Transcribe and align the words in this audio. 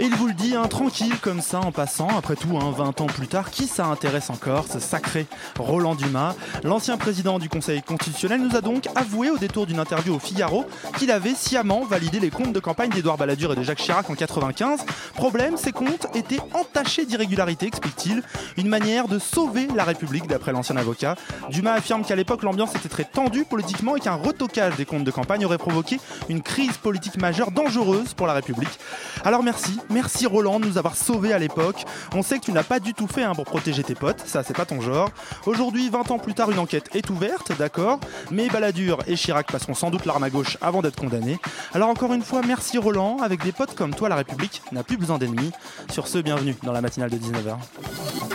Et 0.00 0.04
il 0.04 0.14
vous 0.14 0.28
le 0.28 0.32
dit, 0.32 0.56
hein, 0.56 0.66
tranquille 0.66 1.14
comme 1.20 1.42
ça 1.42 1.60
en 1.60 1.72
passant, 1.72 2.08
après 2.16 2.34
tout, 2.34 2.56
hein, 2.56 2.72
20 2.74 3.02
ans 3.02 3.06
plus 3.06 3.28
tard, 3.28 3.50
qui 3.50 3.66
ça 3.66 3.84
intéresse 3.84 4.30
encore, 4.30 4.64
ce 4.66 4.78
sacré 4.78 5.26
Roland 5.58 5.94
Dumas? 5.94 6.34
L'ancien 6.64 6.96
président 6.96 7.38
du 7.38 7.50
Conseil 7.50 7.82
constitutionnel 7.82 8.40
nous 8.40 8.56
a 8.56 8.62
donc 8.62 8.88
avoué 8.94 9.28
au 9.28 9.36
détour 9.36 9.66
d'une 9.66 9.78
interview 9.78 10.14
au 10.14 10.18
Figaro 10.18 10.64
qu'il 10.96 11.10
avait 11.10 11.34
sciemment 11.34 11.84
validé 11.84 12.18
les 12.18 12.30
comptes 12.30 12.54
de 12.54 12.60
campagne 12.60 12.88
d'Édouard 12.88 13.18
Balladur 13.18 13.52
et 13.52 13.56
de 13.56 13.62
Jacques 13.62 13.80
Chirac 13.80 14.08
en 14.08 14.14
95. 14.14 14.86
Problème, 15.16 15.58
ces 15.58 15.72
comptes 15.72 16.06
étaient 16.14 16.40
entachés 16.54 17.04
d'irrégularités, 17.04 17.66
explique-t-il, 17.66 18.22
une 18.56 18.68
manière 18.68 19.06
de 19.06 19.18
sauver 19.18 19.68
la 19.76 19.84
République 19.84 20.26
d'après 20.26 20.52
l'ancien 20.52 20.78
avocat. 20.78 21.16
Dumas 21.50 21.74
affirme 21.74 22.06
qu'à 22.06 22.16
l'époque 22.16 22.42
l'ambiance 22.42 22.74
était 22.74 22.88
très 22.88 23.04
tendue 23.04 23.44
politiquement 23.44 23.96
et 23.96 24.00
qu'un 24.00 24.14
retocage 24.14 24.76
des 24.76 24.86
comptes 24.86 25.04
de 25.04 25.10
campagne 25.10 25.44
aurait 25.44 25.58
provoqué 25.58 26.00
une 26.30 26.40
crise 26.40 26.78
politique 26.78 27.18
majeure 27.18 27.50
dangereuse 27.50 28.14
pour 28.14 28.26
la 28.26 28.32
République. 28.32 28.78
Alors 29.26 29.42
merci, 29.42 29.78
merci 29.90 30.26
Roland 30.26 30.60
de 30.60 30.66
nous 30.66 30.78
avoir 30.78 30.96
sauvés 30.96 31.32
à 31.32 31.38
l'époque. 31.38 31.84
On 32.14 32.22
sait 32.22 32.38
que 32.38 32.44
tu 32.44 32.52
n'as 32.52 32.62
pas 32.62 32.80
du 32.80 32.94
tout 32.94 33.06
fait 33.06 33.22
hein, 33.22 33.34
pour 33.34 33.44
protéger 33.44 33.82
tes 33.82 33.94
potes, 33.94 34.22
ça 34.26 34.42
c'est 34.42 34.56
pas 34.56 34.64
ton 34.64 34.80
genre. 34.80 35.10
Aujourd'hui, 35.46 35.88
20 35.88 36.10
ans 36.10 36.18
plus 36.18 36.34
tard, 36.34 36.50
une 36.50 36.58
enquête 36.58 36.88
est 36.94 37.08
ouverte, 37.10 37.52
d'accord, 37.58 38.00
mais 38.30 38.48
Balladur 38.48 38.98
et 39.06 39.16
Chirac 39.16 39.50
passeront 39.50 39.74
sans 39.74 39.90
doute 39.90 40.06
l'arme 40.06 40.22
à 40.22 40.30
gauche 40.30 40.56
avant 40.60 40.82
d'être 40.82 40.96
condamnés. 40.96 41.38
Alors 41.74 41.88
encore 41.88 42.12
une 42.12 42.22
fois, 42.22 42.42
merci 42.46 42.78
Roland, 42.78 43.18
avec 43.22 43.42
des 43.42 43.52
potes 43.52 43.74
comme 43.74 43.94
toi, 43.94 44.08
la 44.08 44.16
République 44.16 44.62
n'a 44.72 44.82
plus 44.82 44.96
besoin 44.96 45.18
d'ennemis. 45.18 45.50
Sur 45.90 46.08
ce, 46.08 46.18
bienvenue 46.18 46.56
dans 46.62 46.72
la 46.72 46.80
matinale 46.80 47.10
de 47.10 47.16
19h. 47.16 47.56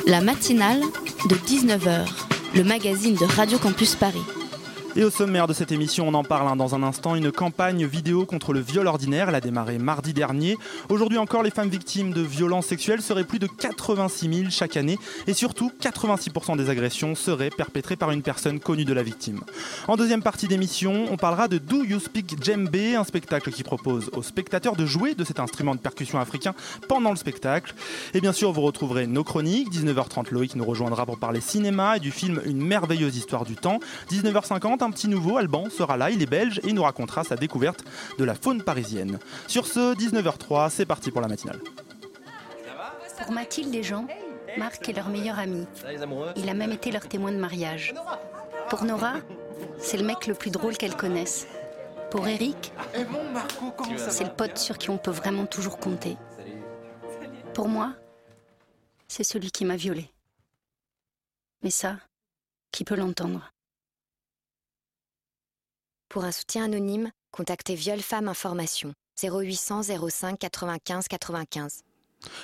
La 0.07 0.21
matinale 0.21 0.81
de 1.29 1.35
19h, 1.35 2.05
le 2.55 2.63
magazine 2.63 3.15
de 3.15 3.25
Radio 3.25 3.57
Campus 3.57 3.95
Paris. 3.95 4.23
Et 4.97 5.03
au 5.03 5.09
sommaire 5.09 5.45
de 5.45 5.51
cette 5.51 5.73
émission, 5.73 6.07
on 6.07 6.13
en 6.13 6.23
parle 6.23 6.47
hein, 6.47 6.55
dans 6.55 6.73
un 6.73 6.81
instant, 6.81 7.15
une 7.15 7.29
campagne 7.29 7.85
vidéo 7.85 8.25
contre 8.25 8.53
le 8.53 8.61
viol 8.61 8.87
ordinaire, 8.87 9.27
elle 9.27 9.35
a 9.35 9.41
démarré 9.41 9.77
mardi 9.77 10.13
dernier. 10.13 10.57
Aujourd'hui 10.87 11.17
encore, 11.17 11.43
les 11.43 11.49
femmes 11.49 11.67
victimes 11.67 12.13
de 12.13 12.21
violences 12.21 12.67
sexuelles 12.67 13.01
seraient 13.01 13.25
plus 13.25 13.37
de 13.37 13.47
86 13.47 14.33
000 14.33 14.49
chaque 14.51 14.77
année 14.77 14.97
et 15.27 15.33
surtout 15.33 15.69
86% 15.81 16.55
des 16.55 16.69
agressions 16.69 17.13
seraient 17.13 17.49
perpétrées 17.49 17.97
par 17.97 18.11
une 18.11 18.21
personne 18.21 18.61
connue 18.61 18.85
de 18.85 18.93
la 18.93 19.03
victime. 19.03 19.41
En 19.89 19.97
deuxième 19.97 20.23
partie 20.23 20.47
d'émission, 20.47 21.07
on 21.11 21.17
parlera 21.17 21.49
de 21.49 21.57
Do 21.57 21.83
You 21.83 21.99
Speak 21.99 22.41
Djembe, 22.41 22.95
un 22.97 23.03
spectacle 23.03 23.51
qui 23.51 23.63
propose 23.63 24.09
aux 24.13 24.23
spectateurs 24.23 24.77
de 24.77 24.85
jouer 24.85 25.13
de 25.13 25.25
cet 25.25 25.41
instrument 25.41 25.75
de 25.75 25.81
percussion 25.81 26.21
africain 26.21 26.55
pendant 26.87 27.09
le 27.09 27.17
spectacle. 27.17 27.75
Et 28.13 28.21
bien 28.21 28.31
sûr, 28.31 28.53
vous 28.53 28.61
retrouverez 28.61 29.07
nos 29.07 29.25
chroniques. 29.25 29.73
19h30, 29.73 30.31
Loïc 30.31 30.55
nous 30.55 30.63
rejoindra 30.63 31.05
pour 31.05 31.19
parler 31.19 31.41
cinéma 31.41 31.97
et 31.97 31.99
du 31.99 32.11
film 32.11 32.41
Une 32.45 32.65
merveilleuse 32.65 33.17
histoire 33.17 33.43
du 33.43 33.57
temps. 33.57 33.81
19h50, 34.09 34.84
un 34.85 34.91
petit 34.91 35.07
nouveau, 35.07 35.37
Alban 35.37 35.69
sera 35.69 35.97
là, 35.97 36.11
il 36.11 36.21
est 36.21 36.27
belge 36.27 36.61
et 36.63 36.71
nous 36.71 36.83
racontera 36.83 37.23
sa 37.23 37.35
découverte 37.35 37.83
de 38.17 38.23
la 38.23 38.35
faune 38.35 38.61
parisienne. 38.61 39.19
Sur 39.47 39.65
ce, 39.65 39.95
19h03, 39.95 40.69
c'est 40.69 40.85
parti 40.85 41.11
pour 41.11 41.21
la 41.21 41.27
matinale. 41.27 41.59
Pour 43.17 43.31
Mathilde 43.31 43.73
et 43.73 43.83
Jean, 43.83 44.07
Marc 44.57 44.87
est 44.87 44.93
leur 44.93 45.09
meilleur 45.09 45.39
ami. 45.39 45.65
Il 46.35 46.49
a 46.49 46.53
même 46.53 46.71
été 46.71 46.91
leur 46.91 47.07
témoin 47.07 47.31
de 47.31 47.37
mariage. 47.37 47.93
Pour 48.69 48.83
Nora, 48.83 49.15
c'est 49.79 49.97
le 49.97 50.05
mec 50.05 50.27
le 50.27 50.33
plus 50.33 50.51
drôle 50.51 50.77
qu'elle 50.77 50.95
connaisse. 50.95 51.47
Pour 52.11 52.27
Eric, 52.27 52.71
c'est 54.07 54.23
le 54.23 54.35
pote 54.35 54.57
sur 54.57 54.77
qui 54.77 54.89
on 54.89 54.97
peut 54.97 55.11
vraiment 55.11 55.45
toujours 55.45 55.79
compter. 55.79 56.17
Pour 57.53 57.67
moi, 57.67 57.93
c'est 59.07 59.23
celui 59.23 59.49
qui 59.49 59.65
m'a 59.65 59.75
violée. 59.75 60.11
Mais 61.63 61.71
ça, 61.71 61.97
qui 62.71 62.83
peut 62.83 62.95
l'entendre 62.95 63.51
Pour 66.15 66.23
un 66.23 66.31
soutien 66.31 66.63
anonyme, 66.63 67.11
contactez 67.31 67.75
Viol 67.75 67.99
Femmes 67.99 68.29
Information 68.29 68.93
0800 69.21 69.81
05 70.09 70.39
95 70.39 71.09
95. 71.09 71.84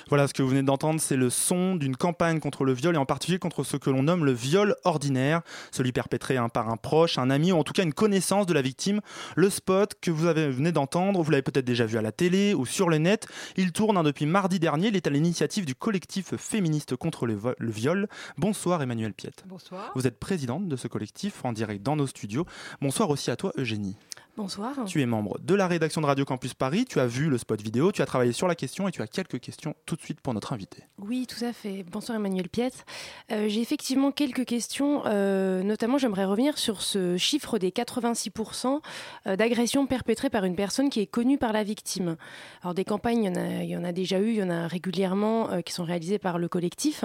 Voilà 0.08 0.28
ce 0.28 0.34
que 0.34 0.42
vous 0.42 0.48
venez 0.48 0.62
d'entendre, 0.62 1.00
c'est 1.00 1.16
le 1.16 1.30
son 1.30 1.76
d'une 1.76 1.96
campagne 1.96 2.40
contre 2.40 2.64
le 2.64 2.72
viol 2.72 2.94
et 2.94 2.98
en 2.98 3.06
particulier 3.06 3.38
contre 3.38 3.64
ce 3.64 3.76
que 3.76 3.90
l'on 3.90 4.04
nomme 4.04 4.24
le 4.24 4.32
viol 4.32 4.76
ordinaire, 4.84 5.42
celui 5.70 5.92
perpétré 5.92 6.36
hein, 6.36 6.48
par 6.48 6.68
un 6.68 6.76
proche, 6.76 7.18
un 7.18 7.30
ami 7.30 7.52
ou 7.52 7.56
en 7.56 7.64
tout 7.64 7.72
cas 7.72 7.82
une 7.82 7.94
connaissance 7.94 8.46
de 8.46 8.52
la 8.52 8.62
victime. 8.62 9.00
Le 9.36 9.50
spot 9.50 9.94
que 10.00 10.10
vous 10.10 10.26
avez, 10.26 10.50
venez 10.50 10.72
d'entendre, 10.72 11.22
vous 11.22 11.30
l'avez 11.30 11.42
peut-être 11.42 11.64
déjà 11.64 11.86
vu 11.86 11.98
à 11.98 12.02
la 12.02 12.12
télé 12.12 12.54
ou 12.54 12.66
sur 12.66 12.88
le 12.88 12.98
net, 12.98 13.26
il 13.56 13.72
tourne 13.72 13.96
hein, 13.96 14.02
depuis 14.02 14.26
mardi 14.26 14.58
dernier, 14.58 14.88
il 14.88 14.96
est 14.96 15.06
à 15.06 15.10
l'initiative 15.10 15.64
du 15.64 15.74
collectif 15.74 16.36
féministe 16.36 16.96
contre 16.96 17.26
le, 17.26 17.38
le 17.58 17.70
viol. 17.70 18.08
Bonsoir 18.36 18.82
Emmanuel 18.82 19.12
Piette. 19.12 19.44
Bonsoir. 19.46 19.92
Vous 19.94 20.06
êtes 20.06 20.18
présidente 20.18 20.68
de 20.68 20.76
ce 20.76 20.88
collectif 20.88 21.44
en 21.44 21.52
direct 21.52 21.82
dans 21.82 21.96
nos 21.96 22.06
studios. 22.06 22.46
Bonsoir 22.80 23.10
aussi 23.10 23.30
à 23.30 23.36
toi 23.36 23.52
Eugénie. 23.56 23.96
Bonsoir. 24.34 24.86
Tu 24.86 25.02
es 25.02 25.06
membre 25.06 25.38
de 25.40 25.54
la 25.54 25.68
rédaction 25.68 26.00
de 26.00 26.06
Radio 26.06 26.24
Campus 26.24 26.54
Paris, 26.54 26.86
tu 26.86 26.98
as 26.98 27.06
vu 27.06 27.28
le 27.28 27.36
spot 27.36 27.60
vidéo, 27.60 27.92
tu 27.92 28.00
as 28.00 28.06
travaillé 28.06 28.32
sur 28.32 28.48
la 28.48 28.54
question 28.54 28.88
et 28.88 28.90
tu 28.90 29.02
as 29.02 29.06
quelques 29.06 29.38
questions 29.38 29.74
tout 29.84 29.94
de 29.94 30.00
suite 30.00 30.22
pour 30.22 30.32
notre 30.32 30.54
invité. 30.54 30.84
Oui, 30.96 31.26
tout 31.26 31.44
à 31.44 31.52
fait. 31.52 31.82
Bonsoir 31.82 32.16
Emmanuel 32.16 32.48
Piette. 32.48 32.86
Euh, 33.30 33.46
J'ai 33.48 33.60
effectivement 33.60 34.10
quelques 34.10 34.46
questions. 34.46 35.02
euh, 35.04 35.62
notamment, 35.62 35.98
j'aimerais 35.98 36.24
revenir 36.24 36.56
sur 36.56 36.80
ce 36.80 37.18
chiffre 37.18 37.58
des 37.58 37.72
86% 37.72 38.80
euh, 39.26 39.36
d'agressions 39.36 39.86
perpétrées 39.86 40.30
par 40.30 40.44
une 40.44 40.56
personne 40.56 40.88
qui 40.88 41.00
est 41.00 41.06
connue 41.06 41.36
par 41.36 41.52
la 41.52 41.62
victime. 41.62 42.16
Alors, 42.62 42.72
des 42.72 42.86
campagnes, 42.86 43.24
il 43.24 43.26
y 43.26 43.28
en 43.28 43.34
a, 43.34 43.62
il 43.64 43.68
y 43.68 43.76
en 43.76 43.84
a 43.84 43.92
déjà 43.92 44.18
eu, 44.18 44.30
il 44.30 44.36
y 44.36 44.42
en 44.42 44.48
a 44.48 44.66
régulièrement 44.66 45.50
euh, 45.50 45.60
qui 45.60 45.74
sont 45.74 45.84
réalisées 45.84 46.18
par 46.18 46.38
le 46.38 46.48
collectif. 46.48 47.04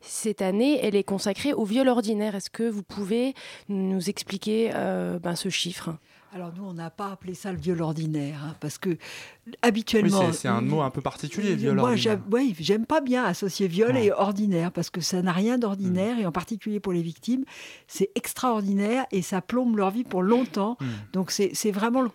Cette 0.00 0.40
année, 0.40 0.80
elle 0.82 0.96
est 0.96 1.04
consacrée 1.04 1.52
au 1.52 1.66
viol 1.66 1.86
ordinaire. 1.88 2.34
Est-ce 2.34 2.48
que 2.48 2.66
vous 2.66 2.82
pouvez 2.82 3.34
nous 3.68 4.08
expliquer 4.08 4.70
ben, 4.72 5.36
ce 5.36 5.50
chiffre? 5.50 5.90
Alors 6.34 6.50
nous, 6.56 6.64
on 6.64 6.72
n'a 6.72 6.88
pas 6.88 7.12
appelé 7.12 7.34
ça 7.34 7.52
le 7.52 7.58
viol 7.58 7.82
ordinaire, 7.82 8.40
hein, 8.42 8.56
parce 8.58 8.78
que 8.78 8.88
Oui, 8.90 9.52
habituellement... 9.60 10.32
c'est- 10.32 10.38
c'est 10.42 10.48
un 10.48 10.62
mot 10.62 10.80
un 10.80 10.88
peu 10.88 11.02
particulier, 11.02 11.54
viol 11.54 11.74
Moi, 11.76 11.90
ordinaire. 11.90 12.02
j'aime 12.02 12.22
oui, 12.32 12.56
j'aime 12.58 12.86
pas 12.86 13.02
bien 13.02 13.24
associer 13.24 13.68
viol 13.68 13.92
Ouais. 13.92 14.06
et 14.06 14.12
ordinaire, 14.12 14.72
parce 14.72 14.88
que 14.88 15.02
ça 15.02 15.20
n'a 15.20 15.32
rien 15.32 15.58
d'ordinaire, 15.58 16.18
et 16.18 16.24
en 16.24 16.32
particulier 16.32 16.80
pour 16.80 16.94
les 16.94 17.02
victimes, 17.02 17.44
c'est 17.86 18.10
extraordinaire, 18.14 19.04
et 19.12 19.20
ça 19.20 19.42
plombe 19.42 19.76
leur 19.76 19.90
vie 19.90 20.04
pour 20.04 20.22
longtemps. 20.22 20.78
Mm. 20.80 20.86
Donc 21.12 21.30
c'est 21.30 21.70
vraiment... 21.70 22.00
le- 22.02 22.10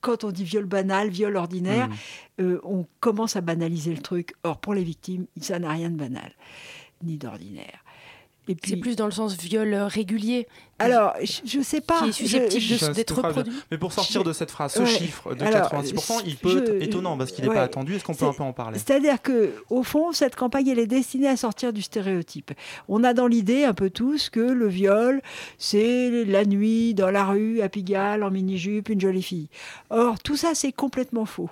Quand 0.00 0.22
on 0.22 0.30
dit 0.30 0.44
viol 0.44 0.64
banal, 0.66 1.08
viol 1.10 1.36
ordinaire, 1.36 1.88
Mm. 1.88 1.92
euh, 2.42 2.60
on 2.62 2.86
commence 3.00 3.34
à 3.36 3.40
banaliser 3.40 3.94
le 3.94 4.00
truc. 4.02 4.34
Or, 4.44 4.58
pour 4.60 4.74
les 4.74 4.84
victimes, 4.84 5.26
ça 5.40 5.58
n'a 5.58 5.70
rien 5.72 5.90
de 5.90 5.96
banal, 5.96 6.32
ni 7.02 7.18
d'ordinaire. 7.18 7.83
Et 8.46 8.54
puis, 8.54 8.72
C'est 8.72 8.76
plus 8.76 8.94
dans 8.94 9.06
le 9.06 9.10
sens 9.10 9.38
viol 9.38 9.72
euh, 9.72 9.86
régulier. 9.86 10.46
alors, 10.78 11.14
je 11.22 11.56
ne 11.58 11.62
sais 11.62 11.80
pas. 11.80 12.02
qui 12.02 12.10
est 12.10 12.12
susceptible 12.12 12.60
je- 12.60 12.74
de- 12.74 12.78
Ça, 12.78 12.92
d'être 12.92 13.14
reproduit. 13.22 13.52
Mais 13.70 13.78
pour 13.78 13.90
sortir 13.92 14.22
de 14.22 14.34
cette 14.34 14.50
phrase, 14.50 14.74
ce 14.74 14.80
Ouais. 14.80 14.86
chiffre 14.86 15.34
de 15.34 15.42
Alors, 15.44 15.62
86%, 15.70 16.20
il 16.26 16.36
peut 16.36 16.50
je- 16.50 16.58
être 16.58 16.82
étonnant 16.82 17.16
parce 17.16 17.32
qu'il 17.32 17.42
n'est 17.44 17.48
ouais. 17.48 17.56
pas 17.56 17.62
attendu. 17.62 17.94
Est-ce 17.94 18.04
qu'on 18.04 18.12
peut 18.12 18.18
C'est- 18.18 18.24
un 18.26 18.32
peu 18.34 18.42
en 18.42 18.52
parler? 18.52 18.78
C'est-à-dire 18.78 19.22
que, 19.22 19.54
au 19.70 19.82
fond, 19.82 20.12
cette 20.12 20.36
campagne, 20.36 20.68
elle 20.68 20.78
est 20.78 20.86
destinée 20.86 21.28
à 21.28 21.38
sortir 21.38 21.72
du 21.72 21.80
stéréotype. 21.80 22.52
On 22.88 23.02
a 23.02 23.14
dans 23.14 23.26
l'idée, 23.26 23.64
un 23.64 23.72
peu 23.72 23.88
tous, 23.88 24.28
que 24.28 24.40
le 24.40 24.68
viol, 24.68 25.22
c'est 25.56 26.24
la 26.26 26.44
nuit, 26.44 26.92
dans 26.92 27.10
la 27.10 27.24
rue, 27.24 27.62
à 27.62 27.70
Pigalle, 27.70 28.22
en 28.22 28.30
mini-jupe, 28.30 28.90
une 28.90 29.00
jolie 29.00 29.22
fille. 29.22 29.48
Or, 29.88 30.18
tout 30.20 30.36
ça, 30.36 30.54
c'est 30.54 30.72
complètement 30.72 31.24
faux, 31.24 31.48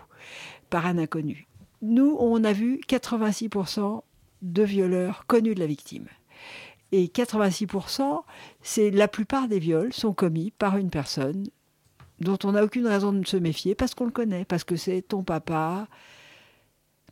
par 0.68 0.84
un 0.84 0.98
inconnu. 0.98 1.46
Nous, 1.80 2.16
on 2.20 2.44
a 2.44 2.52
vu 2.52 2.80
86% 2.86 4.04
de 4.42 4.62
violeurs 4.62 5.24
connus 5.26 5.54
de 5.54 5.60
la 5.60 5.66
victime. 5.66 6.04
Et 6.92 7.06
86%, 7.08 8.22
c'est 8.62 8.90
la 8.90 9.08
plupart 9.08 9.48
des 9.48 9.58
viols 9.58 9.92
sont 9.92 10.12
commis 10.12 10.50
par 10.50 10.76
une 10.76 10.90
personne 10.90 11.46
dont 12.20 12.38
on 12.44 12.52
n'a 12.52 12.62
aucune 12.62 12.86
raison 12.86 13.12
de 13.12 13.26
se 13.26 13.36
méfier 13.38 13.74
parce 13.74 13.94
qu'on 13.94 14.04
le 14.04 14.10
connaît, 14.10 14.44
parce 14.44 14.62
que 14.64 14.76
c'est 14.76 15.00
ton 15.02 15.22
papa, 15.22 15.88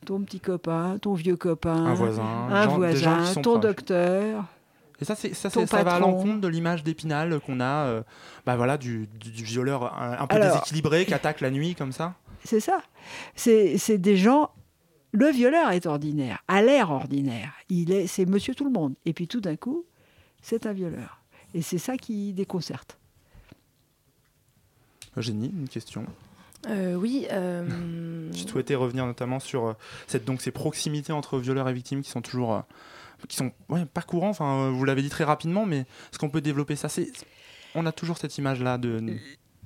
ton 0.05 0.21
petit 0.21 0.39
copain, 0.39 0.97
ton 1.01 1.13
vieux 1.13 1.35
copain, 1.35 1.85
Un 1.85 1.93
voisin, 1.95 2.23
un 2.23 2.63
gens- 2.65 2.75
voisin, 2.75 3.33
ton 3.41 3.41
proches. 3.41 3.59
docteur. 3.61 4.45
Et 4.99 5.05
ça, 5.05 5.15
ça, 5.15 5.49
ça 5.49 5.83
va 5.83 5.95
à 5.95 5.99
l'encontre 5.99 6.41
de 6.41 6.47
l'image 6.47 6.83
d'Épinal 6.83 7.39
qu'on 7.39 7.59
a, 7.59 7.85
euh, 7.87 8.03
bah 8.45 8.55
voilà, 8.55 8.77
du, 8.77 9.07
du- 9.19 9.31
du 9.31 9.43
violeur 9.43 9.99
un, 9.99 10.11
un 10.19 10.27
peu 10.27 10.35
Alors- 10.35 10.53
déséquilibré 10.59 11.05
qui 11.07 11.13
attaque 11.15 11.41
la 11.41 11.49
nuit 11.49 11.73
comme 11.73 11.91
ça. 11.91 12.13
C'est 12.43 12.59
ça. 12.59 12.81
C'est 13.35 13.77
c'est 13.79 13.97
des 13.97 14.15
gens. 14.17 14.51
Le 15.13 15.27
violeur 15.29 15.71
est 15.71 15.85
ordinaire, 15.85 16.43
a 16.47 16.61
l'air 16.61 16.91
ordinaire. 16.91 17.53
Il 17.69 17.91
est, 17.91 18.07
c'est 18.07 18.25
Monsieur 18.25 18.55
tout 18.55 18.65
le 18.65 18.71
monde. 18.71 18.95
Et 19.05 19.13
puis 19.13 19.27
tout 19.27 19.41
d'un 19.41 19.57
coup, 19.57 19.85
c'est 20.41 20.65
un 20.65 20.73
violeur. 20.73 21.21
Et 21.53 21.61
c'est 21.61 21.77
ça 21.77 21.97
qui 21.97 22.33
déconcerte. 22.33 22.97
Eugénie, 25.17 25.51
une 25.57 25.67
question 25.67 26.05
euh, 26.67 26.95
oui. 26.95 27.27
Euh... 27.31 28.31
Je 28.33 28.47
souhaitais 28.47 28.75
revenir 28.75 29.05
notamment 29.05 29.39
sur 29.39 29.65
euh, 29.65 29.73
cette, 30.07 30.25
donc, 30.25 30.41
ces 30.41 30.51
proximités 30.51 31.11
entre 31.11 31.39
violeurs 31.39 31.67
et 31.67 31.73
victimes 31.73 32.01
qui 32.01 32.09
sont 32.09 32.21
toujours. 32.21 32.53
Euh, 32.53 32.61
qui 33.27 33.37
sont 33.37 33.51
ouais, 33.69 33.85
pas 33.85 34.01
courants, 34.01 34.29
enfin, 34.29 34.71
vous 34.71 34.83
l'avez 34.83 35.03
dit 35.03 35.09
très 35.09 35.23
rapidement, 35.23 35.67
mais 35.67 35.79
est-ce 35.79 36.17
qu'on 36.17 36.29
peut 36.29 36.41
développer 36.41 36.75
ça? 36.75 36.87
On 37.75 37.85
a 37.85 37.91
toujours 37.91 38.17
cette 38.17 38.37
image-là 38.37 38.79
de. 38.79 39.15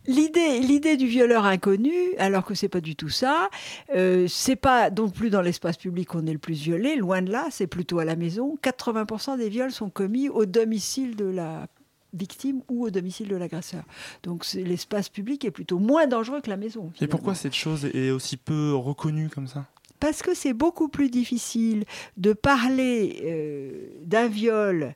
L'idée, 0.07 0.59
l'idée 0.59 0.97
du 0.97 1.07
violeur 1.07 1.45
inconnu, 1.45 1.93
alors 2.17 2.45
que 2.45 2.53
c'est 2.53 2.69
pas 2.69 2.81
du 2.81 2.95
tout 2.95 3.09
ça, 3.09 3.49
euh, 3.95 4.27
c'est 4.27 4.55
pas 4.55 4.89
non 4.89 5.09
plus 5.09 5.29
dans 5.29 5.41
l'espace 5.41 5.77
public 5.77 6.09
qu'on 6.09 6.25
est 6.27 6.33
le 6.33 6.39
plus 6.39 6.61
violé, 6.61 6.95
loin 6.95 7.21
de 7.21 7.31
là, 7.31 7.47
c'est 7.51 7.67
plutôt 7.67 7.99
à 7.99 8.05
la 8.05 8.15
maison. 8.15 8.57
80% 8.63 9.37
des 9.37 9.49
viols 9.49 9.71
sont 9.71 9.89
commis 9.89 10.29
au 10.29 10.45
domicile 10.45 11.15
de 11.15 11.25
la 11.25 11.67
victime 12.13 12.61
ou 12.69 12.85
au 12.85 12.89
domicile 12.89 13.27
de 13.27 13.35
l'agresseur. 13.35 13.83
Donc 14.23 14.45
l'espace 14.53 15.09
public 15.09 15.43
est 15.45 15.51
plutôt 15.51 15.79
moins 15.79 16.07
dangereux 16.07 16.41
que 16.41 16.49
la 16.49 16.57
maison. 16.57 16.91
Et 17.01 17.07
pourquoi 17.07 17.35
cette 17.35 17.53
chose 17.53 17.85
est 17.93 18.11
aussi 18.11 18.37
peu 18.37 18.73
reconnue 18.73 19.29
comme 19.29 19.47
ça? 19.47 19.65
Parce 19.99 20.21
que 20.21 20.33
c'est 20.33 20.53
beaucoup 20.53 20.87
plus 20.87 21.09
difficile 21.09 21.85
de 22.17 22.33
parler 22.33 23.21
euh, 23.23 23.87
d'un 24.03 24.27
viol 24.27 24.93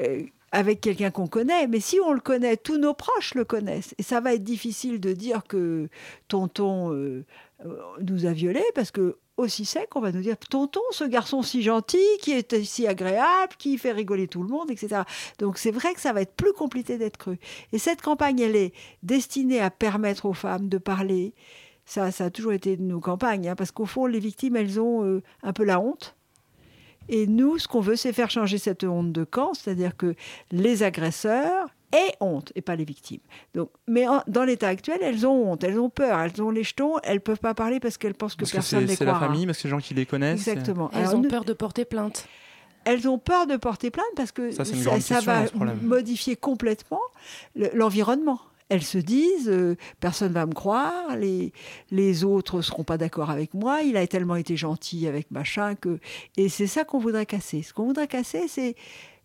euh, 0.00 0.22
avec 0.56 0.80
quelqu'un 0.80 1.10
qu'on 1.10 1.26
connaît, 1.26 1.66
mais 1.66 1.80
si 1.80 2.00
on 2.00 2.12
le 2.12 2.20
connaît, 2.20 2.56
tous 2.56 2.78
nos 2.78 2.94
proches 2.94 3.34
le 3.34 3.44
connaissent. 3.44 3.94
Et 3.98 4.02
ça 4.02 4.20
va 4.20 4.32
être 4.32 4.42
difficile 4.42 5.00
de 5.00 5.12
dire 5.12 5.42
que 5.46 5.90
tonton 6.28 6.94
euh, 6.94 7.26
nous 8.00 8.24
a 8.24 8.32
violés, 8.32 8.64
parce 8.74 8.90
que 8.90 9.18
aussi 9.36 9.66
sec, 9.66 9.94
on 9.96 10.00
va 10.00 10.12
nous 10.12 10.22
dire 10.22 10.38
tonton, 10.38 10.80
ce 10.92 11.04
garçon 11.04 11.42
si 11.42 11.60
gentil, 11.62 11.98
qui 12.22 12.32
est 12.32 12.64
si 12.64 12.86
agréable, 12.86 13.52
qui 13.58 13.76
fait 13.76 13.92
rigoler 13.92 14.28
tout 14.28 14.42
le 14.42 14.48
monde, 14.48 14.70
etc. 14.70 15.02
Donc 15.38 15.58
c'est 15.58 15.70
vrai 15.70 15.92
que 15.92 16.00
ça 16.00 16.14
va 16.14 16.22
être 16.22 16.34
plus 16.34 16.54
compliqué 16.54 16.96
d'être 16.96 17.18
cru. 17.18 17.38
Et 17.74 17.78
cette 17.78 18.00
campagne, 18.00 18.40
elle 18.40 18.56
est 18.56 18.72
destinée 19.02 19.60
à 19.60 19.70
permettre 19.70 20.24
aux 20.24 20.32
femmes 20.32 20.70
de 20.70 20.78
parler. 20.78 21.34
Ça, 21.84 22.10
ça 22.12 22.24
a 22.24 22.30
toujours 22.30 22.54
été 22.54 22.78
de 22.78 22.82
nos 22.82 23.00
campagnes, 23.00 23.50
hein, 23.50 23.56
parce 23.56 23.72
qu'au 23.72 23.84
fond, 23.84 24.06
les 24.06 24.20
victimes, 24.20 24.56
elles 24.56 24.80
ont 24.80 25.04
euh, 25.04 25.22
un 25.42 25.52
peu 25.52 25.64
la 25.64 25.80
honte. 25.80 26.15
Et 27.08 27.26
nous, 27.26 27.58
ce 27.58 27.68
qu'on 27.68 27.80
veut, 27.80 27.96
c'est 27.96 28.12
faire 28.12 28.30
changer 28.30 28.58
cette 28.58 28.84
honte 28.84 29.12
de 29.12 29.24
camp, 29.24 29.54
c'est-à-dire 29.54 29.96
que 29.96 30.14
les 30.50 30.82
agresseurs 30.82 31.68
aient 31.92 32.14
honte 32.20 32.52
et 32.54 32.62
pas 32.62 32.76
les 32.76 32.84
victimes. 32.84 33.20
Donc, 33.54 33.70
mais 33.86 34.06
dans 34.26 34.44
l'état 34.44 34.68
actuel, 34.68 34.98
elles 35.02 35.26
ont 35.26 35.52
honte, 35.52 35.64
elles 35.64 35.78
ont 35.78 35.90
peur, 35.90 36.18
elles 36.18 36.42
ont 36.42 36.50
les 36.50 36.64
jetons, 36.64 36.98
elles 37.04 37.20
peuvent 37.20 37.38
pas 37.38 37.54
parler 37.54 37.80
parce 37.80 37.96
qu'elles 37.96 38.14
pensent 38.14 38.34
que 38.34 38.50
personne 38.50 38.82
ne 38.82 38.86
les 38.86 38.96
C'est 38.96 39.04
la 39.04 39.14
famille, 39.14 39.46
parce 39.46 39.58
que 39.58 39.64
les 39.64 39.70
gens 39.70 39.80
qui 39.80 39.94
les 39.94 40.06
connaissent. 40.06 40.46
Exactement. 40.48 40.90
Elles 40.92 41.14
ont 41.14 41.22
peur 41.22 41.44
de 41.44 41.52
porter 41.52 41.84
plainte. 41.84 42.26
Elles 42.84 43.08
ont 43.08 43.18
peur 43.18 43.46
de 43.46 43.56
porter 43.56 43.90
plainte 43.90 44.06
parce 44.14 44.30
que 44.30 44.52
ça, 44.52 44.64
ça 44.64 45.20
va 45.20 45.44
modifier 45.82 46.36
complètement 46.36 47.00
l'environnement 47.74 48.40
elles 48.68 48.82
se 48.82 48.98
disent 48.98 49.48
euh, 49.48 49.76
personne 50.00 50.32
va 50.32 50.46
me 50.46 50.52
croire, 50.52 51.16
les, 51.16 51.52
les 51.90 52.24
autres 52.24 52.62
seront 52.62 52.84
pas 52.84 52.98
d'accord 52.98 53.30
avec 53.30 53.54
moi, 53.54 53.82
il 53.82 53.96
a 53.96 54.06
tellement 54.06 54.36
été 54.36 54.56
gentil 54.56 55.06
avec 55.06 55.30
machin 55.30 55.74
que 55.74 55.98
et 56.36 56.48
c'est 56.48 56.66
ça 56.66 56.84
qu'on 56.84 56.98
voudrait 56.98 57.26
casser. 57.26 57.62
Ce 57.62 57.72
qu'on 57.72 57.86
voudrait 57.86 58.08
casser, 58.08 58.48
c'est 58.48 58.74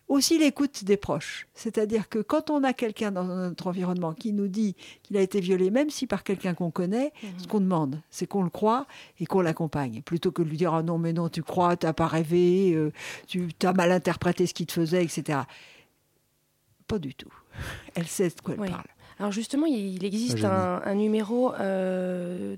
aussi 0.08 0.38
l'écoute 0.38 0.84
des 0.84 0.96
proches. 0.96 1.48
C'est-à-dire 1.54 2.08
que 2.08 2.18
quand 2.18 2.50
on 2.50 2.62
a 2.64 2.72
quelqu'un 2.72 3.10
dans 3.12 3.24
notre 3.24 3.66
environnement 3.66 4.12
qui 4.12 4.32
nous 4.32 4.48
dit 4.48 4.76
qu'il 5.02 5.16
a 5.16 5.20
été 5.20 5.40
violé, 5.40 5.70
même 5.70 5.90
si 5.90 6.06
par 6.06 6.22
quelqu'un 6.22 6.54
qu'on 6.54 6.70
connaît, 6.70 7.12
mhm. 7.22 7.30
ce 7.38 7.46
qu'on 7.46 7.60
demande, 7.60 8.00
c'est 8.10 8.26
qu'on 8.26 8.42
le 8.42 8.50
croit 8.50 8.86
et 9.18 9.26
qu'on 9.26 9.40
l'accompagne. 9.40 10.02
Plutôt 10.02 10.30
que 10.30 10.42
de 10.42 10.48
lui 10.48 10.56
dire 10.56 10.74
ah 10.74 10.82
non, 10.82 10.98
mais 10.98 11.12
non, 11.12 11.28
tu 11.28 11.42
crois, 11.42 11.76
tu 11.76 11.86
n'as 11.86 11.92
pas 11.92 12.06
rêvé, 12.06 12.72
euh, 12.74 12.92
tu 13.26 13.48
as 13.62 13.72
mal 13.72 13.90
interprété 13.90 14.46
ce 14.46 14.54
qu'il 14.54 14.66
te 14.66 14.72
faisait, 14.72 15.02
etc. 15.02 15.40
Pas 16.86 16.98
du 16.98 17.14
tout. 17.14 17.32
Elle 17.94 18.06
sait 18.06 18.28
de 18.28 18.40
quoi 18.40 18.54
elle 18.54 18.70
parle. 18.70 18.84
Alors 19.22 19.30
justement, 19.30 19.66
il 19.66 20.04
existe 20.04 20.44
un, 20.44 20.94
numéro 20.96 21.54
euh, 21.54 22.56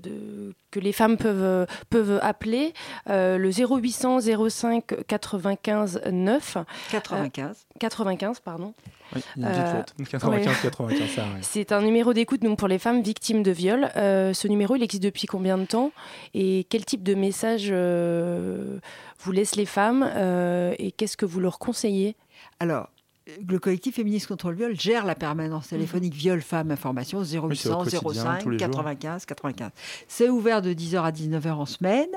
que 0.71 0.79
les 0.79 0.93
femmes 0.93 1.15
peuvent, 1.15 1.67
peuvent 1.91 2.19
appeler, 2.23 2.73
euh, 3.07 3.37
le 3.37 3.51
0800 3.51 4.21
05 4.49 5.05
95 5.05 6.01
9. 6.11 6.57
95. 6.89 7.67
95, 7.79 8.39
pardon. 8.39 8.73
Oui, 9.15 9.21
il 9.37 9.43
y 9.43 9.45
a 9.45 9.85
une 9.99 10.07
95, 10.07 10.61
95, 10.63 11.25
C'est 11.41 11.71
un 11.71 11.83
numéro 11.83 12.13
d'écoute 12.13 12.41
pour 12.57 12.67
les 12.67 12.79
femmes 12.79 13.03
victimes 13.03 13.43
de 13.43 13.51
viol. 13.51 13.91
Euh, 13.95 14.33
ce 14.33 14.47
numéro, 14.47 14.75
il 14.75 14.81
existe 14.81 15.03
depuis 15.03 15.27
combien 15.27 15.59
de 15.59 15.65
temps? 15.65 15.91
Et 16.33 16.65
quel 16.71 16.83
type 16.83 17.03
de 17.03 17.13
message 17.13 17.71
vous 19.19 19.31
laissent 19.31 19.55
les 19.55 19.67
femmes? 19.67 20.01
Et 20.79 20.91
qu'est-ce 20.93 21.15
que 21.15 21.27
vous 21.27 21.39
leur 21.39 21.59
conseillez? 21.59 22.15
Alors, 22.59 22.89
le 23.47 23.57
collectif 23.57 23.95
féministe 23.95 24.27
contre 24.27 24.51
le 24.51 24.55
viol 24.55 24.79
gère 24.79 25.03
la 25.03 25.15
permanence 25.15 25.69
téléphonique 25.69 26.13
mhm. 26.13 26.19
viol 26.19 26.41
femmes 26.41 26.69
information 26.69 27.23
0800 27.23 27.85
05 28.13 28.57
95 28.57 29.25
95. 29.25 29.71
C'est 30.07 30.29
ouvert 30.29 30.61
de 30.61 30.73
10h 30.73 31.01
à 31.01 31.11
19h 31.11 31.51
en 31.51 31.65
semaine 31.65 32.09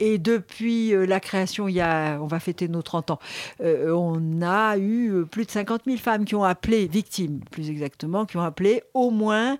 et 0.00 0.16
depuis 0.16 0.94
euh, 0.94 1.04
la 1.04 1.20
création, 1.20 1.68
il 1.68 1.74
y 1.74 1.80
a, 1.82 2.18
on 2.22 2.26
va 2.26 2.40
fêter 2.40 2.68
nos 2.68 2.80
30 2.80 3.10
ans, 3.10 3.18
euh, 3.60 3.92
on 3.92 4.40
a 4.40 4.78
eu 4.78 5.10
euh, 5.12 5.24
plus 5.26 5.44
de 5.44 5.50
50 5.50 5.82
000 5.84 5.98
femmes 5.98 6.24
qui 6.24 6.34
ont 6.34 6.44
appelé, 6.44 6.86
victimes 6.86 7.40
plus 7.50 7.68
exactement, 7.68 8.24
qui 8.24 8.38
ont 8.38 8.42
appelé 8.42 8.82
au 8.94 9.10
moins, 9.10 9.58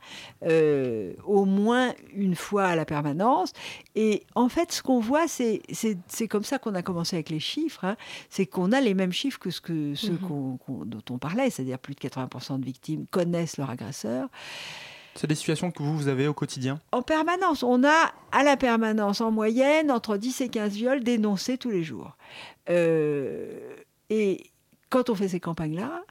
au 1.24 1.44
moins 1.44 1.92
une 2.14 2.34
fois 2.34 2.64
à 2.64 2.76
la 2.76 2.84
permanence. 2.84 3.52
Et 3.94 4.24
en 4.34 4.48
fait, 4.48 4.72
ce 4.72 4.82
qu'on 4.82 5.00
voit, 5.00 5.26
c'est 5.28 5.60
comme 6.28 6.44
ça 6.44 6.58
qu'on 6.58 6.74
a 6.74 6.82
commencé 6.82 7.16
avec 7.16 7.30
les 7.30 7.40
chiffres, 7.40 7.84
hein. 7.84 7.96
c'est 8.30 8.46
qu'on 8.46 8.72
a 8.72 8.80
les 8.80 8.94
mêmes 8.94 9.12
chiffres 9.12 9.38
que, 9.38 9.50
ce 9.50 9.60
que 9.60 9.94
ceux 9.94 10.12
mhm. 10.12 10.58
qu'on 10.58 10.85
dont 10.88 11.02
on 11.10 11.18
parlait, 11.18 11.50
c'est-à-dire 11.50 11.78
plus 11.78 11.94
de 11.94 12.00
80% 12.00 12.60
de 12.60 12.64
victimes 12.64 13.06
connaissent 13.10 13.56
leur 13.56 13.70
agresseur. 13.70 14.28
C'est 15.14 15.26
des 15.26 15.34
situations 15.34 15.70
que 15.70 15.82
vous, 15.82 15.96
vous 15.96 16.08
avez 16.08 16.28
au 16.28 16.34
quotidien? 16.34 16.78
En 16.92 17.02
permanence. 17.02 17.62
On 17.62 17.84
a 17.84 18.12
à 18.32 18.42
la 18.42 18.56
permanence, 18.56 19.20
en 19.20 19.30
moyenne, 19.30 19.90
entre 19.90 20.18
10 20.18 20.42
et 20.42 20.48
15 20.48 20.74
viols 20.74 21.02
dénoncés 21.02 21.56
tous 21.56 21.70
les 21.70 21.82
jours. 21.82 22.16
Euh, 22.68 23.76
et 24.10 24.50
quand 24.90 25.08
on 25.08 25.14
fait 25.14 25.28
ces 25.28 25.40
campagnes-là, 25.40 26.02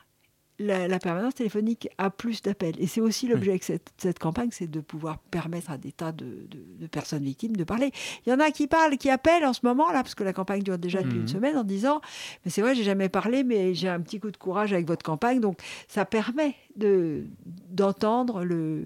la, 0.60 1.00
permanence 1.00 1.36
téléphonique 1.36 1.90
a 1.98 2.10
plus 2.10 2.42
d'appels. 2.42 2.76
Et 2.80 2.88
c'est 2.88 3.02
aussi 3.02 3.28
l'objet 3.28 3.58
de 3.58 3.80
cette, 3.98 4.20
campagne, 4.20 4.50
c'est 4.52 4.70
de 4.70 4.80
pouvoir 4.80 5.18
permettre 5.18 5.72
à 5.72 5.78
des 5.78 5.92
tas 5.92 6.12
de, 6.12 6.48
personnes 6.92 7.24
victimes 7.24 7.56
de 7.56 7.64
parler. 7.64 7.92
Il 8.26 8.30
y 8.30 8.34
en 8.34 8.40
a 8.40 8.52
qui 8.52 8.68
parlent, 8.68 8.98
qui 8.98 9.10
appellent 9.10 9.46
en 9.46 9.54
ce 9.54 9.62
moment, 9.64 9.92
là, 9.92 10.04
parce 10.04 10.16
que 10.16 10.24
la 10.24 10.34
campagne 10.34 10.64
dure 10.64 10.78
déjà 10.78 11.02
depuis 11.02 11.18
une 11.18 11.22
mhm. 11.24 11.28
semaine, 11.28 11.58
en 11.58 11.64
disant, 11.64 12.02
mais 12.44 12.52
c'est 12.52 12.62
vrai, 12.62 12.76
j'ai 12.76 12.84
jamais 12.84 13.10
parlé, 13.10 13.44
mais 13.44 13.74
j'ai 13.74 13.90
un 13.90 14.00
petit 14.00 14.20
coup 14.20 14.32
de 14.32 14.38
courage 14.38 14.74
avec 14.74 14.88
votre 14.88 15.04
campagne. 15.04 15.40
Donc, 15.40 15.60
ça 15.88 16.06
permet 16.06 16.56
d'entendre 16.78 18.44
le, 18.44 18.86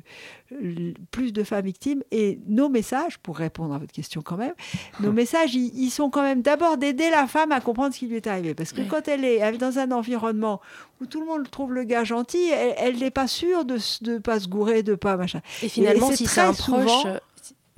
plus 1.12 1.34
de 1.34 1.44
femmes 1.44 1.66
victimes. 1.66 2.04
Et 2.12 2.40
nos 2.48 2.70
messages, 2.70 3.18
pour 3.18 3.38
répondre 3.38 3.74
à 3.74 3.78
votre 3.78 3.92
question 3.92 4.22
quand 4.22 4.38
même, 4.38 4.54
nos 5.00 5.12
messages, 5.14 5.56
ils, 5.56 5.90
sont 5.90 6.10
quand 6.10 6.22
même 6.22 6.42
d'abord 6.42 6.78
d'aider 6.78 7.10
la 7.10 7.28
femme 7.28 7.52
à 7.52 7.62
comprendre 7.62 7.94
ce 7.94 8.00
qui 8.00 8.08
lui 8.08 8.16
est 8.16 8.28
arrivé. 8.28 8.54
Parce 8.54 8.74
que 8.74 8.82
quand 8.82 9.08
elle 9.08 9.26
est, 9.26 9.58
dans 9.58 9.80
un 9.80 9.92
environnement 9.92 10.62
où 11.02 11.06
tout 11.06 11.20
le 11.20 11.26
monde 11.26 11.50
trouve 11.50 11.74
le 11.74 11.84
gars 11.84 12.04
gentil, 12.04 12.50
elle 12.50 13.00
n'est 13.00 13.12
pas 13.12 13.28
sûre 13.28 13.66
de 13.66 13.78
ne 14.02 14.18
pas 14.18 14.40
se 14.40 14.48
gourer, 14.48 14.84
de 14.84 14.96
pas 14.96 15.18
machin. 15.18 15.42
Et 15.64 15.70
finalement, 15.70 16.12
si 16.12 16.26
c'est 16.26 16.42
un 16.42 16.54
proche, 16.54 17.06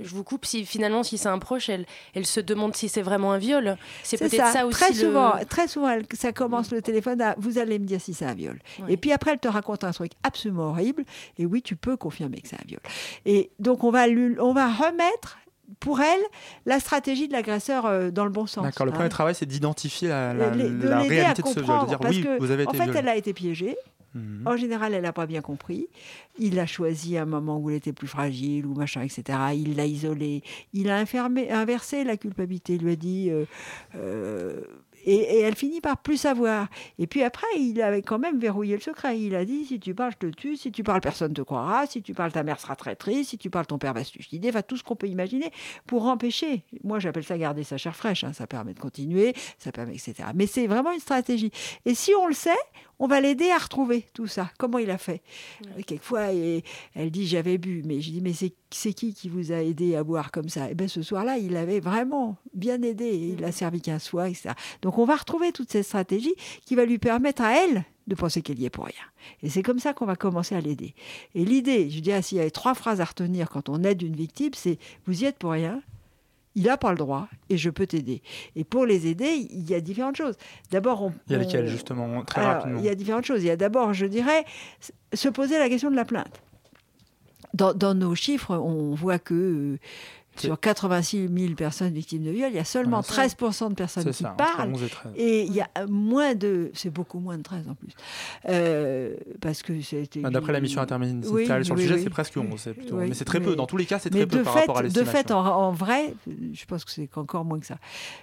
je 0.04 0.16
vous 0.16 0.24
coupe, 0.24 0.46
si 0.46 0.66
finalement, 0.66 1.04
si 1.04 1.18
c'est 1.18 1.30
un 1.30 1.40
proche, 1.40 1.70
elle, 1.70 1.86
elle 2.16 2.26
se 2.26 2.40
demande 2.40 2.76
si 2.76 2.90
c'est 2.90 3.02
vraiment 3.02 3.32
un 3.32 3.38
viol. 3.38 3.78
C'est 4.04 4.18
peut-être 4.18 4.52
ça. 4.52 4.66
aussi. 4.66 4.80
Très 4.80 4.94
souvent, 4.94 5.34
très 5.48 5.68
souvent, 5.68 5.96
ça 6.14 6.32
commence 6.32 6.72
le 6.72 6.82
téléphone 6.82 7.22
à 7.22 7.36
vous 7.38 7.58
allez 7.58 7.80
me 7.80 7.86
dire 7.86 8.02
si 8.02 8.14
c'est 8.14 8.26
un 8.26 8.34
viol. 8.34 8.60
Et 8.88 8.98
puis 8.98 9.12
après, 9.12 9.32
elle 9.32 9.40
te 9.40 9.48
raconte 9.48 9.84
un 9.84 9.92
truc 9.92 10.12
absolument 10.24 10.70
horrible. 10.70 11.06
Et 11.38 11.46
oui, 11.46 11.62
tu 11.62 11.76
peux 11.76 11.98
confirmer 11.98 12.42
que 12.42 12.48
c'est 12.48 12.56
un 12.56 12.68
viol. 12.68 12.82
Et 13.26 13.52
donc, 13.60 13.84
on 13.84 13.92
va, 13.92 14.06
on 14.40 14.54
va 14.54 14.68
remettre 14.68 15.38
pour 15.80 16.02
elle, 16.02 16.22
la 16.66 16.80
stratégie 16.80 17.28
de 17.28 17.34
l'agresseur 17.34 17.86
euh, 17.86 18.12
dans 18.12 18.26
le 18.26 18.32
bon 18.32 18.46
sens. 18.46 18.64
D'accord, 18.64 18.86
le 18.86 18.92
premier 18.92 19.06
hein. 19.06 19.10
travail, 19.10 19.36
c'est 19.36 19.46
d'identifier 19.46 20.10
la, 20.10 20.34
la, 20.34 20.50
réalité 21.00 21.42
de 21.42 21.48
ce 21.48 21.60
viol, 21.60 21.82
de 21.84 21.88
dire 21.88 22.00
oui, 22.02 22.28
vous 22.40 22.52
avez 22.52 22.64
été 22.64 22.82
En 22.82 22.86
fait, 22.86 22.96
elle 22.96 23.08
a 23.08 23.16
été 23.16 23.34
piégée, 23.34 23.78
Mhm. 24.14 24.44
En 24.46 24.58
général, 24.58 24.94
elle 24.94 25.04
n'a 25.04 25.14
pas 25.14 25.26
bien 25.26 25.42
compris. 25.42 25.88
Il 26.38 26.56
l'a 26.56 26.66
choisi 26.66 27.18
à 27.18 27.24
un 27.24 27.26
moment 27.26 27.58
où 27.58 27.70
elle 27.70 27.78
était 27.78 27.94
plus 27.94 28.08
fragile 28.08 28.66
ou 28.66 28.74
machin, 28.74 29.02
etc. 29.02 29.38
Il 29.56 29.76
l'a 29.76 29.86
isolée. 29.86 30.44
Il 30.74 30.90
a 30.90 31.04
inversé 31.52 32.04
la 32.04 32.18
culpabilité. 32.18 32.76
Il 32.76 32.84
lui 32.84 32.92
a 32.92 32.96
dit 32.96 33.30
euh, 33.30 33.46
euh, 33.96 34.62
et, 35.06 35.40
elle 35.42 35.56
finit 35.56 35.82
par 35.82 35.98
plus 35.98 36.18
savoir. 36.18 36.68
Et 37.00 37.08
puis 37.08 37.24
après, 37.24 37.48
il 37.58 37.82
avait 37.82 38.02
quand 38.02 38.20
même 38.20 38.40
verrouillé 38.40 38.76
le 38.76 38.82
secret. 38.82 39.20
Il 39.20 39.36
a 39.36 39.46
dit 39.46 39.66
si 39.66 39.80
tu 39.80 39.94
parles, 39.94 40.14
je 40.14 40.28
te 40.28 40.36
tue. 40.36 40.58
Si 40.58 40.72
tu 40.72 40.84
parles, 40.84 41.02
personne 41.02 41.30
ne 41.30 41.36
te 41.36 41.42
croira. 41.42 41.86
Si 41.88 42.02
tu 42.02 42.14
parles, 42.14 42.32
ta 42.32 42.44
mère 42.44 42.60
sera 42.60 42.76
très 42.76 42.96
triste. 42.96 43.32
Si 43.32 43.38
tu 43.38 43.50
parles, 43.50 43.66
ton 43.66 43.78
père 43.78 43.94
va 43.94 44.04
se 44.04 44.12
suicider. 44.12 44.50
Enfin, 44.50 44.62
tout 44.62 44.78
ce 44.78 44.84
qu'on 44.84 44.96
peut 44.96 45.08
imaginer 45.08 45.52
pour 45.88 46.06
empêcher. 46.06 46.64
Moi, 46.84 47.00
j'appelle 47.00 47.24
ça 47.24 47.38
garder 47.38 47.64
sa 47.64 47.78
chair 47.78 47.96
fraîche. 47.96 48.24
Hein. 48.24 48.34
Ça 48.34 48.48
permet 48.48 48.74
de 48.74 48.80
continuer, 48.80 49.34
ça 49.58 49.72
permet, 49.72 49.94
etc. 49.94 50.30
Mais 50.36 50.48
c'est 50.48 50.68
vraiment 50.68 50.92
une 50.92 51.00
stratégie. 51.00 51.52
Et 51.86 51.96
si 51.96 52.14
on 52.16 52.28
le 52.28 52.34
sait, 52.34 52.52
on 53.02 53.08
va 53.08 53.20
l'aider 53.20 53.50
à 53.50 53.58
retrouver 53.58 54.06
tout 54.14 54.28
ça. 54.28 54.52
Comment 54.60 54.78
il 54.78 54.92
a 54.92 55.00
fait 55.00 55.24
Quelquefois, 55.88 56.28
elle 56.94 57.10
dit 57.10 57.26
j'avais 57.26 57.58
bu, 57.58 57.82
mais 57.84 58.00
je 58.00 58.12
dis 58.12 58.22
mais 58.22 58.32
c'est 58.34 58.94
qui 58.94 59.16
qui 59.16 59.28
vous 59.28 59.52
a 59.52 59.64
aidé 59.64 59.96
à 59.96 60.04
boire 60.04 60.32
comme 60.32 60.50
ça? 60.50 60.68
Et 60.68 60.72
eh 60.72 60.76
bien 60.76 60.88
ce 60.88 61.02
soir-là, 61.02 61.40
il 61.40 61.58
avait 61.58 61.80
vraiment 61.80 62.38
bien 62.54 62.80
aidé. 62.84 63.34
Il 63.38 63.44
a 63.44 63.52
servi 63.52 63.82
qu'un 63.82 63.98
soir, 63.98 64.28
etc. 64.28 64.52
Donc 64.84 65.00
on 65.00 65.06
va 65.06 65.16
retrouver 65.16 65.52
toute 65.52 65.72
cette 65.72 65.86
stratégie 65.86 66.36
qui 66.64 66.76
va 66.76 66.86
lui 66.86 67.00
permettre 67.00 67.42
à 67.42 67.58
elle 67.58 67.86
de 68.06 68.14
penser 68.14 68.44
qu'elle 68.44 68.60
y 68.60 68.66
est 68.66 68.70
pour 68.70 68.86
rien. 68.86 68.94
Et 69.42 69.50
c'est 69.50 69.64
comme 69.64 69.80
ça 69.80 69.94
qu'on 69.94 70.06
va 70.06 70.16
commencer 70.16 70.54
à 70.54 70.62
l'aider. 70.62 70.94
Et 71.34 71.44
l'idée, 71.44 71.90
je 71.90 72.02
dirais, 72.02 72.22
s'il 72.22 72.38
y 72.38 72.42
avait 72.42 72.52
trois 72.52 72.76
phrases 72.76 73.02
à 73.02 73.06
retenir 73.06 73.50
quand 73.50 73.68
on 73.68 73.84
aide 73.84 74.04
une 74.04 74.16
victime, 74.16 74.52
c'est 74.54 74.78
vous 75.08 75.24
y 75.24 75.26
êtes 75.26 75.40
pour 75.40 75.52
rien, 75.52 75.82
il 76.56 76.64
n'a 76.64 76.78
pas 76.78 76.92
le 76.92 76.98
droit 76.98 77.28
et 77.50 77.58
je 77.58 77.70
peux 77.70 77.88
t'aider. 77.88 78.22
Et 78.56 78.64
pour 78.64 78.86
les 78.86 79.08
aider, 79.08 79.48
il 79.50 79.70
y 79.70 79.74
a 79.74 79.82
différentes 79.82 80.16
choses. 80.16 80.36
D'abord, 80.72 81.04
on, 81.04 81.14
il 81.28 81.34
y 81.34 81.36
a 81.36 81.40
lesquelles 81.40 81.68
justement 81.68 82.24
très 82.24 82.44
rapidement. 82.44 82.80
Il 82.80 82.86
y 82.86 82.90
a 82.90 82.96
différentes 82.96 83.26
choses. 83.26 83.44
Il 83.44 83.48
y 83.48 83.52
a 83.52 83.56
d'abord, 83.56 83.94
je 83.94 84.06
dirais, 84.06 84.46
se 85.14 85.30
poser 85.30 85.58
la 85.60 85.70
question 85.70 85.90
de 85.90 85.96
la 85.96 86.06
plainte. 86.06 86.42
Dans, 87.54 87.74
dans 87.74 87.94
nos 87.94 88.16
chiffres, 88.16 88.56
on 88.56 88.94
voit 88.96 89.20
que 89.20 89.34
euh, 89.34 89.80
sur 90.42 90.60
86 90.60 91.30
000 91.34 91.54
personnes 91.56 91.94
victimes 91.94 92.24
de 92.24 92.32
viol, 92.32 92.50
il 92.52 92.56
y 92.56 92.60
a 92.60 92.66
seulement 92.66 93.02
13% 93.02 93.70
de 93.70 93.74
personnes 93.74 94.12
qui 94.12 94.24
parlent. 94.24 94.74
Et, 95.16 95.44
il 95.44 95.54
y 95.54 95.62
a 95.62 95.70
moins 95.88 96.36
de. 96.36 96.72
C'est 96.74 96.90
beaucoup 96.90 97.20
moins 97.20 97.38
de 97.38 97.44
13 97.44 97.70
en 97.70 97.76
plus. 97.76 97.94
Euh, 98.50 99.16
parce 99.42 99.62
que 99.62 99.80
c'était. 99.82 100.22
Bah, 100.22 100.30
d'après 100.30 100.54
la 100.54 100.62
mission 100.62 100.82
interministérielle 100.82 101.66
sur 101.66 101.76
le 101.76 101.82
sujet, 101.82 102.00
c'est 102.00 102.10
presque 102.10 102.38
11. 102.38 102.70
Plutôt. 102.76 102.98
mais 102.98 103.14
c'est 103.14 103.26
très 103.26 103.40
peu. 103.40 103.56
Dans 103.56 103.68
tous 103.68 103.78
les 103.78 103.86
cas, 103.86 104.00
c'est 104.00 104.10
très 104.10 104.26
peu 104.26 104.44
par 104.44 104.54
rapport 104.54 104.78
à 104.78 104.84
l'estimation. 104.84 105.12
De 105.12 105.18
fait, 105.18 105.32
en, 105.32 105.72
vrai, 105.72 106.14
je 106.54 106.66
pense 106.66 106.86
que 106.86 106.92
c'est 106.92 107.10
encore 107.18 107.46
moins 107.46 107.60
que 107.60 107.66
ça. 107.66 107.78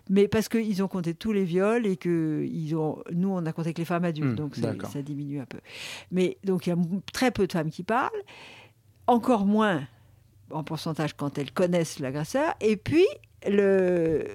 Mais 0.09 0.29
parce 0.29 0.49
qu'ils 0.49 0.83
ont 0.83 0.89
compté 0.89 1.15
tous 1.15 1.33
les 1.33 1.45
viols 1.45 1.87
et 1.87 1.97
que 1.97 2.47
ils 2.51 2.75
ont, 2.75 3.03
nous, 3.13 3.31
on 3.31 3.45
a 3.47 3.53
compté 3.53 3.73
que 3.73 3.79
les 3.79 3.85
femmes 3.85 4.05
adultes. 4.05 4.33
Hmm, 4.33 4.35
donc 4.35 4.57
ça 4.57 5.03
diminue 5.03 5.41
un 5.41 5.47
peu. 5.47 5.59
Mais 6.11 6.39
donc 6.45 6.67
il 6.67 6.71
y 6.71 6.73
a 6.73 6.77
très 7.13 7.31
peu 7.31 7.47
de 7.47 7.53
femmes 7.53 7.71
qui 7.71 7.83
parlent. 7.83 8.11
Encore 9.07 9.47
moins 9.47 9.87
en 10.51 10.65
pourcentage 10.65 11.15
quand 11.15 11.39
elles 11.39 11.53
connaissent 11.53 11.99
l'agresseur. 11.99 12.55
Et 12.61 12.77
puis, 12.77 13.07
le, 13.49 14.27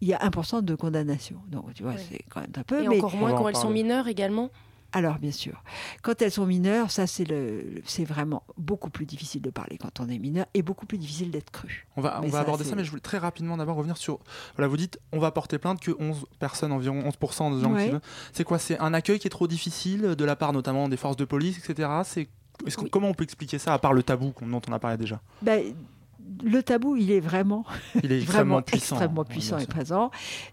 il 0.00 0.08
y 0.08 0.14
a 0.14 0.18
1% 0.18 0.62
de 0.62 0.74
condamnation. 0.74 1.40
Donc, 1.48 1.74
tu 1.74 1.82
vois, 1.82 1.96
c'est 1.96 2.22
quand 2.28 2.40
même 2.40 2.52
un 2.56 2.62
peu. 2.62 2.82
Et 2.82 2.88
encore 2.88 3.16
moins 3.16 3.32
quand 3.34 3.48
elles 3.48 3.56
sont 3.56 3.70
mineures 3.70 4.08
également? 4.08 4.50
Alors, 4.92 5.18
bien 5.18 5.32
sûr, 5.32 5.62
quand 6.02 6.22
elles 6.22 6.30
sont 6.30 6.46
mineures, 6.46 6.90
ça 6.90 7.06
c'est 7.06 7.24
le, 7.24 7.82
c'est 7.84 8.04
vraiment 8.04 8.44
beaucoup 8.56 8.88
plus 8.88 9.04
difficile 9.04 9.42
de 9.42 9.50
parler 9.50 9.76
quand 9.76 10.00
on 10.00 10.08
est 10.08 10.18
mineur 10.18 10.46
et 10.54 10.62
beaucoup 10.62 10.86
plus 10.86 10.96
difficile 10.96 11.30
d'être 11.30 11.50
cru. 11.50 11.86
On 11.96 12.00
va, 12.00 12.20
on 12.22 12.28
va 12.28 12.40
aborder 12.40 12.64
ça, 12.64 12.76
mais 12.76 12.84
je 12.84 12.90
voulais 12.90 13.02
très 13.02 13.18
rapidement 13.18 13.56
d'abord 13.56 13.76
revenir 13.76 13.96
sur. 13.96 14.20
Voilà, 14.54 14.68
vous 14.68 14.76
dites, 14.76 14.98
on 15.12 15.18
va 15.18 15.32
porter 15.32 15.58
plainte 15.58 15.80
que 15.80 15.90
11 15.98 16.26
personnes, 16.38 16.72
environ 16.72 17.02
11% 17.02 17.56
de 17.56 17.62
gens 17.62 17.74
qui. 17.74 17.90
C'est 18.32 18.44
quoi? 18.44 18.58
C'est 18.58 18.78
un 18.78 18.94
accueil 18.94 19.18
qui 19.18 19.26
est 19.26 19.30
trop 19.30 19.48
difficile 19.48 20.14
de 20.14 20.24
la 20.24 20.36
part 20.36 20.52
notamment 20.52 20.88
des 20.88 20.96
forces 20.96 21.16
de 21.16 21.24
police, 21.26 21.58
etc. 21.58 21.90
C'est 22.04 22.28
Comment 22.90 23.08
on 23.08 23.14
peut 23.14 23.24
expliquer 23.24 23.58
ça, 23.58 23.74
à 23.74 23.78
part 23.78 23.92
le 23.92 24.02
tabou 24.02 24.32
dont 24.42 24.60
on 24.68 24.72
a 24.72 24.78
parlé 24.78 24.96
déjà 24.96 25.20
ben, 25.42 25.74
le 26.44 26.62
tabou, 26.62 26.96
il 26.96 27.10
est 27.10 27.20
vraiment, 27.20 27.64
il 28.02 28.12
est 28.12 28.18
extrêmement 28.22 28.62
puissant, 28.62 28.96
extrêmement 28.96 29.24
puissant 29.24 29.58
et 29.58 29.66
présent. 29.66 30.10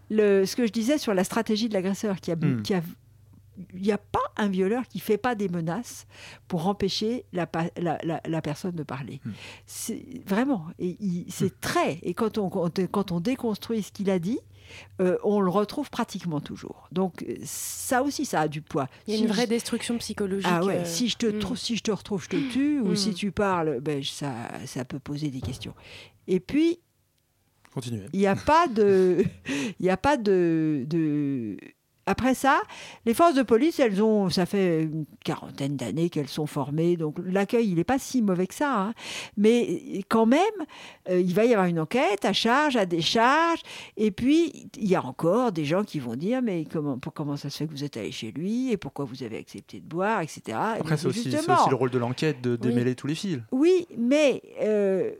Le, 0.09 0.45
ce 0.45 0.55
que 0.55 0.67
je 0.67 0.71
disais 0.71 0.97
sur 0.97 1.13
la 1.13 1.23
stratégie 1.23 1.69
de 1.69 1.73
l'agresseur, 1.73 2.19
qui 2.19 2.31
a, 2.31 2.35
hmm. 2.35 2.61
qui 2.61 2.73
a 2.73 2.81
il 3.75 3.83
n'y 3.83 3.91
a 3.91 3.99
pas 3.99 4.19
un 4.35 4.47
violeur 4.47 4.87
qui 4.87 4.97
ne 4.97 5.03
fait 5.03 5.17
pas 5.17 5.35
des 5.35 5.47
menaces 5.47 6.07
pour 6.47 6.67
empêcher 6.67 7.23
la, 7.33 7.47
la, 7.77 7.99
la, 8.25 8.41
personne 8.41 8.73
de 8.73 8.81
parler. 8.81 9.21
Hmm. 9.23 9.31
C'est 9.67 10.03
vraiment, 10.25 10.65
c'est 11.29 11.45
hmm. 11.45 11.57
très. 11.61 11.99
Et 12.01 12.15
quand 12.15 12.39
on, 12.39 12.49
quand 12.49 13.11
on 13.11 13.19
déconstruit 13.19 13.83
ce 13.83 13.91
qu'il 13.91 14.09
a 14.09 14.17
dit, 14.17 14.39
euh, 15.01 15.17
on 15.23 15.39
le 15.39 15.49
retrouve 15.49 15.89
pratiquement 15.89 16.39
toujours. 16.39 16.87
Donc 16.91 17.25
ça 17.43 18.03
aussi, 18.03 18.25
ça 18.25 18.41
a 18.41 18.47
du 18.47 18.61
poids. 18.61 18.87
Il 19.07 19.13
y 19.13 19.17
a 19.17 19.19
une 19.19 19.27
vraie 19.27 19.47
destruction 19.47 19.97
psychologique. 19.97 20.49
Ah 20.49 20.63
ouais, 20.63 20.79
euh, 20.79 20.85
si, 20.85 21.09
je 21.09 21.17
te 21.17 21.25
mm. 21.25 21.55
si 21.55 21.75
je 21.75 21.83
te 21.83 21.91
retrouve, 21.91 22.23
je 22.23 22.29
te 22.29 22.51
tue, 22.51 22.79
ou 22.79 22.95
si 22.95 23.09
mm. 23.09 23.13
tu 23.13 23.31
parles, 23.31 23.79
ben, 23.81 24.03
ça, 24.03 24.33
ça 24.65 24.85
peut 24.85 24.99
poser 24.99 25.29
des 25.29 25.41
questions. 25.41 25.73
Et 26.27 26.39
puis, 26.39 26.79
Continuez. 27.73 28.05
Il 28.13 28.19
n'y 28.19 28.27
a 28.27 28.35
pas 28.35 28.67
de, 28.67 29.25
il 29.79 29.89
a 29.89 29.97
pas 29.97 30.15
de, 30.17 30.85
de 30.87 31.57
après 32.05 32.33
ça, 32.33 32.61
les 33.05 33.13
forces 33.13 33.35
de 33.35 33.43
police, 33.43 33.79
elles 33.79 34.03
ont, 34.03 34.29
ça 34.29 34.45
fait 34.45 34.83
une 34.83 35.05
quarantaine 35.23 35.77
d'années 35.77 36.09
qu'elles 36.09 36.27
sont 36.27 36.45
formées, 36.45 36.97
donc 36.97 37.17
l'accueil, 37.25 37.69
il 37.69 37.75
n'est 37.75 37.83
pas 37.83 37.99
si 37.99 38.21
mauvais 38.21 38.47
que 38.47 38.53
ça. 38.53 38.77
Hein. 38.77 38.93
Mais 39.37 40.03
quand 40.09 40.25
même, 40.25 40.39
euh, 41.09 41.19
il 41.19 41.33
va 41.33 41.45
y 41.45 41.53
avoir 41.53 41.67
une 41.67 41.79
enquête 41.79 42.25
à 42.25 42.33
charge, 42.33 42.75
à 42.75 42.85
décharge, 42.85 43.61
et 43.95 44.11
puis 44.11 44.69
il 44.77 44.87
y 44.87 44.95
a 44.95 45.03
encore 45.03 45.51
des 45.51 45.65
gens 45.65 45.83
qui 45.83 45.99
vont 45.99 46.15
dire, 46.15 46.41
mais 46.41 46.65
comment, 46.65 46.97
pour, 46.97 47.13
comment 47.13 47.37
ça 47.37 47.49
se 47.49 47.57
fait 47.57 47.67
que 47.67 47.71
vous 47.71 47.83
êtes 47.83 47.95
allé 47.95 48.11
chez 48.11 48.31
lui, 48.31 48.71
et 48.71 48.77
pourquoi 48.77 49.05
vous 49.05 49.23
avez 49.23 49.37
accepté 49.37 49.79
de 49.79 49.85
boire, 49.85 50.21
etc. 50.21 50.57
Après, 50.79 50.97
c'est 50.97 51.07
aussi, 51.07 51.29
aussi, 51.33 51.69
le 51.69 51.75
rôle 51.75 51.89
de 51.89 51.97
l'enquête 51.97 52.41
de 52.41 52.55
démêler 52.55 52.95
tous 52.95 53.07
les 53.07 53.15
fils. 53.15 53.39
Oui, 53.51 53.87
mais... 53.97 54.41
Euh, 54.61 55.13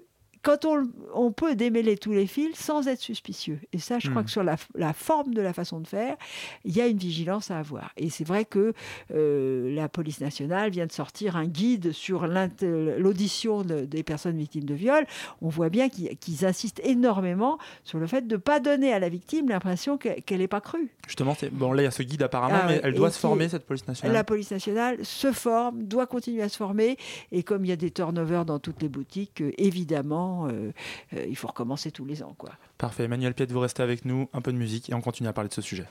quand 0.44 0.66
on, 0.66 1.32
peut 1.32 1.56
démêler 1.56 1.98
tous 1.98 2.12
les 2.12 2.28
fils 2.28 2.58
sans 2.58 2.88
être 2.88 3.00
suspicieux. 3.00 3.60
Et 3.72 3.80
ça, 3.80 3.98
je 3.98 4.10
crois 4.10 4.22
hmm. 4.22 4.26
que 4.26 4.32
sur 4.32 4.44
la, 4.44 4.94
forme 4.94 5.34
de 5.34 5.42
la 5.42 5.54
façon 5.54 5.80
de 5.80 5.88
faire, 5.88 6.18
il 6.66 6.76
y 6.76 6.82
a 6.82 6.88
une 6.88 6.98
vigilance 6.98 7.50
à 7.50 7.58
avoir. 7.58 7.92
Et 7.98 8.10
c'est 8.10 8.26
vrai 8.26 8.44
que 8.44 8.74
euh, 9.14 9.74
la 9.74 9.88
police 9.88 10.20
nationale 10.20 10.70
vient 10.70 10.86
de 10.86 10.92
sortir 10.92 11.38
un 11.38 11.46
guide 11.46 11.94
sur 11.94 12.28
l'audition 12.28 13.64
des 13.64 14.04
personnes 14.04 14.38
victimes 14.38 14.66
de 14.66 14.74
viol. 14.74 15.06
On 15.42 15.48
voit 15.50 15.70
bien 15.70 15.88
qu'ils 15.90 16.46
insistent 16.46 16.82
énormément 16.84 17.58
sur 17.84 18.00
le 18.00 18.08
fait 18.08 18.28
de 18.28 18.36
ne 18.36 18.40
pas 18.40 18.60
donner 18.60 18.94
à 18.94 19.00
la 19.00 19.10
victime 19.10 19.48
l'impression 19.48 19.98
qu'elle 19.98 20.40
n'est 20.40 20.48
pas 20.48 20.62
crue. 20.62 20.92
Justement, 21.08 21.36
bon, 21.54 21.72
là, 21.72 21.84
il 21.84 21.86
y 21.86 21.88
a 21.88 21.92
ce 21.92 22.04
guide 22.04 22.22
apparemment, 22.22 22.60
ah 22.64 22.68
mais 22.68 22.82
elle 22.84 22.94
doit 22.94 23.12
se 23.12 23.20
former, 23.20 23.48
cette 23.48 23.66
police 23.66 23.88
nationale. 23.88 24.14
La 24.14 24.24
police 24.24 24.52
nationale 24.52 24.98
se 25.04 25.32
forme, 25.32 25.84
doit 25.84 26.06
continuer 26.06 26.42
à 26.42 26.50
se 26.50 26.58
former. 26.58 26.98
Et 27.32 27.44
comme 27.44 27.64
il 27.64 27.70
y 27.70 27.72
a 27.72 27.78
des 27.78 27.92
turnovers 27.92 28.46
dans 28.46 28.60
toutes 28.60 28.82
les 28.82 28.90
boutiques, 28.90 29.42
euh, 29.42 29.52
évidemment, 29.58 30.33
euh, 30.48 30.72
euh, 31.14 31.26
il 31.28 31.36
faut 31.36 31.48
recommencer 31.48 31.92
tous 31.92 32.06
les 32.06 32.24
ans. 32.24 32.36
Quoi. 32.38 32.52
Parfait. 32.78 33.06
Emmanuel 33.06 33.34
Piet, 33.34 33.46
vous 33.46 33.60
restez 33.60 33.84
avec 33.84 34.06
nous, 34.06 34.30
un 34.34 34.42
peu 34.42 34.52
de 34.52 34.58
musique 34.58 34.90
et 34.90 34.94
on 34.94 35.02
continue 35.02 35.30
à 35.30 35.34
parler 35.34 35.50
de 35.50 35.54
ce 35.54 35.62
sujet. 35.62 35.86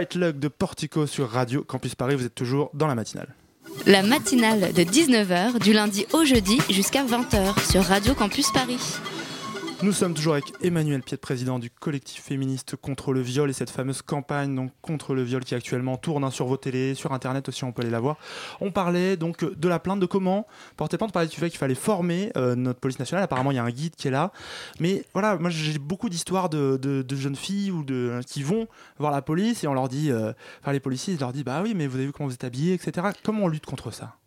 Bright 0.00 0.14
Luck 0.14 0.38
de 0.38 0.48
Portico 0.48 1.06
sur 1.06 1.28
Radio 1.28 1.62
Campus 1.62 1.94
Paris. 1.94 2.14
Vous 2.14 2.24
êtes 2.24 2.34
toujours 2.34 2.70
dans 2.72 2.86
la 2.86 2.94
matinale. 2.94 3.34
La 3.84 4.02
matinale 4.02 4.72
de 4.72 4.82
19h 4.82 5.62
du 5.62 5.74
lundi 5.74 6.06
au 6.14 6.24
jeudi 6.24 6.58
jusqu'à 6.70 7.04
20h 7.04 7.70
sur 7.70 7.84
Radio 7.84 8.14
Campus 8.14 8.50
Paris. 8.50 8.78
Nous 9.82 9.92
sommes 9.92 10.12
toujours 10.12 10.34
avec 10.34 10.52
Emmanuel 10.60 11.02
Piet, 11.02 11.16
président 11.16 11.58
du 11.58 11.70
collectif 11.70 12.22
féministe 12.22 12.76
contre 12.76 13.14
le 13.14 13.22
viol 13.22 13.48
et 13.48 13.54
cette 13.54 13.70
fameuse 13.70 14.02
campagne 14.02 14.54
donc 14.54 14.72
contre 14.82 15.14
le 15.14 15.22
viol 15.22 15.42
qui 15.42 15.54
actuellement 15.54 15.96
tourne 15.96 16.22
hein, 16.22 16.30
sur 16.30 16.44
vos 16.44 16.58
télés, 16.58 16.94
sur 16.94 17.14
internet 17.14 17.48
aussi, 17.48 17.64
on 17.64 17.72
peut 17.72 17.80
aller 17.80 17.90
la 17.90 17.98
voir. 17.98 18.18
On 18.60 18.72
parlait 18.72 19.16
donc 19.16 19.42
de 19.42 19.68
la 19.68 19.78
plainte, 19.78 19.98
de 19.98 20.04
comment 20.04 20.46
porter 20.76 20.98
plainte, 20.98 21.08
on 21.08 21.12
parlait 21.12 21.30
du 21.30 21.36
fait 21.36 21.48
qu'il 21.48 21.58
fallait 21.58 21.74
former 21.74 22.30
euh, 22.36 22.54
notre 22.56 22.78
police 22.78 22.98
nationale. 22.98 23.24
Apparemment, 23.24 23.52
il 23.52 23.54
y 23.54 23.58
a 23.58 23.64
un 23.64 23.70
guide 23.70 23.96
qui 23.96 24.08
est 24.08 24.10
là. 24.10 24.32
Mais 24.80 25.06
voilà, 25.14 25.38
moi 25.38 25.48
j'ai 25.48 25.78
beaucoup 25.78 26.10
d'histoires 26.10 26.50
de, 26.50 26.76
de, 26.76 27.16
jeunes 27.16 27.36
filles 27.36 27.70
ou 27.70 27.82
de, 27.82 28.20
qui 28.26 28.42
vont 28.42 28.68
voir 28.98 29.12
la 29.12 29.22
police 29.22 29.64
et 29.64 29.66
on 29.66 29.72
leur 29.72 29.88
dit, 29.88 30.10
euh, 30.10 30.34
enfin 30.60 30.72
les 30.72 30.80
policiers, 30.80 31.14
ils 31.14 31.20
leur 31.20 31.32
disent, 31.32 31.44
bah 31.44 31.62
oui, 31.62 31.72
mais 31.74 31.86
vous 31.86 31.96
avez 31.96 32.04
vu 32.04 32.12
comment 32.12 32.28
vous 32.28 32.34
êtes 32.34 32.44
habillés, 32.44 32.74
etc. 32.74 33.08
Comment 33.24 33.44
on 33.44 33.48
lutte 33.48 33.64
contre 33.64 33.90
ça? 33.90 34.19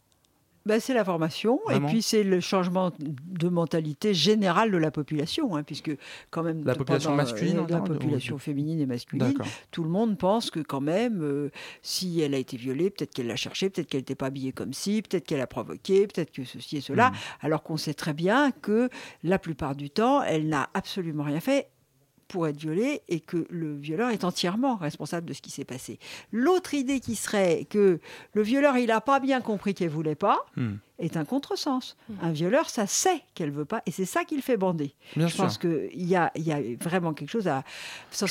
Bah, 0.66 0.80
c'est 0.80 0.94
la 0.94 1.04
formation 1.04 1.60
et 1.72 1.80
puis 1.80 2.02
c'est 2.02 2.24
le 2.24 2.40
changement 2.40 2.92
de 3.00 3.50
mentalité 3.50 4.14
générale 4.14 4.72
de 4.72 4.78
la 4.78 4.92
population, 4.92 5.56
hein, 5.56 5.64
puisque 5.64 5.92
quand 6.30 6.44
même 6.44 6.64
la 6.64 6.76
population 6.76 7.14
masculine, 7.16 7.60
euh, 7.60 7.66
la 7.68 7.82
population 7.82 8.38
féminine 8.38 8.80
et 8.80 8.86
masculine, 8.86 9.34
tout 9.72 9.84
le 9.84 9.90
monde 9.90 10.18
pense 10.18 10.52
que 10.52 10.62
quand 10.62 10.82
même, 10.82 11.22
euh, 11.22 11.52
si 11.82 12.22
elle 12.22 12.34
a 12.34 12.38
été 12.38 12.56
violée, 12.56 12.90
peut-être 12.90 13.14
qu'elle 13.14 13.28
l'a 13.28 13.36
cherché, 13.36 13.70
peut-être 13.70 13.88
qu'elle 13.88 14.02
n'était 14.02 14.16
pas 14.16 14.28
habillée 14.28 14.54
comme 14.54 14.74
ci, 14.74 15.02
peut-être 15.02 15.26
qu'elle 15.26 15.42
a 15.42 15.48
provoqué, 15.48 16.08
peut-être 16.08 16.32
que 16.32 16.46
ceci 16.46 16.78
et 16.78 16.82
cela, 16.82 17.10
hmm. 17.10 17.16
alors 17.42 17.64
qu'on 17.64 17.78
sait 17.78 17.94
très 17.94 18.14
bien 18.14 18.52
que 18.52 18.90
la 19.24 19.40
plupart 19.40 19.76
du 19.76 19.90
temps, 19.90 20.24
elle 20.24 20.48
n'a 20.48 20.70
absolument 20.74 21.24
rien 21.24 21.42
fait 21.42 21.73
pour 22.28 22.48
être 22.48 22.58
violée 22.58 23.02
et 23.08 23.20
que 23.20 23.46
le 23.50 23.76
violeur 23.78 24.10
est 24.10 24.24
entièrement 24.24 24.76
responsable 24.76 25.28
de 25.28 25.34
ce 25.34 25.42
qui 25.42 25.52
s'est 25.52 25.66
passé. 25.66 26.00
L'autre 26.32 26.74
idée 26.74 27.00
qui 27.00 27.16
serait 27.16 27.66
que 27.70 28.00
le 28.34 28.42
violeur, 28.42 28.78
il 28.78 28.88
n'a 28.88 29.02
pas 29.02 29.20
bien 29.20 29.42
compris 29.42 29.74
qu'elle 29.74 29.90
voulait 29.90 30.16
pas, 30.16 30.46
hmm. 30.56 30.74
Est 31.00 31.18
un 31.18 31.26
contresens. 31.26 31.96
Hmm. 32.10 32.14
Un 32.22 32.32
violeur, 32.32 32.70
ça 32.70 32.88
sait 32.88 33.22
qu'elle 33.34 33.52
veut 33.52 33.66
pas 33.66 33.82
et 33.86 33.92
c'est 33.92 34.06
ça 34.06 34.24
qui 34.24 34.36
le 34.36 34.42
fait 34.42 34.58
bander. 34.58 34.94
Je 35.16 35.36
pense 35.36 35.58
qu'il 35.58 35.90
y 35.96 36.16
a, 36.16 36.32
y 36.36 36.52
a 36.52 36.60
vraiment 36.80 37.14
quelque 37.14 37.30
chose 37.30 37.48
à... 37.48 37.64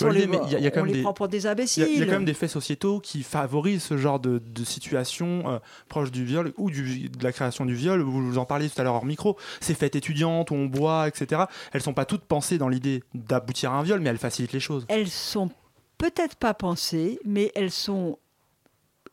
on 0.01 0.07
les, 0.09 0.27
des, 0.27 1.03
prend 1.03 1.13
pour 1.13 1.29
des 1.29 1.47
imbéciles. 1.47 1.87
Il 1.91 1.99
y, 1.99 2.03
a 2.03 2.07
quand 2.07 2.13
même 2.13 2.25
des 2.25 2.35
faits 2.35 2.51
sociétaux 2.51 3.01
qui 3.01 3.23
favorisent 3.23 3.83
ce 3.83 3.97
genre 3.97 4.21
de, 4.21 4.41
situation 4.65 5.43
euh, 5.47 5.59
proche 5.89 6.13
du 6.13 6.25
viol 6.25 6.53
ou 6.57 6.71
du, 6.71 7.09
de 7.09 7.25
la 7.25 7.33
création 7.33 7.67
du 7.67 7.75
viol. 7.75 8.01
Vous, 8.01 8.25
vous 8.25 8.39
en 8.39 8.45
parliez 8.45 8.69
tout 8.69 8.81
à 8.81 8.85
l'heure 8.85 8.95
hors 8.95 9.05
micro. 9.05 9.37
Ces 9.61 9.75
fêtes 9.75 9.97
étudiantes 9.97 10.51
où 10.51 10.55
on 10.55 10.67
boit, 10.67 11.09
etc. 11.09 11.43
Elles 11.73 11.83
sont 11.83 11.95
pas 11.95 12.05
toutes 12.05 12.25
pensées 12.25 12.59
dans 12.59 12.69
l'idée 12.69 13.03
d'aboutir 13.15 13.73
à 13.73 13.79
un 13.79 13.83
viol 13.83 14.01
mais 14.01 14.11
elles 14.11 14.19
facilitent 14.19 14.53
les 14.53 14.61
choses. 14.61 14.87
Elles 14.89 15.09
sont 15.09 15.51
peut-être 15.99 16.37
pas 16.37 16.55
pensées, 16.55 17.19
mais 17.25 17.53
elles 17.55 17.71
sont, 17.71 18.19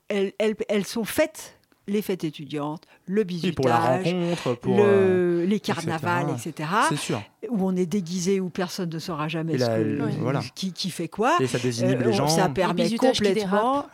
elles, 0.08 0.34
elles, 0.40 0.56
elles 0.68 0.86
sont 0.86 1.06
faites 1.06 1.59
les 1.90 2.02
fêtes 2.02 2.24
étudiantes, 2.24 2.84
le 3.06 3.24
bisutage, 3.24 3.56
pour 3.56 3.68
la 3.68 3.80
rencontre, 3.80 4.56
pour 4.56 4.78
euh, 4.80 5.46
les 5.46 5.60
carnavals, 5.60 6.28
etc. 6.30 6.70
C'est 6.90 6.98
sûr. 6.98 7.22
Où 7.50 7.66
on 7.66 7.76
est 7.76 7.86
déguisé, 7.86 8.40
où 8.40 8.50
personne 8.50 8.90
ne 8.90 9.00
saura 9.00 9.28
jamais 9.28 9.58
ce 9.58 10.52
qui, 10.54 10.74
qui, 10.74 10.90
fait 10.90 11.08
quoi. 11.08 11.36
Et 11.40 11.48
ça 11.48 11.60
désinhibe 11.60 12.02
les 12.02 12.14
gens. 12.14 12.28
Ça 12.28 12.50
permet 12.50 12.96
complètement. 12.96 13.86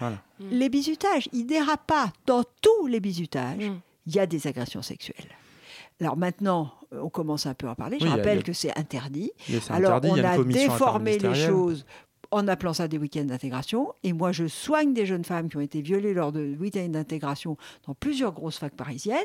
Les 0.52 0.70
bisutages, 0.70 1.30
ils 1.34 1.46
dérapent 1.46 1.88
pas. 1.88 2.12
Dans 2.26 2.44
tous 2.62 2.88
les 2.88 3.00
bisutages, 3.00 3.70
mm. 3.70 3.80
il 4.08 4.16
y 4.16 4.20
a 4.20 4.26
des 4.26 4.48
agressions 4.48 4.82
sexuelles. 4.82 5.30
Alors 6.02 6.18
maintenant, 6.18 6.74
on 6.92 7.10
commence 7.10 7.46
un 7.46 7.54
peu 7.54 7.70
à 7.70 7.76
parler. 7.76 7.98
Je 8.00 8.08
rappelle 8.08 8.44
que 8.44 8.54
c'est 8.54 8.78
interdit. 8.78 9.32
Alors 9.70 10.02
on 10.04 10.24
a, 10.24 10.44
déformé 10.44 11.18
les 11.18 11.36
choses 11.36 11.86
en 12.32 12.48
appelant 12.48 12.74
ça 12.74 12.88
des 12.88 12.98
week-ends 12.98 13.26
d'intégration. 13.26 13.94
Et 14.04 14.14
moi, 14.14 14.32
je 14.32 14.48
soigne 14.48 14.94
des 14.94 15.06
jeunes 15.06 15.26
femmes 15.26 15.50
qui 15.50 15.58
ont 15.58 15.62
été 15.62 15.82
violées 15.82 16.14
lors 16.14 16.32
de 16.32 16.56
week-ends 16.60 16.90
d'intégration 16.90 17.58
dans 17.88 17.94
plusieurs 17.94 18.34
grosses 18.34 18.58
facs 18.58 18.76
parisiennes. 18.76 19.18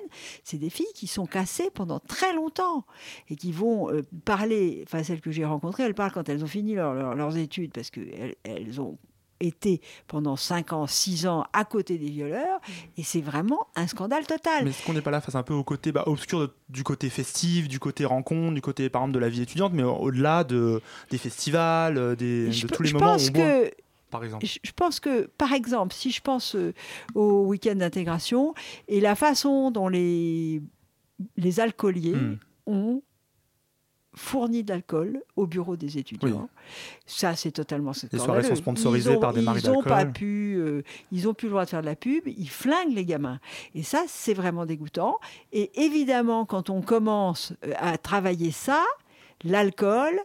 C'est 0.44 0.58
des 0.58 0.70
filles 0.70 0.92
qui 0.94 1.06
sont 1.06 1.26
cassées 1.26 1.70
pendant 1.70 2.00
très 2.00 2.34
longtemps 2.34 2.84
et 3.28 3.36
qui 3.36 3.52
vont 3.52 3.90
euh, 3.90 4.02
parler, 4.24 4.84
enfin 4.86 5.02
celles 5.02 5.20
que 5.20 5.30
j'ai 5.30 5.44
rencontrées, 5.44 5.84
elles 5.84 5.94
parlent 5.94 6.12
quand 6.12 6.28
elles 6.28 6.44
ont 6.44 6.48
fini 6.48 6.74
leurs 6.74 7.36
études 7.36 7.72
parce 7.72 7.90
qu'elles 7.90 8.36
elles 8.44 8.80
ont 8.80 8.98
été 9.40 9.80
pendant 10.06 10.36
5 10.36 10.72
ans, 10.72 10.86
6 10.86 11.26
ans 11.26 11.44
à 11.52 11.64
côté 11.64 11.98
des 11.98 12.10
violeurs, 12.10 12.60
et 12.96 13.02
c'est 13.02 13.20
vraiment 13.20 13.66
un 13.76 13.86
scandale 13.86 14.26
total. 14.26 14.64
Mais 14.64 14.70
est-ce 14.70 14.84
qu'on 14.84 14.92
n'est 14.92 15.00
pas 15.00 15.10
là 15.10 15.20
face 15.20 15.34
un 15.34 15.42
peu 15.42 15.54
au 15.54 15.64
côté 15.64 15.92
bah, 15.92 16.04
obscur 16.06 16.52
du 16.68 16.84
côté 16.84 17.08
festif, 17.10 17.68
du 17.68 17.78
côté 17.78 18.04
rencontre, 18.04 18.54
du 18.54 18.60
côté 18.60 18.88
par 18.88 19.02
exemple 19.02 19.14
de 19.14 19.20
la 19.20 19.28
vie 19.28 19.42
étudiante, 19.42 19.72
mais 19.72 19.82
au-delà 19.82 20.44
de, 20.44 20.80
des 21.10 21.18
festivals, 21.18 21.98
euh, 21.98 22.14
des, 22.14 22.48
de 22.48 22.66
tous 22.68 22.82
les 22.82 22.92
moments 22.92 23.16
où 23.16 23.28
on 23.28 23.32
que... 23.32 23.70
par 24.10 24.24
exemple. 24.24 24.46
Je 24.46 24.72
pense 24.72 25.00
que, 25.00 25.26
par 25.38 25.52
exemple, 25.52 25.94
si 25.94 26.10
je 26.10 26.20
pense 26.20 26.54
euh, 26.54 26.72
au 27.14 27.46
week-end 27.46 27.76
d'intégration 27.76 28.54
et 28.88 29.00
la 29.00 29.14
façon 29.14 29.70
dont 29.70 29.88
les, 29.88 30.62
les 31.36 31.60
alcooliers 31.60 32.14
hmm. 32.14 32.38
ont 32.66 33.02
fourni 34.14 34.64
d'alcool 34.64 35.22
au 35.36 35.46
bureau 35.46 35.76
des 35.76 35.98
étudiants. 35.98 36.48
Ça, 37.06 37.36
c'est 37.36 37.52
totalement 37.52 37.92
Les 38.12 38.18
soirées 38.18 38.42
sont 38.42 38.56
sponsorisées 38.56 39.16
par 39.18 39.32
des 39.32 39.42
marques 39.42 39.62
d'alcool. 39.62 39.84
Pas 39.84 40.06
pu, 40.06 40.56
euh, 40.58 40.82
ils 41.12 41.24
n'ont 41.24 41.34
plus 41.34 41.46
le 41.46 41.52
droit 41.52 41.64
de 41.64 41.70
faire 41.70 41.80
de 41.80 41.86
la 41.86 41.96
pub, 41.96 42.24
ils 42.26 42.50
flinguent 42.50 42.94
les 42.94 43.04
gamins. 43.04 43.38
Et 43.74 43.82
ça, 43.82 44.04
c'est 44.08 44.34
vraiment 44.34 44.66
dégoûtant. 44.66 45.18
Et 45.52 45.70
évidemment, 45.82 46.44
quand 46.44 46.70
on 46.70 46.82
commence 46.82 47.52
euh, 47.64 47.72
à 47.78 47.98
travailler 47.98 48.50
ça, 48.50 48.82
l'alcool, 49.44 50.20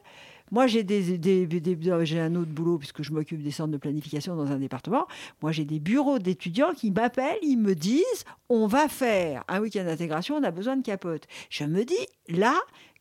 moi, 0.51 0.67
j'ai 0.67 0.83
des, 0.83 1.01
j'ai 2.03 2.19
un 2.19 2.35
autre 2.35 2.51
boulot 2.51 2.77
puisque 2.77 3.01
je 3.01 3.11
m'occupe 3.11 3.41
des 3.41 3.51
centres 3.51 3.71
de 3.71 3.77
planification 3.77 4.35
dans 4.35 4.51
un 4.51 4.59
département. 4.59 5.07
Moi, 5.41 5.51
j'ai 5.51 5.65
des 5.65 5.79
bureaux 5.79 6.19
d'étudiants 6.19 6.73
qui 6.73 6.91
m'appellent, 6.91 7.39
ils 7.41 7.57
me 7.57 7.73
disent 7.73 8.25
on 8.49 8.67
va 8.67 8.87
faire 8.87 9.43
un 9.47 9.59
week-end 9.59 9.85
d'intégration, 9.85 10.35
on 10.35 10.43
a 10.43 10.51
besoin 10.51 10.77
de 10.77 10.83
capote. 10.83 11.23
Je 11.49 11.63
me 11.65 11.83
dis 11.83 12.07
là, 12.29 12.53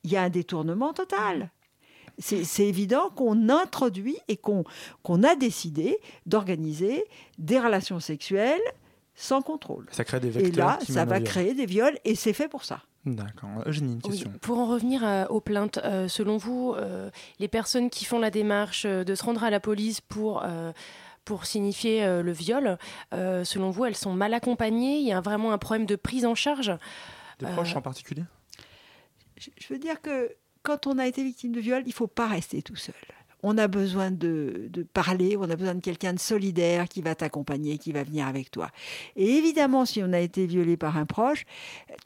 il 0.05 0.13
y 0.13 0.17
a 0.17 0.23
un 0.23 0.31
détournement 0.31 0.93
total. 0.93 1.51
C'est 2.19 2.67
évident 2.67 3.11
qu'on 3.11 3.49
introduit 3.49 4.19
et 4.29 4.37
qu'on 4.37 4.65
a 5.25 5.35
décidé 5.35 5.99
d'organiser 6.27 7.05
des 7.39 7.59
relations 7.59 7.99
sexuelles 7.99 8.63
sans 9.17 9.43
contrôle. 9.43 9.87
Ça 9.91 10.05
crée 10.05 10.21
des 10.21 10.31
vecteurs. 10.31 10.53
Et 10.53 10.57
là, 10.57 10.79
ça 10.87 11.05
va 11.05 11.21
créer 11.21 11.55
des 11.55 11.67
viols 11.67 11.99
et 12.05 12.15
c'est 12.15 12.33
fait 12.33 12.49
pour 12.49 12.65
ça. 12.65 12.83
D'accord. 13.07 13.51
Eugénie, 13.67 13.95
une 13.95 14.03
question. 14.03 14.33
pour 14.41 14.59
en 14.59 14.67
revenir 14.67 15.05
euh, 15.05 15.27
aux 15.29 15.41
plaintes, 15.41 15.79
euh, 15.85 16.09
selon 16.09 16.39
vous, 16.39 16.75
euh, 16.77 17.11
les 17.39 17.49
personnes 17.49 17.91
qui 17.91 18.05
font 18.07 18.19
la 18.19 18.31
démarche 18.31 18.87
de 18.87 19.15
se 19.15 19.23
rendre 19.23 19.45
à 19.45 19.51
la 19.51 19.61
police 19.61 20.01
pour 20.01 20.45
pour 21.25 21.47
signifier 21.47 22.07
le 22.23 22.33
viol, 22.33 22.77
selon 23.11 23.71
vous, 23.71 23.87
elles 23.87 23.97
sont 23.97 24.13
mal 24.13 24.35
accompagnées? 24.35 24.99
Il 24.99 25.07
y 25.07 25.13
a 25.13 25.23
vraiment 25.23 25.53
un 25.53 25.59
problème 25.59 25.87
de 25.87 25.97
prise 25.97 26.27
en 26.27 26.35
charge? 26.35 26.71
Des 27.41 27.47
proches 27.47 27.75
en 27.77 27.81
particulier? 27.81 28.25
Je 29.37 29.73
veux 29.73 29.79
dire 29.79 30.01
que 30.01 30.35
quand 30.65 30.87
on 30.87 30.99
a 30.99 31.07
été 31.07 31.23
victime 31.23 31.53
de 31.53 31.61
viol, 31.61 31.83
il 31.85 31.91
ne 31.91 31.95
faut 31.95 32.09
pas 32.09 32.27
rester 32.27 32.63
tout 32.63 32.75
seul. 32.75 32.95
On 33.47 33.59
a 33.59 33.69
besoin 33.69 34.11
de, 34.11 34.71
parler, 34.95 35.37
on 35.37 35.51
a 35.51 35.55
besoin 35.55 35.75
de 35.75 35.83
quelqu'un 35.83 36.15
de 36.15 36.19
solidaire 36.19 36.89
qui 36.89 37.03
va 37.03 37.15
t'accompagner, 37.15 37.77
qui 37.77 37.93
va 37.93 38.03
venir 38.03 38.27
avec 38.27 38.51
toi. 38.51 38.71
Et 39.17 39.37
évidemment, 39.37 39.85
si 39.85 40.03
on 40.03 40.15
a 40.15 40.21
été 40.21 40.47
violé 40.47 40.79
par 40.79 40.97
un 40.97 41.05
proche, 41.05 41.45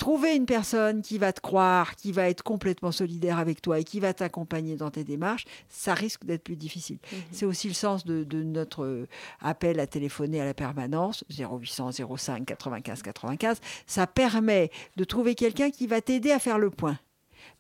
trouver 0.01 0.35
une 0.35 0.47
personne 0.47 1.01
qui 1.01 1.17
va 1.17 1.33
te 1.33 1.41
croire, 1.41 1.95
qui 1.95 2.11
va 2.11 2.29
être 2.29 2.43
complètement 2.43 2.91
solidaire 2.91 3.39
avec 3.39 3.63
toi 3.63 3.79
et 3.79 3.85
qui 3.85 4.01
va 4.01 4.13
t'accompagner 4.13 4.75
dans 4.75 4.91
tes 4.91 5.05
démarches, 5.05 5.45
ça 5.69 5.95
risque 5.95 6.25
d'être 6.25 6.43
plus 6.43 6.57
difficile. 6.57 6.99
Mhm. 7.13 7.19
C'est 7.31 7.47
aussi 7.47 7.69
le 7.69 7.75
sens 7.75 8.05
de, 8.05 8.25
de, 8.25 8.43
notre 8.43 9.07
appel 9.41 9.79
à 9.79 9.87
téléphoner 9.87 10.41
à 10.41 10.45
la 10.45 10.55
permanence, 10.55 11.25
0800 11.31 11.93
05 12.17 12.45
95 12.47 13.03
95. 13.03 13.61
Ça 13.87 14.09
permet 14.09 14.73
de 14.97 15.05
trouver 15.05 15.37
quelqu'un 15.37 15.71
qui 15.71 15.87
va 15.87 16.01
t'aider 16.01 16.33
à 16.33 16.41
faire 16.41 16.59
le 16.59 16.71
point 16.71 16.99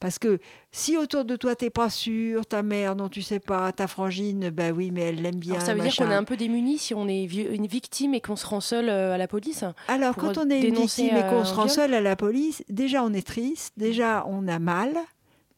parce 0.01 0.19
que 0.19 0.39
si 0.71 0.97
autour 0.97 1.25
de 1.25 1.37
toi, 1.37 1.57
t'es 1.57 1.71
pas 1.71 1.91
sûr, 1.91 2.47
ta 2.47 2.63
mère, 2.63 2.95
non, 2.95 3.09
tu 3.09 3.23
sais 3.23 3.41
pas, 3.41 3.73
ta 3.73 3.87
frangine, 3.87 4.51
ben 4.51 4.73
oui, 4.75 4.91
mais 4.93 5.03
elle 5.03 5.23
l'aime 5.23 5.37
bien. 5.37 5.59
ça 5.61 5.75
veut 5.75 5.81
dire 5.81 5.95
qu'on 5.97 6.11
est 6.11 6.15
un 6.15 6.25
peu 6.25 6.37
démuni 6.37 6.79
si 6.79 6.95
on 6.95 7.09
est 7.09 7.25
une 7.25 7.67
victime 7.67 8.15
et 8.15 8.21
qu'on 8.21 8.37
se 8.37 8.47
rend 8.47 8.61
seul 8.61 8.89
euh, 8.89 9.15
à 9.15 9.19
la 9.19 9.29
police 9.29 9.65
Alors, 9.89 10.15
quand 10.15 10.39
on 10.39 10.49
est 10.51 10.61
une 10.61 10.75
victime 10.75 11.17
et 11.17 11.23
qu'on 11.23 11.45
se 11.45 11.55
rend 11.55 11.69
seul 11.69 11.95
à 11.95 12.01
la 12.01 12.17
police, 12.17 12.63
déjà 12.69 13.03
on 13.03 13.13
est 13.13 13.27
triste, 13.27 13.75
déjà 13.77 14.25
on 14.27 14.47
a 14.49 14.59
mal. 14.59 14.95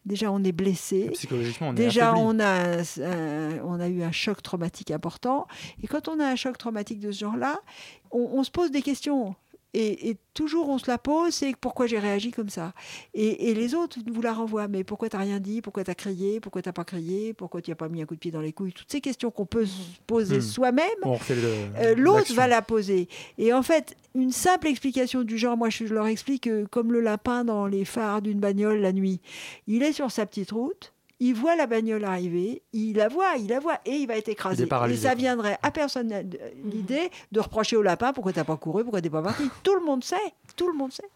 Déjà, 0.07 0.33
on 0.33 0.42
est 0.42 0.53
blessé. 0.53 1.11
Psychologiquement, 1.12 1.68
on 1.68 1.72
Déjà, 1.74 2.14
on 2.14 2.40
a, 2.40 2.79
on 3.64 3.79
a 3.79 3.88
eu 3.88 4.03
un 4.03 4.12
choc 4.12 4.42
traumatique 4.42 4.90
important. 4.90 5.46
Et 5.83 5.87
quand 5.87 6.09
on 6.09 6.18
a 6.20 6.24
un 6.26 6.37
choc 6.37 6.57
traumatique 6.57 7.00
de 7.00 7.12
ce 7.12 7.20
genre-là, 7.20 7.61
on 8.11 8.42
se 8.42 8.50
pose 8.50 8.70
des 8.70 8.81
questions. 8.81 9.37
Et, 9.74 10.16
toujours 10.33 10.70
on 10.70 10.78
se 10.78 10.90
la 10.90 10.96
pose, 10.96 11.35
c'est 11.35 11.54
pourquoi 11.54 11.87
j'ai 11.87 11.98
réagi 11.98 12.30
comme 12.30 12.48
ça. 12.48 12.72
Et, 13.14 13.54
les 13.54 13.74
autres 13.74 13.98
vous 14.11 14.22
la 14.22 14.33
renvoient, 14.33 14.68
mais 14.68 14.85
pourquoi 14.85 15.09
t'as 15.09 15.18
rien 15.18 15.38
dit, 15.38 15.61
pourquoi 15.61 15.85
t'as 15.85 15.94
crié, 15.94 16.40
pourquoi 16.40 16.62
t'as 16.62 16.72
pas 16.72 16.85
crié, 16.85 17.35
pourquoi 17.35 17.61
tu 17.61 17.70
n'as 17.70 17.76
pas 17.76 17.88
mis 17.88 18.02
un 18.02 18.06
coup 18.06 18.14
de 18.14 18.20
pied 18.20 18.30
dans 18.30 18.40
les 18.40 18.52
couilles, 18.52 18.72
toutes 18.72 18.90
ces 18.90 19.00
questions 19.00 19.30
qu'on 19.30 19.46
peut 19.46 19.66
se 19.66 19.83
poser 20.06 20.38
hmm. 20.38 20.42
soi-même, 20.42 20.87
euh, 21.76 21.94
l'autre 21.94 22.33
va 22.35 22.46
la 22.46 22.62
poser. 22.62 23.09
Et 23.38 23.52
en 23.52 23.62
fait, 23.62 23.96
une 24.14 24.33
simple 24.33 24.66
explication 24.68 25.22
du 25.22 25.38
genre, 25.38 25.56
moi 25.56 25.70
je 25.70 25.85
leur 25.85 26.06
explique 26.06 26.48
comme 26.70 26.92
le 26.92 27.00
lapin 27.00 27.44
dans 27.44 27.66
les 27.66 27.85
phares 27.85 28.22
d'une 28.22 28.40
bagnole 28.40 28.80
la 28.80 28.92
nuit, 28.92 29.20
il 29.66 29.83
est 29.83 29.92
sur 29.92 30.11
sa 30.11 30.26
petite 30.26 30.52
route, 30.52 30.92
il 31.20 31.35
voit 31.35 31.54
la 31.54 31.66
bagnole 31.66 32.04
arriver, 32.04 32.62
il 32.72 32.96
la 32.96 33.09
voit, 33.09 33.37
il 33.37 33.48
la 33.48 33.61
voit, 33.61 33.78
et 33.85 33.92
il 33.92 34.06
va 34.06 34.16
être 34.16 34.28
écrasé. 34.28 34.66
Et 34.88 34.96
ça 34.96 35.14
viendrait 35.14 35.59
à 35.62 35.70
personne 35.70 36.12
l'idée 36.64 37.11
de 37.30 37.40
reprocher 37.40 37.76
au 37.76 37.83
lapin 37.83 38.12
pourquoi 38.12 38.33
t'as 38.33 38.44
pas 38.44 38.56
couru, 38.56 38.83
pourquoi 38.83 39.02
t'es 39.02 39.11
pas 39.11 39.22
parti. 39.22 39.44
tout 39.62 39.74
le 39.74 39.85
monde 39.85 40.02
sait, 40.02 40.16
tout 40.56 40.68
le 40.68 40.74
monde 40.74 40.92
sait 40.92 41.09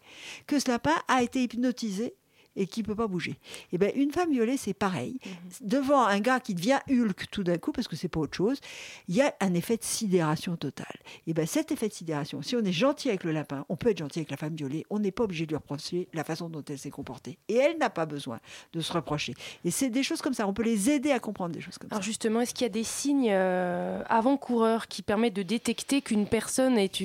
que 0.45 0.59
ce 0.59 0.69
lapin 0.69 0.93
a 1.07 1.23
été 1.23 1.43
hypnotisé 1.43 2.15
et 2.55 2.67
qui 2.67 2.81
ne 2.81 2.85
peut 2.85 2.95
pas 2.95 3.07
bouger. 3.07 3.31
Et 3.31 3.37
eh 3.73 3.77
ben, 3.77 3.91
une 3.95 4.11
femme 4.11 4.31
violée, 4.31 4.57
c'est 4.57 4.73
pareil. 4.73 5.19
Mhm. 5.25 5.31
Devant 5.61 6.05
un 6.05 6.19
gars 6.19 6.39
qui 6.39 6.55
devient 6.55 6.79
Hulk 6.89 7.25
tout 7.31 7.43
d'un 7.43 7.57
coup, 7.57 7.71
parce 7.71 7.87
que 7.87 7.95
c'est 7.95 8.07
pas 8.07 8.19
autre 8.19 8.35
chose, 8.35 8.59
il 9.07 9.15
y 9.15 9.21
a 9.21 9.33
un 9.39 9.53
effet 9.53 9.77
de 9.77 9.83
sidération 9.83 10.55
totale. 10.55 10.97
Et 11.27 11.33
ben, 11.33 11.45
cet 11.45 11.71
effet 11.71 11.87
de 11.87 11.93
sidération, 11.93 12.41
si 12.41 12.55
on 12.55 12.63
est 12.63 12.71
gentil 12.71 13.09
avec 13.09 13.23
le 13.23 13.31
lapin, 13.31 13.65
on 13.69 13.75
peut 13.75 13.89
être 13.89 13.99
gentil 13.99 14.19
avec 14.19 14.31
la 14.31 14.37
femme 14.37 14.55
violée, 14.55 14.85
on 14.89 14.99
n'est 14.99 15.11
pas 15.11 15.23
obligé 15.23 15.45
de 15.45 15.51
lui 15.51 15.57
reprocher 15.57 16.07
la 16.13 16.23
façon 16.23 16.49
dont 16.49 16.63
elle 16.67 16.79
s'est 16.79 16.89
comportée. 16.89 17.37
Et 17.47 17.55
elle 17.55 17.77
n'a 17.77 17.89
pas 17.89 18.05
besoin 18.05 18.39
de 18.73 18.81
se 18.81 18.91
reprocher. 18.93 19.33
Et 19.63 19.71
c'est 19.71 19.89
des 19.89 20.03
choses 20.03 20.21
comme 20.21 20.33
ça, 20.33 20.47
on 20.47 20.53
peut 20.53 20.63
les 20.63 20.89
aider 20.89 21.11
à 21.11 21.19
comprendre 21.19 21.53
des 21.53 21.61
choses 21.61 21.77
comme 21.77 21.87
Alors 21.91 21.95
ça. 21.95 21.95
Alors 21.97 22.03
justement, 22.03 22.41
est-ce 22.41 22.53
qu'il 22.53 22.63
y 22.63 22.69
a 22.69 22.69
des 22.69 22.83
signes 22.83 23.31
euh, 23.31 24.01
avant-coureurs 24.07 24.87
qui 24.87 25.01
permettent 25.01 25.35
de 25.35 25.43
détecter 25.43 26.01
qu'une 26.01 26.27
personne 26.27 26.77
est... 26.77 27.03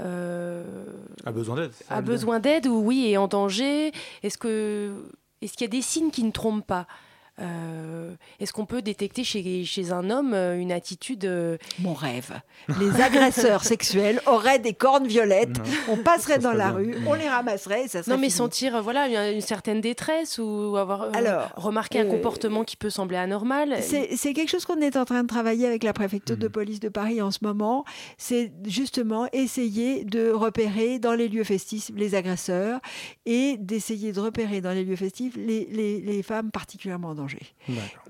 Euh, 0.00 0.64
a 1.24 1.32
besoin 1.32 1.56
d'aide. 1.56 1.72
A 1.88 2.02
besoin 2.02 2.40
d'aide 2.40 2.66
ou 2.66 2.80
oui, 2.80 3.10
est 3.10 3.16
en 3.16 3.28
danger. 3.28 3.92
Est-ce 4.22 4.38
que 4.38 4.92
est-ce 5.42 5.52
qu'il 5.54 5.62
y 5.62 5.70
a 5.70 5.70
des 5.70 5.82
signes 5.82 6.10
qui 6.10 6.24
ne 6.24 6.30
trompent 6.30 6.66
pas? 6.66 6.86
Euh, 7.38 8.14
est-ce 8.40 8.52
qu'on 8.54 8.64
peut 8.64 8.80
détecter 8.80 9.22
chez, 9.22 9.64
chez 9.64 9.92
un 9.92 10.08
homme 10.08 10.32
euh, 10.32 10.58
une 10.58 10.72
attitude... 10.72 11.26
Euh, 11.26 11.58
Mon 11.78 11.92
rêve. 11.92 12.40
Les 12.80 13.02
agresseurs 13.02 13.62
sexuels 13.62 14.22
auraient 14.26 14.58
des 14.58 14.72
cornes 14.72 15.06
violettes, 15.06 15.58
on 15.88 15.98
passerait 15.98 16.38
dans 16.38 16.52
la 16.52 16.70
rue, 16.70 16.94
on 17.06 17.12
les 17.12 17.28
ramasserait 17.28 17.88
ça 17.88 18.02
serait 18.02 18.16
Non 18.16 18.20
mais 18.20 18.30
sentir 18.30 18.82
voilà, 18.82 19.30
une, 19.30 19.40
certaine 19.42 19.82
détresse 19.82 20.38
ou 20.38 20.76
avoir 20.78 21.14
Alors, 21.14 21.50
remarqué 21.56 22.00
un 22.00 22.06
comportement 22.06 22.64
qui 22.64 22.76
peut 22.76 22.90
sembler 22.90 23.18
anormal. 23.18 23.76
C'est 23.82 24.32
quelque 24.32 24.48
chose 24.48 24.64
qu'on 24.64 24.80
est 24.80 24.96
en 24.96 25.04
train 25.04 25.22
de 25.22 25.28
travailler 25.28 25.66
avec 25.66 25.82
la 25.82 25.92
préfecture 25.92 26.36
de 26.36 26.46
mhm. 26.46 26.52
police 26.52 26.80
de 26.80 26.88
Paris 26.88 27.20
en 27.20 27.30
ce 27.30 27.38
moment. 27.42 27.84
C'est 28.16 28.50
justement 28.64 29.28
essayer 29.32 30.04
de 30.04 30.30
repérer 30.30 30.98
dans 30.98 31.12
les 31.12 31.28
lieux 31.28 31.44
festifs 31.44 31.90
les 31.94 32.14
agresseurs 32.14 32.80
et 33.26 33.56
d'essayer 33.58 34.12
de 34.12 34.20
repérer 34.20 34.60
dans 34.60 34.72
les 34.72 34.84
lieux 34.84 34.96
festifs 34.96 35.36
les, 35.36 35.68
les, 35.70 36.00
les 36.00 36.22
femmes 36.22 36.50
particulièrement 36.50 37.14
dangereuses. 37.14 37.25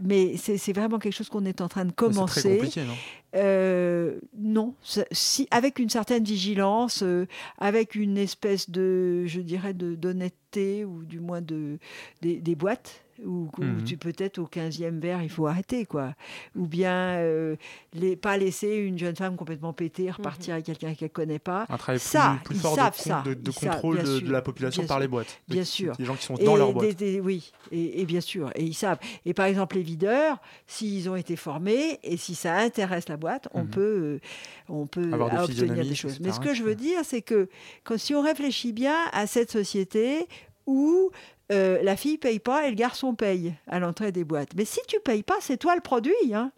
Mais 0.01 0.37
c'est 0.37 0.73
vraiment 0.73 0.99
quelque 0.99 1.15
chose 1.15 1.29
qu'on 1.29 1.45
est 1.45 1.61
en 1.61 1.69
train 1.69 1.85
de 1.85 1.93
commencer. 1.93 2.41
C'est 2.41 2.49
très 2.49 2.57
compliqué, 2.57 2.85
non? 2.85 2.95
Euh, 3.35 4.19
non, 4.39 4.75
si, 5.11 5.47
avec 5.51 5.79
une 5.79 5.91
certaine 5.91 6.25
vigilance, 6.25 7.03
euh, 7.03 7.27
avec 7.59 7.95
une 7.95 8.17
espèce 8.17 8.71
de, 8.71 9.27
je 9.27 9.41
dirais, 9.41 9.75
d'honnêteté 9.75 10.85
ou 10.85 11.05
du 11.05 11.21
moins 11.21 11.43
de, 11.43 11.79
des 12.23 12.55
boîtes 12.55 13.06
ou, 13.25 13.51
mhm. 13.59 13.85
tu 13.85 13.97
peut-être 13.97 14.39
au 14.39 14.47
15e 14.47 14.99
verre, 14.99 15.23
il 15.23 15.31
faut 15.31 15.47
arrêter, 15.47 15.87
quoi. 15.87 16.15
Ou 16.55 16.67
bien 16.67 17.17
euh, 17.19 17.57
les, 17.95 18.17
pas 18.17 18.37
laisser 18.37 18.77
une 18.77 18.99
jeune 18.99 19.17
femme 19.17 19.37
complètement 19.37 19.73
pétée 19.73 20.11
repartir 20.11 20.49
mhm. 20.49 20.55
avec 20.55 20.67
quelqu'un 20.67 20.95
qu'elle 20.95 21.09
ne 21.09 21.13
connaît 21.13 21.39
pas. 21.39 21.67
Un 21.69 21.77
travail 21.77 22.01
ça, 22.01 22.39
plus, 22.45 22.57
fort 22.57 22.77
de, 23.25 23.35
de, 23.35 23.51
contrôle 23.51 24.03
de, 24.03 24.31
la 24.31 24.43
population 24.43 24.87
par 24.87 25.01
les 25.01 25.09
boîtes. 25.09 25.41
Bien 25.49 25.65
sûr. 25.65 25.97
Des 25.97 26.05
gens 26.05 26.15
qui 26.15 26.25
sont 26.25 26.35
dans 26.35 26.57
leur 26.57 26.73
boîte. 26.73 27.03
oui, 27.23 27.53
et, 27.73 28.05
bien 28.05 28.21
sûr. 28.21 28.51
Et 28.55 28.65
ils 28.65 28.75
savent. 28.75 28.99
Et 29.25 29.35
par 29.35 29.47
exemple, 29.47 29.77
les 29.77 29.83
videurs, 29.83 30.39
s'ils 30.67 31.09
ont 31.09 31.17
été 31.17 31.37
formés 31.37 31.99
et 32.03 32.17
si 32.17 32.35
ça 32.35 32.57
intéresse 32.57 33.09
la 33.09 33.17
boîte, 33.17 33.49
on 33.53 33.65
mhm. 33.65 33.71
peut, 33.71 33.81
euh, 33.81 34.21
on 34.69 34.87
peut 34.87 35.13
obtenir 35.13 35.85
des 35.85 35.95
choses. 35.95 36.21
Mais 36.21 36.33
ce 36.33 36.41
que 36.41 36.55
je 36.55 36.63
veux 36.63 36.75
dire, 36.75 37.01
c'est 37.05 37.23
que 37.23 37.49
quand, 37.85 37.99
si 37.99 38.15
on 38.15 38.23
réfléchit 38.23 38.73
bien 38.73 38.97
à 39.13 39.27
cette 39.27 39.51
société 39.51 40.27
où 40.67 41.11
euh, 41.53 41.83
la 41.83 41.97
fille 41.97 42.19
paye 42.19 42.39
pas 42.39 42.67
et 42.67 42.71
le 42.71 42.77
garçon 42.77 43.15
paye 43.15 43.55
à 43.69 43.79
l'entrée 43.79 44.13
des 44.13 44.25
boîtes. 44.25 44.55
Mais 44.57 44.65
si 44.65 44.81
tu 44.89 44.99
payes 45.01 45.23
pas, 45.23 45.37
c'est 45.41 45.57
toi 45.57 45.75
le 45.75 45.81
produit. 45.81 46.35
Hein. 46.35 46.53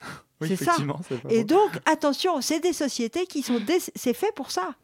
c'est 0.40 0.56
ça. 0.56 0.76
Et 1.28 1.44
donc, 1.44 1.70
attention, 1.86 2.40
c'est 2.40 2.60
des 2.60 2.72
sociétés 2.72 3.26
qui 3.26 3.42
sont. 3.42 3.60
C'est 3.94 4.14
fait 4.14 4.34
pour 4.34 4.50
ça. 4.50 4.74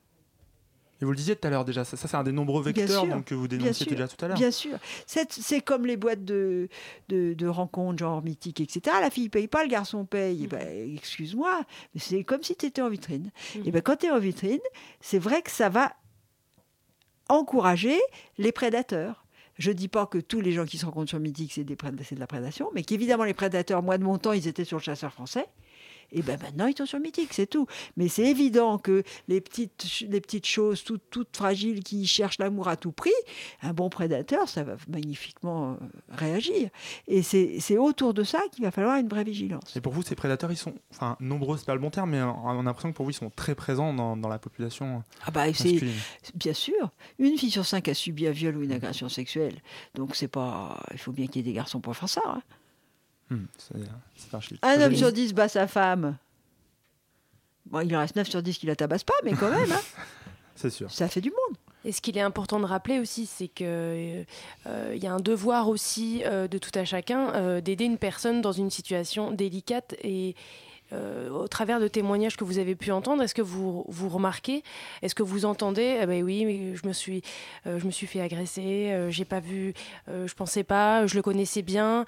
Et 1.00 1.06
vous 1.06 1.12
le 1.12 1.16
disiez 1.16 1.34
tout 1.34 1.46
à 1.46 1.50
l'heure 1.50 1.64
déjà, 1.64 1.82
ça, 1.84 1.96
c'est 1.96 2.14
un 2.14 2.22
des 2.22 2.32
nombreux 2.32 2.62
vecteurs 2.62 3.06
donc, 3.06 3.24
que 3.24 3.34
vous 3.34 3.48
dénonciez 3.48 3.86
déjà 3.86 4.06
tout 4.06 4.22
à 4.22 4.28
l'heure. 4.28 4.36
Bien 4.36 4.50
sûr. 4.50 4.76
C'est 5.06 5.62
comme 5.62 5.86
les 5.86 5.96
boîtes 5.96 6.26
de, 6.26 6.68
de, 7.08 7.46
rencontres, 7.46 7.98
genre 7.98 8.22
mythiques, 8.22 8.60
etc. 8.60 8.96
La 9.00 9.08
fille 9.08 9.30
paye 9.30 9.48
pas, 9.48 9.62
le 9.62 9.70
garçon 9.70 10.04
paye. 10.04 10.42
Eh 10.44 10.46
ben, 10.46 10.94
excuse-moi, 10.94 11.62
mais 11.94 12.00
c'est 12.00 12.22
comme 12.22 12.42
si 12.42 12.54
tu 12.54 12.66
étais 12.66 12.82
en 12.82 12.90
vitrine. 12.90 13.30
Et 13.54 13.62
eh 13.66 13.70
ben, 13.70 13.80
quand 13.80 13.96
tu 13.96 14.06
es 14.06 14.10
en 14.10 14.18
vitrine, 14.18 14.60
c'est 15.00 15.18
vrai 15.18 15.40
que 15.40 15.50
ça 15.50 15.70
va 15.70 15.94
encourager 17.30 17.98
les 18.36 18.52
prédateurs. 18.52 19.24
Je 19.60 19.68
ne 19.68 19.74
dis 19.74 19.88
pas 19.88 20.06
que 20.06 20.16
tous 20.16 20.40
les 20.40 20.52
gens 20.52 20.64
qui 20.64 20.78
se 20.78 20.86
rencontrent 20.86 21.10
sur 21.10 21.20
Mythique, 21.20 21.52
c'est 21.52 21.64
de 21.64 21.76
la 22.18 22.26
prédation, 22.26 22.70
mais 22.74 22.82
qu'évidemment, 22.82 23.24
les 23.24 23.34
prédateurs, 23.34 23.82
moi 23.82 23.98
de 23.98 24.04
mon 24.04 24.16
temps, 24.16 24.32
ils 24.32 24.48
étaient 24.48 24.64
sur 24.64 24.78
le 24.78 24.82
chasseur 24.82 25.12
français. 25.12 25.44
Et 26.12 26.22
ben 26.22 26.38
maintenant, 26.40 26.66
ils 26.66 26.76
sont 26.76 26.86
sur 26.86 27.00
Mythique, 27.00 27.32
c'est 27.32 27.46
tout. 27.46 27.66
Mais 27.96 28.08
c'est 28.08 28.24
évident 28.24 28.78
que 28.78 29.02
les 29.28 29.40
petites, 29.40 30.04
les 30.08 30.20
petites 30.20 30.46
choses 30.46 30.82
toutes, 30.84 31.02
toutes 31.10 31.36
fragiles 31.36 31.82
qui 31.82 32.06
cherchent 32.06 32.38
l'amour 32.38 32.68
à 32.68 32.76
tout 32.76 32.92
prix, 32.92 33.10
un 33.62 33.72
bon 33.72 33.88
prédateur, 33.88 34.48
ça 34.48 34.64
va 34.64 34.76
magnifiquement 34.88 35.72
euh, 35.72 35.76
réagir. 36.10 36.70
Et 37.08 37.22
c'est 37.22 37.78
autour 37.78 38.14
de 38.14 38.24
ça 38.24 38.40
qu'il 38.52 38.64
va 38.64 38.70
falloir 38.70 38.96
une 38.96 39.08
vraie 39.08 39.24
vigilance. 39.24 39.76
Et 39.76 39.80
pour 39.80 39.92
vous, 39.92 40.02
ces 40.02 40.14
prédateurs, 40.14 40.50
ils 40.52 40.56
sont, 40.56 40.74
enfin, 40.90 41.16
nombreux, 41.20 41.56
c'est 41.56 41.66
pas 41.66 41.74
le 41.74 41.80
bon 41.80 41.90
terme, 41.90 42.10
mais 42.10 42.22
on 42.22 42.48
a 42.48 42.62
l'impression 42.62 42.90
que 42.90 42.96
pour 42.96 43.04
vous, 43.04 43.10
ils 43.10 43.14
sont 43.14 43.30
très 43.30 43.54
présents 43.54 43.92
dans, 43.92 44.16
dans 44.16 44.28
la 44.28 44.38
population 44.38 45.02
ah 45.24 45.30
bah, 45.30 45.46
masculine. 45.46 45.94
Bien 46.34 46.54
sûr. 46.54 46.90
Une 47.18 47.36
fille 47.36 47.50
sur 47.50 47.66
cinq 47.66 47.88
a 47.88 47.94
subi 47.94 48.26
un 48.26 48.32
viol 48.32 48.56
ou 48.56 48.62
une 48.62 48.72
agression 48.72 49.08
sexuelle. 49.08 49.60
Donc 49.94 50.16
c'est 50.16 50.28
pas. 50.28 50.82
Il 50.92 50.98
faut 50.98 51.12
bien 51.12 51.26
qu'il 51.26 51.36
y 51.36 51.40
ait 51.40 51.52
des 51.52 51.56
garçons 51.56 51.80
pour 51.80 51.96
faire 51.96 52.08
ça. 52.08 52.22
Hein. 52.26 52.42
Hmm, 53.30 53.44
un, 54.62 54.80
homme 54.80 54.96
sur 54.96 55.12
dix 55.12 55.32
bat 55.32 55.48
sa 55.48 55.68
femme. 55.68 56.16
Bon, 57.66 57.80
il 57.80 57.96
en 57.96 58.00
reste 58.00 58.16
9 58.16 58.28
sur 58.28 58.42
10 58.42 58.58
qui 58.58 58.66
la 58.66 58.74
tabasse 58.74 59.04
pas, 59.04 59.14
mais 59.24 59.32
quand 59.32 59.50
même. 59.50 59.70
Hein. 59.70 59.80
c'est 60.56 60.70
sûr. 60.70 60.90
Ça 60.90 61.08
fait 61.08 61.20
du 61.20 61.30
monde. 61.30 61.56
Et 61.84 61.92
ce 61.92 62.00
qu'il 62.00 62.18
est 62.18 62.22
important 62.22 62.60
de 62.60 62.66
rappeler 62.66 62.98
aussi, 62.98 63.26
c'est 63.26 63.48
qu'il 63.48 63.66
euh, 63.66 64.24
y 64.66 65.06
a 65.06 65.12
un 65.12 65.20
devoir 65.20 65.68
aussi 65.68 66.22
euh, 66.26 66.46
de 66.46 66.58
tout 66.58 66.72
à 66.74 66.84
chacun 66.84 67.32
euh, 67.34 67.60
d'aider 67.60 67.84
une 67.84 67.96
personne 67.96 68.42
dans 68.42 68.52
une 68.52 68.70
situation 68.70 69.30
délicate 69.30 69.94
et, 70.02 70.34
euh, 70.92 71.30
au 71.30 71.46
travers 71.46 71.78
de 71.78 71.86
témoignages 71.86 72.36
que 72.36 72.42
vous 72.42 72.58
avez 72.58 72.74
pu 72.74 72.90
entendre, 72.90 73.22
est-ce 73.22 73.34
que 73.34 73.42
vous, 73.42 73.84
vous 73.88 74.08
remarquez, 74.08 74.64
est-ce 75.02 75.14
que 75.14 75.22
vous 75.22 75.44
entendez 75.44 75.98
eh 76.02 76.06
ben 76.06 76.22
oui, 76.22 76.74
je 76.74 76.86
me 76.86 76.92
suis, 76.92 77.22
euh, 77.66 77.78
je 77.78 77.86
me 77.86 77.92
suis 77.92 78.08
fait 78.08 78.20
agresser, 78.20 78.90
euh, 78.90 79.10
j'ai 79.10 79.24
pas 79.24 79.38
vu, 79.40 79.72
je 80.08 80.34
pensais 80.34 80.64
pas, 80.64 81.06
je 81.06 81.14
le 81.14 81.22
connaissais 81.22 81.62
bien, 81.62 82.04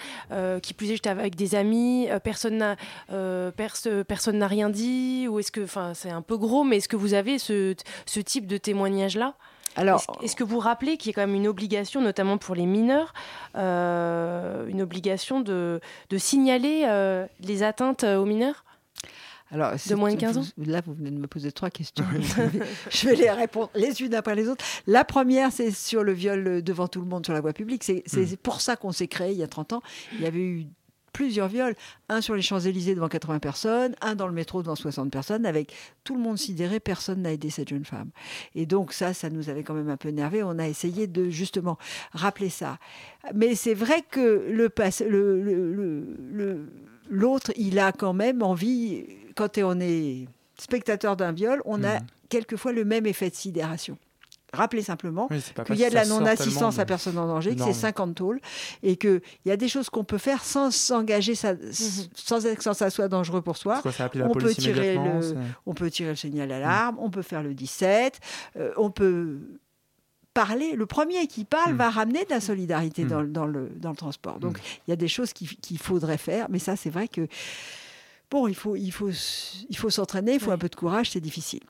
qui 0.62 0.74
plus 0.74 0.90
est, 0.90 0.96
j'étais 0.96 1.10
avec 1.10 1.36
des 1.36 1.54
amis, 1.54 2.08
personne 2.24 2.58
n'a, 2.58 2.76
personne 4.04 4.38
n'a 4.38 4.46
rien 4.46 4.68
dit, 4.68 5.28
ou 5.28 5.38
est-ce 5.38 5.52
que, 5.52 5.62
enfin, 5.62 5.94
c'est 5.94 6.10
un 6.10 6.22
peu 6.22 6.36
gros, 6.36 6.64
mais 6.64 6.78
est-ce 6.78 6.88
que 6.88 6.96
vous 6.96 7.14
avez 7.14 7.38
ce, 7.38 7.74
ce 8.06 8.20
type 8.20 8.46
de 8.46 8.56
témoignage 8.56 9.16
là 9.16 9.34
alors, 9.74 10.04
est-ce, 10.22 10.36
que 10.36 10.44
vous 10.44 10.58
rappelez 10.58 10.98
qu'il 10.98 11.10
y 11.10 11.14
a 11.14 11.16
quand 11.16 11.26
même 11.26 11.34
une 11.34 11.48
obligation, 11.48 12.02
notamment 12.02 12.36
pour 12.36 12.54
les 12.54 12.66
mineurs, 12.66 13.14
une 13.54 14.82
obligation 14.82 15.40
de, 15.40 15.80
de 16.10 16.18
signaler 16.18 16.86
les 17.40 17.62
atteintes 17.62 18.04
aux 18.04 18.26
mineurs? 18.26 18.64
Alors, 19.52 19.72
de 19.72 19.94
moins 19.94 20.12
de 20.12 20.18
15 20.18 20.38
ans? 20.38 20.44
Là, 20.56 20.80
vous 20.84 20.94
venez 20.94 21.10
de 21.10 21.18
me 21.18 21.26
poser 21.26 21.52
trois 21.52 21.68
questions. 21.68 22.06
je 22.90 23.06
vais 23.06 23.16
les 23.16 23.30
répondre 23.30 23.70
les 23.74 24.00
unes 24.00 24.14
après 24.14 24.34
les 24.34 24.48
autres. 24.48 24.64
La 24.86 25.04
première, 25.04 25.52
c'est 25.52 25.70
sur 25.70 26.02
le 26.02 26.12
viol 26.12 26.62
devant 26.62 26.88
tout 26.88 27.00
le 27.00 27.06
monde 27.06 27.24
sur 27.24 27.34
la 27.34 27.42
voie 27.42 27.52
publique. 27.52 27.84
C'est 27.84 28.02
hmm. 28.10 28.36
pour 28.42 28.62
ça 28.62 28.76
qu'on 28.76 28.92
s'est 28.92 29.08
créé 29.08 29.32
il 29.32 29.38
y 29.38 29.42
a 29.42 29.48
30 29.48 29.74
ans. 29.74 29.82
Il 30.14 30.22
y 30.22 30.26
avait 30.26 30.40
eu 30.40 30.66
plusieurs 31.12 31.48
viols. 31.48 31.74
Un 32.08 32.22
sur 32.22 32.34
les 32.34 32.42
Champs-Élysées 32.42 32.94
devant 32.94 33.08
80 33.08 33.38
personnes, 33.40 33.94
un 34.00 34.14
dans 34.14 34.26
le 34.26 34.32
métro 34.32 34.62
devant 34.62 34.74
60 34.74 35.10
personnes, 35.10 35.44
avec 35.44 35.74
tout 36.04 36.14
le 36.14 36.22
monde 36.22 36.38
sidéré, 36.38 36.80
personne 36.80 37.22
n'a 37.22 37.32
aidé 37.32 37.50
cette 37.50 37.68
jeune 37.68 37.84
femme. 37.84 38.10
Et 38.54 38.64
donc 38.64 38.94
ça, 38.94 39.12
ça 39.12 39.28
nous 39.28 39.50
avait 39.50 39.62
quand 39.62 39.74
même 39.74 39.90
un 39.90 39.98
peu 39.98 40.08
énervé. 40.08 40.42
On 40.42 40.58
a 40.58 40.66
essayé 40.66 41.06
de 41.06 41.28
justement 41.28 41.78
rappeler 42.12 42.48
ça. 42.48 42.78
Mais 43.34 43.54
c'est 43.54 43.74
vrai 43.74 44.02
que 44.10 44.46
le, 44.48 44.72
le, 45.08 46.16
le 46.32 46.68
l'autre, 47.12 47.52
il 47.56 47.78
a 47.78 47.92
quand 47.92 48.14
même 48.14 48.42
envie, 48.42 49.04
quand 49.36 49.58
on 49.58 49.78
est 49.80 50.26
spectateur 50.58 51.16
d'un 51.16 51.32
viol, 51.32 51.60
on 51.64 51.84
a 51.84 52.00
hmm. 52.00 52.06
quelquefois 52.28 52.72
le 52.72 52.84
même 52.84 53.06
effet 53.06 53.30
de 53.30 53.34
sidération. 53.34 53.98
Rappelez 54.54 54.82
simplement 54.82 55.28
qu'il 55.66 55.76
y 55.76 55.84
a 55.84 55.88
de 55.88 55.94
la 55.94 56.04
non-assistance 56.04 56.78
à 56.78 56.84
personne 56.84 57.16
en 57.16 57.26
danger, 57.26 57.56
que 57.56 57.64
c'est 57.64 57.72
50 57.72 58.14
tôles, 58.14 58.38
et 58.82 58.96
qu'il 58.96 59.22
y 59.46 59.50
a 59.50 59.56
des 59.56 59.68
choses 59.68 59.88
qu'on 59.88 60.04
peut 60.04 60.18
faire 60.18 60.44
sans 60.44 60.70
s'engager, 60.70 61.32
mhm. 61.32 61.72
sans 62.14 62.42
que 62.42 62.74
ça 62.74 62.90
soit 62.90 63.08
dangereux 63.08 63.40
pour 63.40 63.56
soi. 63.56 63.80
on, 63.82 64.32
peut 64.34 64.54
tirer 64.54 64.96
le, 64.96 65.34
on 65.64 65.72
peut 65.72 65.90
tirer 65.90 66.10
le 66.10 66.16
signal 66.16 66.50
d'alarme, 66.50 66.96
on 66.98 67.08
peut 67.08 67.22
faire 67.22 67.42
le 67.42 67.54
17, 67.54 68.20
euh, 68.56 68.72
on 68.76 68.90
peut 68.90 69.38
parler, 70.34 70.74
le 70.74 70.86
premier 70.86 71.26
qui 71.26 71.44
parle 71.44 71.74
hmm. 71.74 71.78
va 71.78 71.90
ramener 71.90 72.24
de 72.24 72.30
la 72.30 72.40
solidarité 72.40 73.04
hmm. 73.04 73.32
dans, 73.32 73.46
le, 73.46 73.68
dans 73.76 73.90
le 73.90 73.96
transport. 73.96 74.38
Donc 74.38 74.58
hmm. 74.58 74.62
il 74.86 74.90
y 74.90 74.92
a 74.92 74.96
des 74.96 75.08
choses 75.08 75.32
qu'il 75.32 75.78
faudrait 75.78 76.18
faire, 76.18 76.46
mais 76.50 76.58
ça 76.58 76.76
c'est 76.76 76.90
vrai 76.90 77.08
que 77.08 77.26
bon, 78.30 78.48
il 78.48 78.54
faut, 78.54 78.76
il 78.76 78.90
faut, 78.90 79.10
il 79.10 79.76
faut 79.76 79.90
s'entraîner, 79.90 80.34
il 80.34 80.40
faut 80.40 80.50
un 80.50 80.58
peu 80.58 80.68
de 80.68 80.76
courage, 80.76 81.10
c'est 81.10 81.20
difficile. 81.20 81.62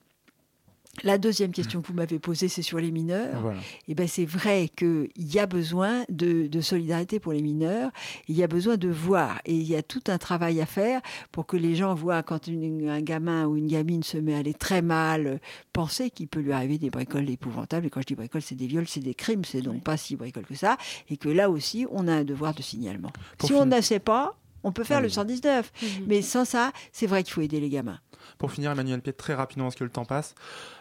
La 1.03 1.17
deuxième 1.17 1.53
question 1.53 1.81
que 1.81 1.89
vous 1.89 1.95
m'avez 1.95 2.19
posée, 2.19 2.49
c'est 2.49 2.61
sur 2.61 2.79
les 2.79 2.91
mineurs. 2.91 3.53
Et 3.53 3.93
eh 3.93 3.95
ben, 3.95 4.07
c'est 4.07 4.27
vrai 4.27 4.69
qu'il 4.77 5.09
y 5.17 5.39
a 5.39 5.47
besoin 5.47 6.05
de, 6.11 6.61
solidarité 6.61 7.19
pour 7.19 7.33
les 7.33 7.41
mineurs. 7.41 7.91
Il 8.29 8.37
y 8.37 8.43
a 8.43 8.47
besoin 8.47 8.77
de 8.77 8.89
voir. 8.89 9.41
Et 9.47 9.55
il 9.55 9.67
y 9.67 9.75
a 9.75 9.83
tout 9.83 10.03
un 10.09 10.19
travail 10.19 10.61
à 10.61 10.67
faire 10.67 11.01
pour 11.33 11.47
que 11.47 11.57
les 11.57 11.75
gens 11.77 11.95
voient 11.95 12.23
quand 12.23 12.47
un 12.47 13.01
gamin 13.01 13.47
ou 13.47 13.57
une 13.57 13.69
gamine 13.69 14.03
se 14.03 14.19
met 14.19 14.35
à 14.35 14.39
aller 14.39 14.53
très 14.53 14.83
mal, 14.83 15.41
penser 15.73 16.11
qu'il 16.11 16.29
peut 16.29 16.41
lui 16.41 16.53
arriver 16.53 16.77
des 16.77 16.91
bricoles 16.91 17.29
épouvantables. 17.31 17.87
Et 17.87 17.91
quand 17.91 18.03
je 18.03 18.07
dis 18.07 18.15
bricoles, 18.15 18.43
c'est 18.43 18.55
des 18.55 18.67
viols, 18.67 18.87
c'est 18.87 19.01
des 19.01 19.15
crimes. 19.15 19.45
C'est 19.47 19.63
donc 19.63 19.83
pas 19.83 19.97
si 19.97 20.15
bricole 20.15 20.45
que 20.45 20.55
ça. 20.55 20.77
Et 21.09 21.17
que 21.17 21.31
là 21.31 21.49
aussi, 21.49 21.87
on 21.91 22.07
a 22.07 22.13
un 22.13 22.25
devoir 22.25 22.55
de 22.55 22.61
signalement. 22.61 23.13
si 23.43 23.55
on 23.55 23.65
ne 23.65 23.81
sait 23.81 23.99
pas, 23.99 24.37
on 24.63 24.73
peut 24.73 24.85
faire 24.85 25.01
le 25.01 25.09
119. 25.09 25.73
Mhm. 25.83 25.89
Mais 26.07 26.23
sans 26.23 26.45
ça, 26.45 26.73
c'est 26.93 27.07
vrai 27.07 27.23
qu'il 27.23 27.33
faut 27.33 27.41
aider 27.41 27.61
les 27.61 27.71
gamins. 27.71 27.99
Pour 28.39 28.53
finir, 28.53 28.71
Emmanuel 28.71 29.01
Piet, 29.01 29.13
très 29.13 29.35
rapidement 29.35 29.67
parce 29.67 29.77
que 29.77 29.85
le 29.85 29.91
temps 29.91 30.05
passe, 30.05 30.35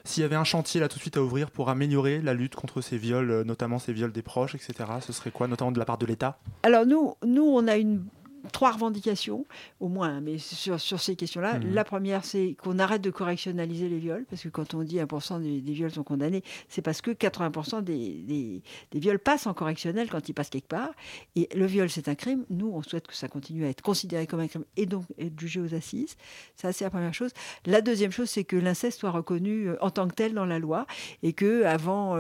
s'il 0.04 0.22
y 0.22 0.26
avait 0.26 0.36
un 0.36 0.44
chantier 0.44 0.80
là 0.80 0.88
tout 0.88 0.98
de 0.98 1.02
suite 1.02 1.18
à 1.18 1.22
ouvrir 1.22 1.52
pour 1.52 1.70
améliorer 1.70 2.22
la 2.22 2.34
lutte 2.34 2.56
contre 2.56 2.82
ces 2.82 2.98
viols, 2.98 3.32
euh, 3.32 3.44
notamment 3.44 3.80
ces 3.80 3.94
viols 3.94 4.12
des 4.12 4.22
proches, 4.22 4.56
etc., 4.56 4.74
ce 5.02 5.14
serait 5.14 5.32
quoi, 5.32 5.48
notamment 5.48 5.72
de 5.72 5.80
la 5.80 5.86
part 5.86 5.98
de 5.98 6.06
l'État? 6.06 6.38
Alors 6.64 6.86
nous, 6.86 7.16
nous, 7.26 7.44
on 7.44 7.68
a 7.68 7.78
une 7.78 8.06
trois 8.52 8.72
revendications, 8.72 9.46
au 9.80 9.88
moins, 9.88 10.22
mais 10.22 10.38
sur, 10.38 10.80
sur 10.80 11.00
ces 11.00 11.16
questions-là. 11.16 11.60
Mhm. 11.60 11.74
La 11.74 11.84
première, 11.84 12.26
c'est 12.26 12.56
qu'on 12.62 12.80
arrête 12.80 13.02
de 13.02 13.10
correctionnaliser 13.10 13.90
les 13.90 14.00
viols, 14.00 14.26
parce 14.30 14.44
que 14.44 14.50
quand 14.50 14.74
on 14.74 14.84
dit 14.84 14.98
1% 14.98 15.42
des, 15.42 15.72
viols 15.72 15.92
sont 15.92 16.04
condamnés, 16.04 16.44
c'est 16.70 16.82
parce 16.82 17.02
que 17.02 17.12
80% 17.12 17.84
des, 17.84 18.62
des, 18.92 19.00
viols 19.00 19.20
passent 19.20 19.48
en 19.48 19.54
correctionnel 19.54 20.10
quand 20.10 20.30
ils 20.30 20.34
passent 20.34 20.50
quelque 20.50 20.68
part. 20.68 20.92
Et 21.36 21.50
le 21.56 21.66
viol, 21.66 21.90
c'est 21.90 22.08
un 22.08 22.16
crime. 22.16 22.46
Nous, 22.50 22.72
on 22.74 22.82
souhaite 22.82 23.08
que 23.08 23.16
ça 23.16 23.28
continue 23.28 23.66
à 23.66 23.70
être 23.70 23.82
considéré 23.82 24.28
comme 24.28 24.40
un 24.40 24.48
crime 24.48 24.66
et 24.78 24.86
donc 24.86 25.06
être 25.18 25.40
jugé 25.40 25.60
aux 25.60 25.74
assises. 25.74 26.16
Ça, 26.56 26.72
c'est 26.74 26.84
la 26.84 26.90
première 26.90 27.14
chose. 27.14 27.32
La 27.66 27.82
deuxième 27.82 28.12
chose, 28.12 28.30
c'est 28.30 28.44
que 28.44 28.56
l'inceste 28.56 29.00
soit 29.00 29.12
reconnu 29.12 29.70
euh, 29.70 29.78
en 29.82 29.90
tant 29.90 30.08
que 30.08 30.16
tel 30.16 30.34
dans 30.34 30.46
la 30.46 30.60
loi 30.60 30.86
et 31.24 31.34
que 31.34 31.64
avant 31.64 32.16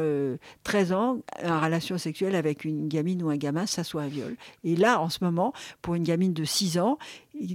13 0.64 0.92
euh, 0.92 0.96
ans, 0.96 1.22
une 1.44 1.52
relation 1.52 1.98
sexuelle 1.98 2.36
avec 2.36 2.66
une 2.66 2.88
gamine 2.88 3.24
ou 3.24 3.30
un 3.30 3.38
gamin, 3.38 3.66
ça 3.66 3.84
soit 3.84 4.04
un 4.04 4.08
viol. 4.08 4.36
Et 4.64 4.76
là, 4.76 5.00
en 5.00 5.10
ce 5.10 5.24
moment, 5.24 5.54
pour 5.82 5.96
une 5.96 6.04
gamine 6.04 6.11
de 6.18 6.46
6 6.46 6.80
ans 6.80 6.98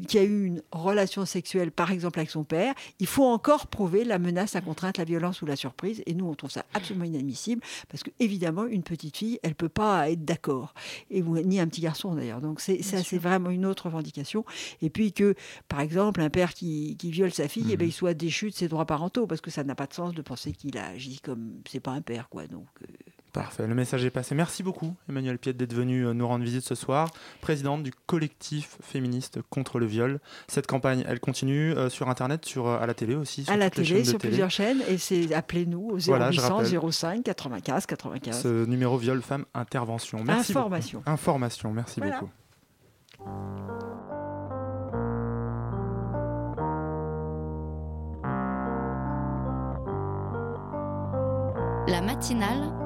qui 0.09 0.19
a 0.19 0.25
eu 0.25 0.45
une 0.45 0.63
relation 0.73 1.25
sexuelle, 1.27 1.71
par 1.71 1.91
exemple, 1.91 2.19
avec 2.19 2.31
son 2.31 2.45
père, 2.45 2.75
il 2.99 3.07
faut 3.07 3.25
encore 3.25 3.67
prouver 3.67 4.05
la 4.05 4.19
menace, 4.19 4.55
la 4.55 4.61
contrainte, 4.61 4.99
la 4.99 5.05
violence 5.05 5.43
ou 5.43 5.47
la 5.47 5.57
surprise. 5.57 6.03
Et 6.07 6.15
nous, 6.15 6.27
on 6.27 6.35
trouve 6.35 6.51
ça 6.51 6.65
absolument 6.75 7.05
inadmissible 7.05 7.63
parce 7.89 8.03
que, 8.03 8.11
évidemment, 8.19 8.67
une 8.67 8.83
petite 8.83 9.17
fille, 9.17 9.39
elle 9.43 9.55
peut 9.55 9.69
pas 9.69 10.11
être 10.11 10.25
d'accord. 10.25 10.75
Et 11.11 11.23
ni 11.23 11.61
un 11.61 11.69
petit 11.69 11.81
garçon, 11.81 12.15
d'ailleurs. 12.15 12.41
Donc, 12.41 12.61
c'est, 12.61 12.83
ça, 12.83 13.03
c'est 13.03 13.19
vraiment 13.19 13.51
une 13.51 13.67
autre 13.67 13.87
revendication. 13.87 14.45
Et 14.83 14.91
puis 14.91 15.13
que, 15.13 15.35
par 15.69 15.81
exemple, 15.81 16.21
un 16.21 16.31
père 16.31 16.55
qui, 16.55 16.97
viole 17.05 17.33
sa 17.33 17.47
fille, 17.47 17.67
eh 17.71 17.77
ben, 17.77 17.85
mmh. 17.85 17.89
il 17.89 17.93
soit 17.93 18.15
déchu 18.15 18.51
de 18.51 18.55
ses 18.55 18.69
droits 18.69 18.87
parentaux 18.87 19.27
parce 19.27 19.41
que 19.41 19.51
ça 19.51 19.63
n'a 19.63 19.75
pas 19.75 19.87
de 19.87 19.95
sens 19.95 20.15
de 20.15 20.23
penser 20.23 20.53
qu'il 20.53 20.77
a 20.79 20.87
agi 20.89 21.21
comme. 21.21 21.61
C'est 21.69 21.81
pas 21.81 21.93
un 21.93 22.03
père, 22.03 22.29
quoi. 22.29 22.47
Donc. 22.47 22.67
Euh, 22.83 22.87
Parfait, 23.37 23.67
le 23.67 23.75
message 23.75 24.03
est 24.03 24.11
passé. 24.11 24.35
Merci 24.35 24.63
beaucoup, 24.63 24.95
Emmanuel 25.11 25.37
Piet, 25.39 25.53
d'être 25.53 25.75
venu 25.75 26.07
euh, 26.07 26.15
nous 26.15 26.27
rendre 26.27 26.43
visite 26.43 26.65
ce 26.65 26.75
soir, 26.75 27.11
présidente 27.43 27.83
du 27.83 27.93
collectif 28.07 28.79
féministe 28.81 29.41
contre 29.51 29.79
le 29.79 29.85
viol. 29.85 30.21
Cette 30.49 30.67
campagne, 30.67 31.05
elle 31.07 31.21
continue 31.21 31.73
euh, 31.73 31.91
sur 31.91 32.09
Internet, 32.09 32.47
sur, 32.47 32.67
euh, 32.67 32.79
à 32.81 32.87
la 32.87 32.95
télé 32.95 33.15
aussi 33.15 33.45
À 33.49 33.59
la 33.59 33.69
télé, 33.69 34.07
sur 34.07 34.17
plusieurs 34.17 34.51
chaînes, 34.51 34.81
et 34.89 34.97
c'est 34.97 35.35
appelez-nous 35.35 35.91
au 35.91 35.99
0800 35.99 36.91
05 36.91 37.25
95 37.25 37.85
95. 37.85 38.43
Ce 38.43 38.65
numéro 38.65 38.97
viol 38.97 39.21
femme 39.21 39.45
intervention. 39.53 40.25
Merci 40.25 40.53
Information. 40.53 41.03
Information, 41.05 41.73
merci 41.73 42.01
beaucoup. 42.01 42.31
La 51.87 52.01
matinale 52.01 52.86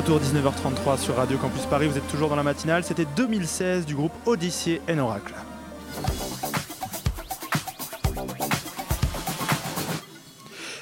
retour 0.00 0.18
19h33 0.18 0.98
sur 0.98 1.16
Radio 1.16 1.36
Campus 1.36 1.66
Paris, 1.66 1.86
vous 1.86 1.98
êtes 1.98 2.08
toujours 2.08 2.30
dans 2.30 2.36
la 2.36 2.42
matinale, 2.42 2.82
c'était 2.84 3.04
2016 3.04 3.84
du 3.84 3.94
groupe 3.94 4.14
Odyssée 4.24 4.80
and 4.88 4.96
Oracle. 4.96 5.34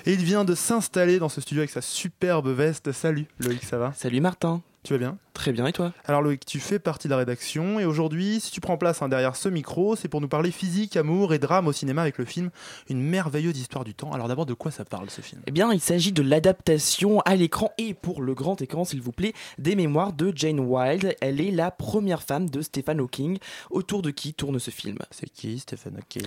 Et 0.06 0.12
il 0.12 0.22
vient 0.22 0.44
de 0.44 0.54
s'installer 0.54 1.18
dans 1.18 1.28
ce 1.28 1.40
studio 1.40 1.62
avec 1.62 1.70
sa 1.70 1.80
superbe 1.80 2.46
veste. 2.50 2.92
Salut 2.92 3.26
Loïc, 3.40 3.64
ça 3.64 3.76
va? 3.76 3.92
Salut 3.92 4.20
Martin. 4.20 4.62
Tu 4.84 4.92
vas 4.92 4.98
bien? 5.00 5.18
Très 5.38 5.52
bien, 5.52 5.68
et 5.68 5.72
toi? 5.72 5.92
Alors 6.04 6.20
Loïc, 6.20 6.44
tu 6.44 6.58
fais 6.58 6.80
partie 6.80 7.06
de 7.06 7.12
la 7.12 7.18
rédaction 7.18 7.78
et 7.78 7.84
aujourd'hui, 7.84 8.40
si 8.40 8.50
tu 8.50 8.60
prends 8.60 8.76
place 8.76 9.02
hein, 9.02 9.08
derrière 9.08 9.36
ce 9.36 9.48
micro, 9.48 9.94
c'est 9.94 10.08
pour 10.08 10.20
nous 10.20 10.26
parler 10.26 10.50
physique, 10.50 10.96
amour 10.96 11.32
et 11.32 11.38
drame 11.38 11.68
au 11.68 11.72
cinéma 11.72 12.02
avec 12.02 12.18
le 12.18 12.24
film 12.24 12.50
Une 12.90 13.00
merveilleuse 13.00 13.56
histoire 13.56 13.84
du 13.84 13.94
temps. 13.94 14.10
Alors 14.10 14.26
d'abord, 14.26 14.46
de 14.46 14.54
quoi 14.54 14.72
ça 14.72 14.84
parle 14.84 15.08
ce 15.10 15.20
film? 15.20 15.40
Eh 15.46 15.52
bien, 15.52 15.72
il 15.72 15.80
s'agit 15.80 16.10
de 16.10 16.22
l'adaptation 16.22 17.20
à 17.20 17.36
l'écran 17.36 17.70
et 17.78 17.94
pour 17.94 18.20
le 18.20 18.34
grand 18.34 18.60
écran, 18.60 18.84
s'il 18.84 19.00
vous 19.00 19.12
plaît, 19.12 19.32
des 19.58 19.76
mémoires 19.76 20.12
de 20.12 20.32
Jane 20.34 20.58
Wilde. 20.58 21.14
Elle 21.20 21.40
est 21.40 21.52
la 21.52 21.70
première 21.70 22.24
femme 22.24 22.50
de 22.50 22.60
Stephen 22.60 22.98
Hawking. 22.98 23.38
Autour 23.70 24.02
de 24.02 24.10
qui 24.10 24.34
tourne 24.34 24.58
ce 24.58 24.72
film? 24.72 24.98
C'est 25.12 25.28
qui 25.30 25.60
Stephen 25.60 25.98
Hawking? 25.98 26.26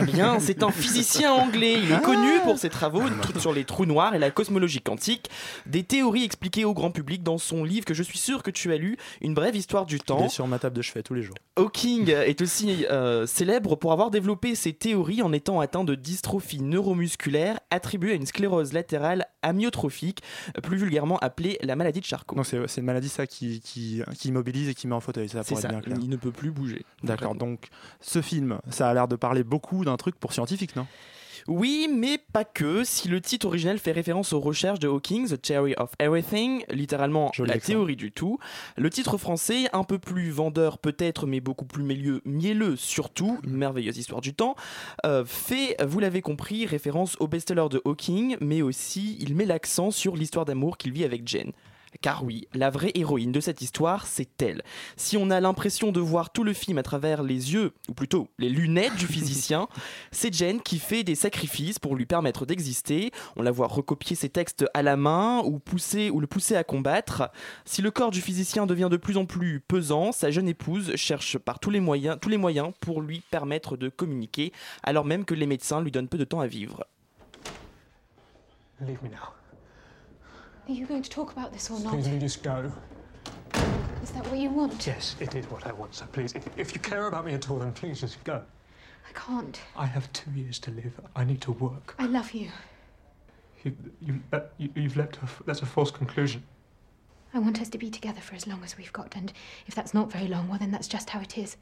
Eh 0.00 0.04
bien, 0.06 0.40
c'est 0.40 0.64
un 0.64 0.72
physicien 0.72 1.32
anglais. 1.32 1.74
Il 1.80 1.92
est 1.92 1.94
Ah 1.94 2.00
connu 2.00 2.40
pour 2.42 2.58
ses 2.58 2.70
travaux 2.70 3.04
sur 3.38 3.52
les 3.52 3.64
trous 3.64 3.86
noirs 3.86 4.16
et 4.16 4.18
la 4.18 4.32
cosmologie 4.32 4.80
quantique, 4.80 5.30
des 5.66 5.84
théories 5.84 6.24
expliquées 6.24 6.64
au 6.64 6.74
grand 6.74 6.90
public 6.90 7.22
dans 7.22 7.38
son 7.38 7.62
livre 7.62 7.84
que 7.84 7.94
je 7.94 8.02
suis 8.02 8.18
sûr 8.18 8.31
que 8.42 8.50
tu 8.50 8.72
as 8.72 8.76
lu, 8.76 8.96
Une 9.20 9.34
brève 9.34 9.54
histoire 9.56 9.84
du 9.84 9.96
Il 9.96 10.02
temps. 10.02 10.24
est 10.24 10.28
sur 10.28 10.46
ma 10.46 10.58
table 10.58 10.76
de 10.76 10.82
chevet 10.82 11.02
tous 11.02 11.14
les 11.14 11.22
jours. 11.22 11.34
Hawking 11.56 12.08
est 12.08 12.40
aussi 12.40 12.86
euh, 12.90 13.26
célèbre 13.26 13.76
pour 13.76 13.92
avoir 13.92 14.10
développé 14.10 14.54
ses 14.54 14.72
théories 14.72 15.20
en 15.22 15.32
étant 15.32 15.60
atteint 15.60 15.84
de 15.84 15.94
dystrophie 15.94 16.62
neuromusculaire 16.62 17.58
attribuée 17.70 18.12
à 18.12 18.14
une 18.14 18.26
sclérose 18.26 18.72
latérale 18.72 19.26
amyotrophique, 19.42 20.22
plus 20.62 20.76
vulgairement 20.76 21.18
appelée 21.18 21.58
la 21.62 21.76
maladie 21.76 22.00
de 22.00 22.04
Charcot. 22.06 22.36
Donc 22.36 22.46
c'est 22.46 22.66
c'est 22.68 22.80
une 22.80 22.86
maladie 22.86 23.08
ça 23.08 23.26
qui, 23.26 23.60
qui, 23.60 24.02
qui 24.16 24.28
immobilise 24.28 24.68
et 24.68 24.74
qui 24.74 24.86
met 24.86 24.94
en 24.94 25.00
fauteuil, 25.00 25.28
ça 25.28 25.42
C'est 25.42 25.48
pour 25.48 25.58
être 25.58 25.62
ça, 25.62 25.68
bien 25.68 25.80
clair. 25.80 25.98
il 26.00 26.08
ne 26.08 26.16
peut 26.16 26.30
plus 26.30 26.50
bouger. 26.50 26.84
D'accord, 27.02 27.34
donc 27.34 27.68
ce 28.00 28.22
film, 28.22 28.58
ça 28.70 28.88
a 28.88 28.94
l'air 28.94 29.08
de 29.08 29.16
parler 29.16 29.42
beaucoup 29.42 29.84
d'un 29.84 29.96
truc 29.96 30.14
pour 30.18 30.32
scientifiques, 30.32 30.76
non? 30.76 30.86
Oui, 31.48 31.88
mais 31.92 32.18
pas 32.32 32.44
que. 32.44 32.84
Si 32.84 33.08
le 33.08 33.20
titre 33.20 33.46
original 33.46 33.78
fait 33.78 33.92
référence 33.92 34.32
aux 34.32 34.40
recherches 34.40 34.78
de 34.78 34.88
Hawking, 34.88 35.28
The 35.28 35.40
Theory 35.40 35.74
of 35.78 35.90
Everything, 35.98 36.64
littéralement 36.70 37.30
Joli 37.34 37.48
la 37.50 37.56
accent. 37.56 37.72
théorie 37.72 37.96
du 37.96 38.12
tout, 38.12 38.38
le 38.76 38.90
titre 38.90 39.18
français, 39.18 39.66
un 39.72 39.84
peu 39.84 39.98
plus 39.98 40.30
vendeur 40.30 40.78
peut-être, 40.78 41.26
mais 41.26 41.40
beaucoup 41.40 41.64
plus 41.64 41.82
mielleux, 41.82 42.20
mielleux 42.24 42.76
surtout, 42.76 43.38
une 43.44 43.56
merveilleuse 43.56 43.98
histoire 43.98 44.20
du 44.20 44.34
temps, 44.34 44.54
euh, 45.06 45.24
fait, 45.24 45.76
vous 45.84 46.00
l'avez 46.00 46.22
compris, 46.22 46.66
référence 46.66 47.16
au 47.20 47.28
best-seller 47.28 47.68
de 47.70 47.80
Hawking, 47.84 48.36
mais 48.40 48.62
aussi 48.62 49.16
il 49.20 49.34
met 49.34 49.44
l'accent 49.44 49.90
sur 49.90 50.16
l'histoire 50.16 50.44
d'amour 50.44 50.76
qu'il 50.76 50.92
vit 50.92 51.04
avec 51.04 51.26
Jane. 51.26 51.52
Car 52.00 52.24
oui, 52.24 52.48
la 52.54 52.70
vraie 52.70 52.92
héroïne 52.94 53.32
de 53.32 53.40
cette 53.40 53.60
histoire, 53.60 54.06
c'est 54.06 54.42
elle. 54.42 54.62
Si 54.96 55.16
on 55.16 55.30
a 55.30 55.40
l'impression 55.40 55.92
de 55.92 56.00
voir 56.00 56.32
tout 56.32 56.42
le 56.42 56.52
film 56.52 56.78
à 56.78 56.82
travers 56.82 57.22
les 57.22 57.52
yeux, 57.52 57.72
ou 57.88 57.94
plutôt 57.94 58.28
les 58.38 58.48
lunettes 58.48 58.96
du 58.96 59.06
physicien, 59.06 59.68
c'est 60.10 60.32
Jane 60.32 60.60
qui 60.60 60.78
fait 60.78 61.04
des 61.04 61.14
sacrifices 61.14 61.78
pour 61.78 61.94
lui 61.94 62.06
permettre 62.06 62.46
d'exister. 62.46 63.10
On 63.36 63.42
la 63.42 63.50
voit 63.50 63.66
recopier 63.66 64.16
ses 64.16 64.30
textes 64.30 64.64
à 64.74 64.82
la 64.82 64.96
main 64.96 65.42
ou, 65.44 65.58
pousser, 65.58 66.10
ou 66.10 66.20
le 66.20 66.26
pousser 66.26 66.56
à 66.56 66.64
combattre. 66.64 67.30
Si 67.64 67.82
le 67.82 67.90
corps 67.90 68.10
du 68.10 68.22
physicien 68.22 68.66
devient 68.66 68.88
de 68.90 68.96
plus 68.96 69.16
en 69.16 69.26
plus 69.26 69.60
pesant, 69.60 70.12
sa 70.12 70.30
jeune 70.30 70.48
épouse 70.48 70.96
cherche 70.96 71.38
par 71.38 71.58
tous 71.58 71.70
les 71.70 71.80
moyens, 71.80 72.18
tous 72.20 72.28
les 72.28 72.38
moyens 72.38 72.72
pour 72.80 73.02
lui 73.02 73.22
permettre 73.30 73.76
de 73.76 73.88
communiquer, 73.88 74.52
alors 74.82 75.04
même 75.04 75.24
que 75.24 75.34
les 75.34 75.46
médecins 75.46 75.80
lui 75.80 75.90
donnent 75.90 76.08
peu 76.08 76.18
de 76.18 76.24
temps 76.24 76.40
à 76.40 76.46
vivre. 76.46 76.86
Leave 78.80 79.02
me 79.02 79.08
now. 79.08 79.41
Are 80.68 80.72
you 80.72 80.86
going 80.86 81.02
to 81.02 81.10
talk 81.10 81.32
about 81.32 81.52
this 81.52 81.70
or 81.70 81.80
not? 81.80 81.92
Please, 81.92 82.20
just 82.20 82.42
go? 82.42 82.72
Is 84.02 84.10
that 84.12 84.24
what 84.28 84.38
you 84.38 84.48
want? 84.48 84.86
Yes, 84.86 85.16
it 85.18 85.34
is 85.34 85.44
what 85.46 85.66
I 85.66 85.72
want, 85.72 85.94
so 85.94 86.06
please, 86.06 86.34
if, 86.34 86.46
if 86.56 86.74
you 86.74 86.80
care 86.80 87.08
about 87.08 87.24
me 87.26 87.34
at 87.34 87.50
all, 87.50 87.58
then 87.58 87.72
please 87.72 88.00
just 88.00 88.22
go. 88.22 88.42
I 89.08 89.12
can't. 89.12 89.60
I 89.76 89.86
have 89.86 90.12
two 90.12 90.30
years 90.30 90.60
to 90.60 90.70
live. 90.70 90.92
I 91.16 91.24
need 91.24 91.40
to 91.42 91.52
work. 91.52 91.96
I 91.98 92.06
love 92.06 92.32
you. 92.32 92.48
You, 93.64 93.76
you, 94.00 94.20
that, 94.30 94.52
you, 94.58 94.70
you've 94.76 94.96
left 94.96 95.16
a, 95.16 95.44
that's 95.44 95.62
a 95.62 95.66
false 95.66 95.90
conclusion. 95.90 96.44
I 97.34 97.40
want 97.40 97.60
us 97.60 97.68
to 97.70 97.78
be 97.78 97.90
together 97.90 98.20
for 98.20 98.36
as 98.36 98.46
long 98.46 98.62
as 98.62 98.76
we've 98.78 98.92
got, 98.92 99.16
and 99.16 99.32
if 99.66 99.74
that's 99.74 99.94
not 99.94 100.12
very 100.12 100.28
long, 100.28 100.48
well, 100.48 100.58
then 100.58 100.70
that's 100.70 100.88
just 100.88 101.10
how 101.10 101.20
it 101.20 101.36
is. 101.36 101.56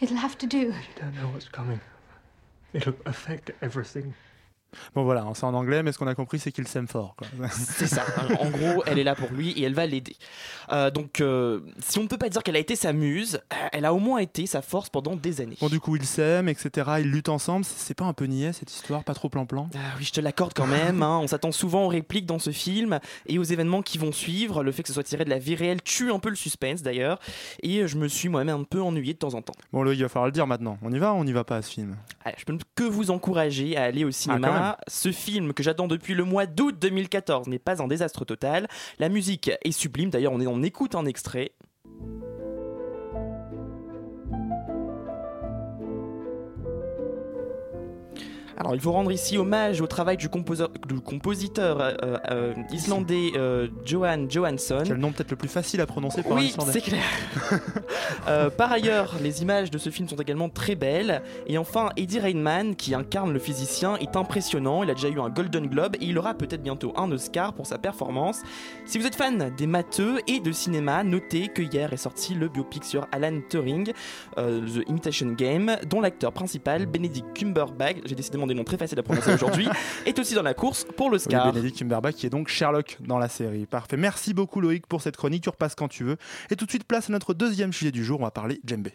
It'll 0.00 0.16
have 0.18 0.36
to 0.38 0.46
do. 0.46 0.58
You 0.58 0.74
don't 0.96 1.14
know 1.14 1.28
what's 1.28 1.48
coming. 1.48 1.80
It'll 2.74 2.94
affect 3.06 3.50
everything. 3.62 4.14
Bon 4.94 5.04
voilà, 5.04 5.24
c'est 5.34 5.44
en 5.44 5.54
anglais, 5.54 5.82
mais 5.82 5.92
ce 5.92 5.98
qu'on 5.98 6.06
a 6.06 6.14
compris, 6.14 6.38
c'est 6.38 6.52
qu'il 6.52 6.66
s'aime 6.68 6.88
fort. 6.88 7.16
C'est 7.52 7.86
ça. 7.86 8.04
En 8.40 8.48
gros, 8.50 8.82
elle 8.86 8.98
est 8.98 9.04
là 9.04 9.14
pour 9.14 9.30
lui 9.32 9.50
et 9.52 9.62
elle 9.64 9.74
va 9.74 9.86
l'aider. 9.86 10.16
Euh, 10.70 10.90
donc, 10.90 11.20
euh, 11.20 11.60
si 11.80 11.98
on 11.98 12.02
ne 12.02 12.08
peut 12.08 12.18
pas 12.18 12.28
dire 12.28 12.42
qu'elle 12.42 12.56
a 12.56 12.60
été 12.60 12.76
sa 12.76 12.92
muse, 12.92 13.40
euh, 13.52 13.56
elle 13.72 13.84
a 13.84 13.92
au 13.94 13.98
moins 13.98 14.18
été 14.18 14.46
sa 14.46 14.62
force 14.62 14.88
pendant 14.88 15.16
des 15.16 15.40
années. 15.40 15.56
Bon, 15.60 15.68
du 15.68 15.80
coup, 15.80 15.96
ils 15.96 16.04
s'aiment, 16.06 16.48
etc. 16.48 16.90
Ils 17.00 17.10
luttent 17.10 17.28
ensemble. 17.28 17.64
C'est 17.64 17.94
pas 17.94 18.04
un 18.04 18.12
peu 18.12 18.24
niais 18.26 18.52
cette 18.52 18.72
histoire, 18.72 19.04
pas 19.04 19.14
trop 19.14 19.28
plan-plan? 19.28 19.68
Ah 19.74 19.78
oui, 19.98 20.04
je 20.04 20.12
te 20.12 20.20
l'accorde 20.20 20.52
quand 20.54 20.66
même. 20.66 21.02
hein. 21.02 21.18
On 21.22 21.26
s'attend 21.26 21.52
souvent 21.52 21.84
aux 21.84 21.88
répliques 21.88 22.26
dans 22.26 22.38
ce 22.38 22.50
film 22.50 22.98
et 23.26 23.38
aux 23.38 23.44
événements 23.44 23.82
qui 23.82 23.98
vont 23.98 24.12
suivre. 24.12 24.62
Le 24.62 24.72
fait 24.72 24.82
que 24.82 24.88
ce 24.88 24.94
soit 24.94 25.02
tiré 25.04 25.24
de 25.24 25.30
la 25.30 25.38
vie 25.38 25.54
réelle 25.54 25.82
tue 25.82 26.10
un 26.12 26.18
peu 26.18 26.30
le 26.30 26.36
suspense 26.36 26.82
d'ailleurs. 26.82 27.18
Et 27.62 27.86
je 27.86 27.96
me 27.96 28.08
suis 28.08 28.28
moi-même 28.28 28.60
un 28.60 28.64
peu 28.64 28.80
ennuyé 28.80 29.12
de 29.14 29.18
temps 29.18 29.34
en 29.34 29.42
temps. 29.42 29.54
Bon, 29.72 29.82
Loïc, 29.82 29.98
il 29.98 30.02
va 30.02 30.08
falloir 30.08 30.26
le 30.26 30.32
dire 30.32 30.46
maintenant. 30.46 30.78
On 30.82 30.92
y 30.92 30.98
va 30.98 31.12
ou 31.12 31.16
on 31.16 31.24
n'y 31.24 31.32
va 31.32 31.44
pas 31.44 31.56
à 31.56 31.62
ce 31.62 31.70
film? 31.72 31.96
Allez, 32.24 32.36
je 32.38 32.44
peux 32.44 32.56
que 32.74 32.84
vous 32.84 33.10
encourager 33.10 33.76
à 33.76 33.84
aller 33.84 34.04
au 34.04 34.08
Ah, 34.08 34.38
quand 34.40 34.40
Ce 34.88 35.12
film 35.12 35.52
que 35.52 35.62
j'attends 35.62 35.88
depuis 35.88 36.14
le 36.14 36.24
mois 36.24 36.46
d'août 36.46 36.76
2014 36.80 37.48
n'est 37.48 37.58
pas 37.58 37.82
un 37.82 37.88
désastre 37.88 38.24
total. 38.24 38.68
La 38.98 39.08
musique 39.08 39.50
est 39.62 39.72
sublime. 39.72 40.10
D'ailleurs, 40.10 40.32
on, 40.32 40.40
on 40.46 40.62
écoute 40.62 40.94
un 40.94 41.06
extrait. 41.06 41.52
Alors, 48.56 48.74
il 48.74 48.80
faut 48.80 48.92
rendre 48.92 49.12
ici 49.12 49.38
hommage 49.38 49.80
au 49.80 49.86
travail 49.86 50.16
du, 50.16 50.28
compositeur 50.28 51.80
euh, 51.80 52.18
euh, 52.30 52.54
islandais 52.72 53.32
euh, 53.36 53.68
Johan 53.84 54.26
Johansson. 54.28 54.82
C'est 54.84 54.90
le 54.90 54.96
nom 54.96 55.12
peut-être 55.12 55.30
le 55.30 55.36
plus 55.36 55.48
facile 55.48 55.80
à 55.80 55.86
prononcer 55.86 56.22
pour 56.22 56.32
un 56.32 56.36
Oui, 56.36 56.46
Islandais. 56.46 56.72
c'est 56.72 56.80
clair. 56.80 57.02
Euh, 58.28 58.50
par 58.50 58.70
ailleurs, 58.70 59.14
les 59.20 59.42
images 59.42 59.70
de 59.70 59.78
ce 59.78 59.90
film 59.90 60.08
sont 60.08 60.16
également 60.16 60.48
très 60.48 60.74
belles. 60.74 61.22
Et 61.46 61.58
enfin, 61.58 61.90
Eddie 61.96 62.20
Rainman, 62.20 62.76
qui 62.76 62.94
incarne 62.94 63.32
le 63.32 63.38
physicien, 63.38 63.96
est 63.96 64.16
impressionnant. 64.16 64.82
Il 64.82 64.90
a 64.90 64.94
déjà 64.94 65.08
eu 65.08 65.18
un 65.18 65.28
Golden 65.28 65.66
Globe 65.66 65.96
et 65.96 66.04
il 66.04 66.18
aura 66.18 66.34
peut-être 66.34 66.62
bientôt 66.62 66.92
un 66.96 67.10
Oscar 67.10 67.52
pour 67.52 67.66
sa 67.66 67.78
performance. 67.78 68.42
Si 68.84 68.98
vous 68.98 69.06
êtes 69.06 69.16
fan 69.16 69.52
des 69.56 69.66
matheux 69.66 70.20
et 70.28 70.40
de 70.40 70.52
cinéma, 70.52 71.02
notez 71.02 71.48
que 71.48 71.62
hier 71.62 71.92
est 71.92 71.96
sorti 71.96 72.34
le 72.34 72.48
biopic 72.48 72.84
sur 72.84 73.06
Alan 73.12 73.40
Turing, 73.48 73.92
euh, 74.38 74.60
The 74.60 74.88
Imitation 74.88 75.32
Game, 75.32 75.76
dont 75.88 76.00
l'acteur 76.00 76.32
principal, 76.32 76.86
Benedict 76.86 77.26
Cumberbatch, 77.34 77.96
j'ai 78.04 78.14
décidément 78.14 78.41
des 78.46 78.54
noms 78.54 78.64
très 78.64 78.76
faciles 78.76 78.98
à 78.98 79.02
prononcer 79.02 79.34
aujourd'hui, 79.34 79.68
est 80.06 80.18
aussi 80.18 80.34
dans 80.34 80.42
la 80.42 80.54
course 80.54 80.84
pour 80.96 81.06
Oui, 81.06 81.12
l'Oscar. 81.12 81.52
Benedict 81.52 81.78
Cumberbatch 81.78 82.16
qui 82.16 82.26
est 82.26 82.30
donc 82.30 82.48
Sherlock 82.48 82.98
dans 83.00 83.18
la 83.18 83.28
série. 83.28 83.66
Parfait. 83.66 83.96
Merci 83.96 84.34
beaucoup 84.34 84.60
Loïc 84.60 84.86
pour 84.86 85.02
cette 85.02 85.16
chronique. 85.16 85.42
Tu 85.42 85.48
repasses 85.48 85.74
quand 85.74 85.88
tu 85.88 86.04
veux. 86.04 86.16
Et 86.50 86.56
tout 86.56 86.64
de 86.66 86.70
suite, 86.70 86.84
place 86.84 87.08
à 87.08 87.12
notre 87.12 87.34
deuxième 87.34 87.72
sujet 87.72 87.92
du 87.92 88.04
jour. 88.04 88.20
On 88.20 88.24
va 88.24 88.30
parler 88.30 88.60
djembé. 88.64 88.92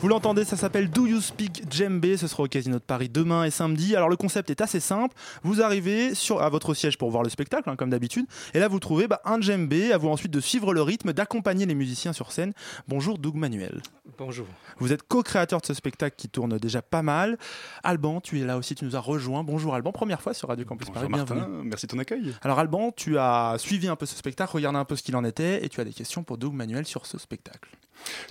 Vous 0.00 0.08
l'entendez, 0.08 0.44
ça 0.46 0.56
s'appelle 0.56 0.88
Do 0.88 1.06
You 1.06 1.20
Speak 1.20 1.70
Djembé. 1.70 2.16
Ce 2.16 2.26
sera 2.26 2.44
au 2.44 2.46
Casino 2.46 2.78
de 2.78 2.82
Paris 2.82 3.10
demain 3.10 3.44
et 3.44 3.50
samedi. 3.50 3.94
Alors 3.94 4.08
le 4.08 4.16
concept 4.16 4.48
est 4.48 4.62
assez 4.62 4.80
simple. 4.80 5.14
Vous 5.42 5.60
arrivez 5.60 6.14
sur, 6.14 6.40
à 6.40 6.48
votre 6.48 6.72
siège 6.72 6.96
pour 6.96 7.10
voir 7.10 7.22
le 7.22 7.28
spectacle, 7.28 7.68
hein, 7.68 7.76
comme 7.76 7.90
d'habitude. 7.90 8.24
Et 8.54 8.60
là, 8.60 8.68
vous 8.68 8.80
trouvez 8.80 9.08
bah, 9.08 9.20
un 9.26 9.42
djembé. 9.42 9.92
À 9.92 9.98
vous 9.98 10.08
ensuite 10.08 10.32
de 10.32 10.40
suivre 10.40 10.72
le 10.72 10.80
rythme, 10.80 11.12
d'accompagner 11.12 11.66
les 11.66 11.74
musiciens 11.74 12.14
sur 12.14 12.32
scène. 12.32 12.54
Bonjour 12.88 13.18
Doug 13.18 13.34
Manuel. 13.34 13.82
Bonjour. 14.16 14.46
Vous 14.78 14.90
êtes 14.94 15.02
co-créateur 15.02 15.60
de 15.60 15.66
ce 15.66 15.74
spectacle 15.74 16.16
qui 16.16 16.30
tourne 16.30 16.56
déjà 16.56 16.80
pas 16.80 17.02
mal. 17.02 17.36
Alban, 17.84 18.22
tu 18.22 18.40
es 18.40 18.44
là 18.46 18.56
aussi, 18.56 18.74
tu 18.74 18.86
nous 18.86 18.96
as 18.96 19.00
rejoint. 19.00 19.44
Bonjour 19.44 19.74
Alban, 19.74 19.92
première 19.92 20.22
fois 20.22 20.32
sur 20.32 20.48
Radio 20.48 20.64
Campus 20.64 20.88
Bonjour 20.88 21.02
Paris. 21.02 21.12
Martin, 21.12 21.34
bienvenue. 21.34 21.68
merci 21.68 21.84
de 21.86 21.90
ton 21.90 21.98
accueil. 21.98 22.34
Alors 22.40 22.58
Alban, 22.58 22.90
tu 22.90 23.18
as 23.18 23.56
suivi 23.58 23.86
un 23.86 23.96
peu 23.96 24.06
ce 24.06 24.16
spectacle, 24.16 24.52
regardé 24.54 24.78
un 24.78 24.86
peu 24.86 24.96
ce 24.96 25.02
qu'il 25.02 25.14
en 25.14 25.24
était, 25.24 25.62
et 25.62 25.68
tu 25.68 25.78
as 25.78 25.84
des 25.84 25.92
questions 25.92 26.22
pour 26.22 26.38
Doug 26.38 26.54
Manuel 26.54 26.86
sur 26.86 27.04
ce 27.04 27.18
spectacle. 27.18 27.68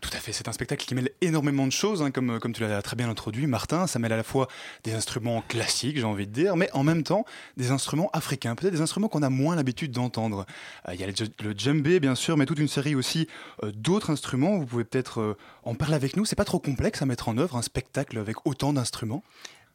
Tout 0.02 0.10
à 0.14 0.18
fait, 0.18 0.32
c'est 0.34 0.48
un 0.48 0.52
spectacle 0.52 0.86
qui 0.86 0.96
mêle 0.96 1.10
énormément 1.22 1.66
de 1.66 1.72
choses, 1.72 2.02
hein, 2.02 2.12
comme, 2.12 2.40
tu 2.54 2.62
l'as 2.62 2.82
très 2.82 2.96
bien 2.96 3.10
introduit, 3.10 3.48
Martin. 3.48 3.88
Ça 3.88 4.00
mêle 4.00 4.14
à 4.14 4.18
la 4.18 4.24
fois 4.24 4.48
des 4.84 4.94
instruments 4.94 5.42
classiques, 5.48 5.98
j'ai 5.98 6.04
envie 6.04 6.28
de 6.28 6.32
dire, 6.32 6.56
mais 6.56 6.70
en 6.74 6.84
même 6.84 7.04
temps 7.04 7.26
des 7.58 7.72
instruments 7.72 8.10
africains, 8.14 8.56
peut-être 8.56 8.74
des 8.74 8.82
instruments 8.82 9.08
qu'on 9.08 9.24
a 9.24 9.30
moins 9.30 9.56
l'habitude 9.56 9.92
d'entendre. 9.92 10.46
Euh, 10.88 10.94
Il 10.94 11.00
y 11.00 11.04
a 11.04 11.08
le, 11.08 11.14
le 11.44 12.00
bien 12.00 12.16
sûr, 12.16 12.38
mais 12.38 12.46
toute 12.46 12.60
une 12.60 12.68
série 12.68 12.96
aussi 12.96 13.28
euh, 13.64 13.72
d'autres 13.74 14.10
instruments. 14.10 14.58
Vous 14.58 14.66
pouvez 14.66 14.84
peut-être 14.84 15.22
euh, 15.22 15.38
en 15.64 15.76
parler 15.76 15.96
avec 15.96 16.16
nous. 16.18 16.26
C'est 16.26 16.36
pas 16.36 16.46
trop 16.46 16.60
complexe 16.60 17.02
à 17.02 17.06
mettre 17.06 17.30
en 17.30 17.38
œuvre 17.38 17.56
un 17.56 17.62
spectacle 17.62 18.18
avec 18.18 18.46
autant 18.46 18.74
d'instruments. 18.74 19.24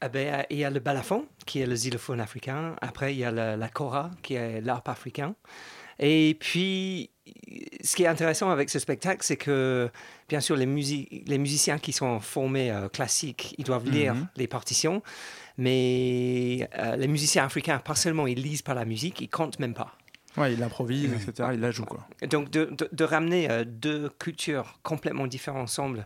Ah 0.00 0.08
ben, 0.08 0.44
il 0.50 0.58
y 0.58 0.64
a 0.64 0.70
le 0.70 0.80
balafon, 0.80 1.24
qui 1.46 1.60
est 1.60 1.66
le 1.66 1.74
xylophone 1.74 2.20
africain. 2.20 2.76
Après, 2.82 3.14
il 3.14 3.18
y 3.18 3.24
a 3.24 3.30
le- 3.30 3.56
la 3.56 3.68
kora, 3.68 4.10
qui 4.22 4.34
est 4.34 4.60
l'harpe 4.60 4.88
africain. 4.88 5.34
Et 5.98 6.36
puis, 6.40 7.10
ce 7.82 7.94
qui 7.96 8.02
est 8.02 8.06
intéressant 8.08 8.50
avec 8.50 8.68
ce 8.70 8.78
spectacle, 8.78 9.20
c'est 9.24 9.36
que, 9.36 9.90
bien 10.28 10.40
sûr, 10.40 10.56
les, 10.56 10.66
musi- 10.66 11.22
les 11.26 11.38
musiciens 11.38 11.78
qui 11.78 11.92
sont 11.92 12.20
formés 12.20 12.70
euh, 12.70 12.88
classiques, 12.88 13.54
ils 13.58 13.64
doivent 13.64 13.88
lire 13.88 14.14
Mhm. 14.14 14.28
les 14.36 14.46
partitions. 14.46 15.02
Mais 15.56 16.68
euh, 16.78 16.96
les 16.96 17.08
musiciens 17.08 17.44
africains, 17.44 17.78
pas 17.78 17.94
seulement 17.94 18.26
ils 18.26 18.40
lisent 18.40 18.62
pas 18.62 18.74
la 18.74 18.84
musique, 18.84 19.20
ils 19.20 19.28
comptent 19.28 19.58
même 19.58 19.74
pas. 19.74 19.92
Ouais, 20.36 20.52
il 20.52 20.62
improvise, 20.62 21.12
etc. 21.12 21.50
Il 21.54 21.60
la 21.60 21.70
joue, 21.70 21.84
quoi. 21.84 22.06
Donc, 22.28 22.50
de, 22.50 22.64
de- 22.64 22.88
de 22.90 23.04
ramener 23.04 23.48
euh, 23.50 23.64
deux 23.64 24.10
cultures 24.18 24.78
complètement 24.82 25.26
différentes 25.28 25.62
ensemble, 25.62 26.04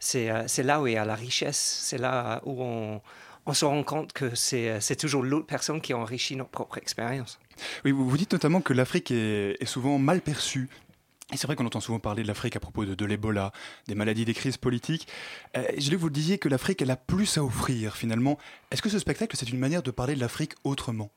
c'est 0.00 0.30
euh, 0.30 0.46
là 0.64 0.80
où 0.80 0.86
il 0.86 0.94
y 0.94 0.96
a 0.96 1.04
la 1.04 1.14
richesse, 1.14 1.80
c'est 1.84 1.98
là 1.98 2.40
où 2.46 2.62
on, 2.62 3.02
on 3.44 3.52
se 3.52 3.64
rend 3.66 3.82
compte 3.82 4.12
que 4.14 4.34
c'est 4.34 4.96
toujours 4.98 5.22
l'autre 5.22 5.46
personne 5.46 5.80
qui 5.82 5.92
enrichit 5.94 6.36
notre 6.36 6.50
propre 6.50 6.78
expérience. 6.78 7.38
Oui, 7.84 7.92
vous, 7.92 8.16
dites 8.16 8.32
notamment 8.32 8.60
que 8.60 8.72
l'Afrique 8.72 9.10
est, 9.10 9.64
souvent 9.66 9.98
mal 9.98 10.20
perçue. 10.20 10.68
C'est 11.34 11.46
vrai 11.46 11.56
qu'on 11.56 11.66
entend 11.66 11.80
souvent 11.80 11.98
parler 11.98 12.22
de 12.22 12.28
l'Afrique 12.28 12.54
à 12.54 12.60
propos 12.60 12.84
de, 12.84 13.04
l'Ebola, 13.04 13.52
des 13.88 13.96
maladies, 13.96 14.24
des 14.24 14.34
crises 14.34 14.56
politiques. 14.56 15.08
Euh, 15.56 15.64
lu 15.72 15.90
que 15.90 15.96
vous 15.96 16.06
le 16.06 16.12
disiez 16.12 16.38
que 16.38 16.48
l'Afrique, 16.48 16.82
elle 16.82 16.90
a 16.90 16.96
plus 16.96 17.36
à 17.36 17.42
offrir 17.42 17.96
finalement. 17.96 18.38
Est-ce 18.70 18.80
que 18.80 18.88
ce 18.88 19.00
spectacle, 19.00 19.36
c'est 19.36 19.50
une 19.50 19.58
manière 19.58 19.82
de 19.82 19.90
parler 19.90 20.14
de 20.14 20.20
l'Afrique 20.20 20.52
autrement? 20.62 21.10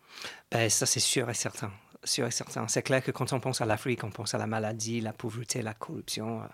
Ben, 0.51 0.67
ça, 0.69 0.87
c'est 0.87 0.99
sûr 0.99 1.29
et 1.29 1.35
certain. 1.35 1.71
Sûr 2.05 2.25
et 2.27 2.31
certain. 2.31 2.65
C'est 2.69 2.81
clair 2.81 3.03
que 3.03 3.11
quand 3.11 3.33
on 3.33 3.41
pense 3.41 3.59
à 3.59 3.65
l'Afrique, 3.65 4.05
on 4.05 4.09
pense 4.09 4.33
à 4.33 4.37
la 4.37 4.47
maladie, 4.47 5.01
la 5.01 5.11
pauvreté, 5.11 5.61
la 5.61 5.73
corruption, 5.73 6.39
euh, 6.39 6.45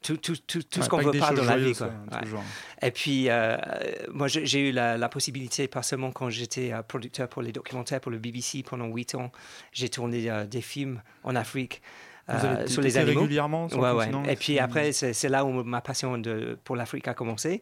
tout, 0.00 0.16
tout, 0.16 0.36
tout, 0.46 0.62
tout 0.62 0.78
Ouais, 0.78 0.84
ce 0.84 0.88
qu'on 0.88 0.98
veut 0.98 1.18
pas 1.18 1.32
dans 1.32 1.42
la 1.44 1.56
vie. 1.58 1.74
quoi. 1.74 1.88
ouais, 1.88 2.20
toujours. 2.22 2.44
Et 2.80 2.90
puis, 2.92 3.28
euh, 3.28 3.56
moi, 4.12 4.28
j'ai 4.28 4.68
eu 4.68 4.72
la, 4.72 4.96
la 4.96 5.08
possibilité, 5.08 5.66
pas 5.66 5.82
seulement 5.82 6.12
quand 6.12 6.30
j'étais 6.30 6.72
euh, 6.72 6.82
producteur 6.82 7.28
pour 7.28 7.42
les 7.42 7.50
documentaires 7.50 8.00
pour 8.00 8.12
le 8.12 8.18
BBC 8.18 8.62
pendant 8.62 8.86
huit 8.86 9.16
ans, 9.16 9.32
j'ai 9.72 9.88
tourné 9.88 10.30
euh, 10.30 10.44
des 10.46 10.60
films 10.62 11.02
en 11.24 11.34
Afrique. 11.34 11.82
Euh, 12.30 12.68
sur 12.68 12.80
les 12.82 12.96
animaux. 12.98 13.22
régulièrement 13.22 13.68
sur 13.68 13.80
Ouais, 13.80 13.90
continent, 13.92 14.22
Et 14.26 14.36
puis 14.36 14.60
après, 14.60 14.92
c'est 14.92 15.12
c'est 15.12 15.28
là 15.28 15.44
où 15.44 15.64
ma 15.64 15.80
passion 15.80 16.16
de, 16.18 16.56
pour 16.62 16.76
l'Afrique 16.76 17.08
a 17.08 17.14
commencé. 17.14 17.60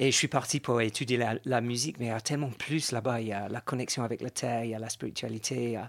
Et 0.00 0.10
je 0.10 0.16
suis 0.16 0.28
parti 0.28 0.58
pour 0.58 0.80
étudier 0.80 1.24
la, 1.44 1.60
musique, 1.60 1.98
mais 1.98 2.06
il 2.06 2.08
y 2.08 2.12
a 2.12 2.20
tellement 2.20 2.50
plus 2.50 2.90
là-bas. 2.90 3.20
Il 3.20 3.28
y 3.28 3.32
a 3.32 3.48
la 3.48 3.60
connexion 3.60 4.02
avec 4.02 4.20
la 4.22 4.30
terre, 4.30 4.64
il 4.64 4.70
y 4.70 4.74
a 4.74 4.78
la 4.80 4.88
spiritualité, 4.88 5.54
il 5.54 5.70
y 5.72 5.76
a 5.76 5.88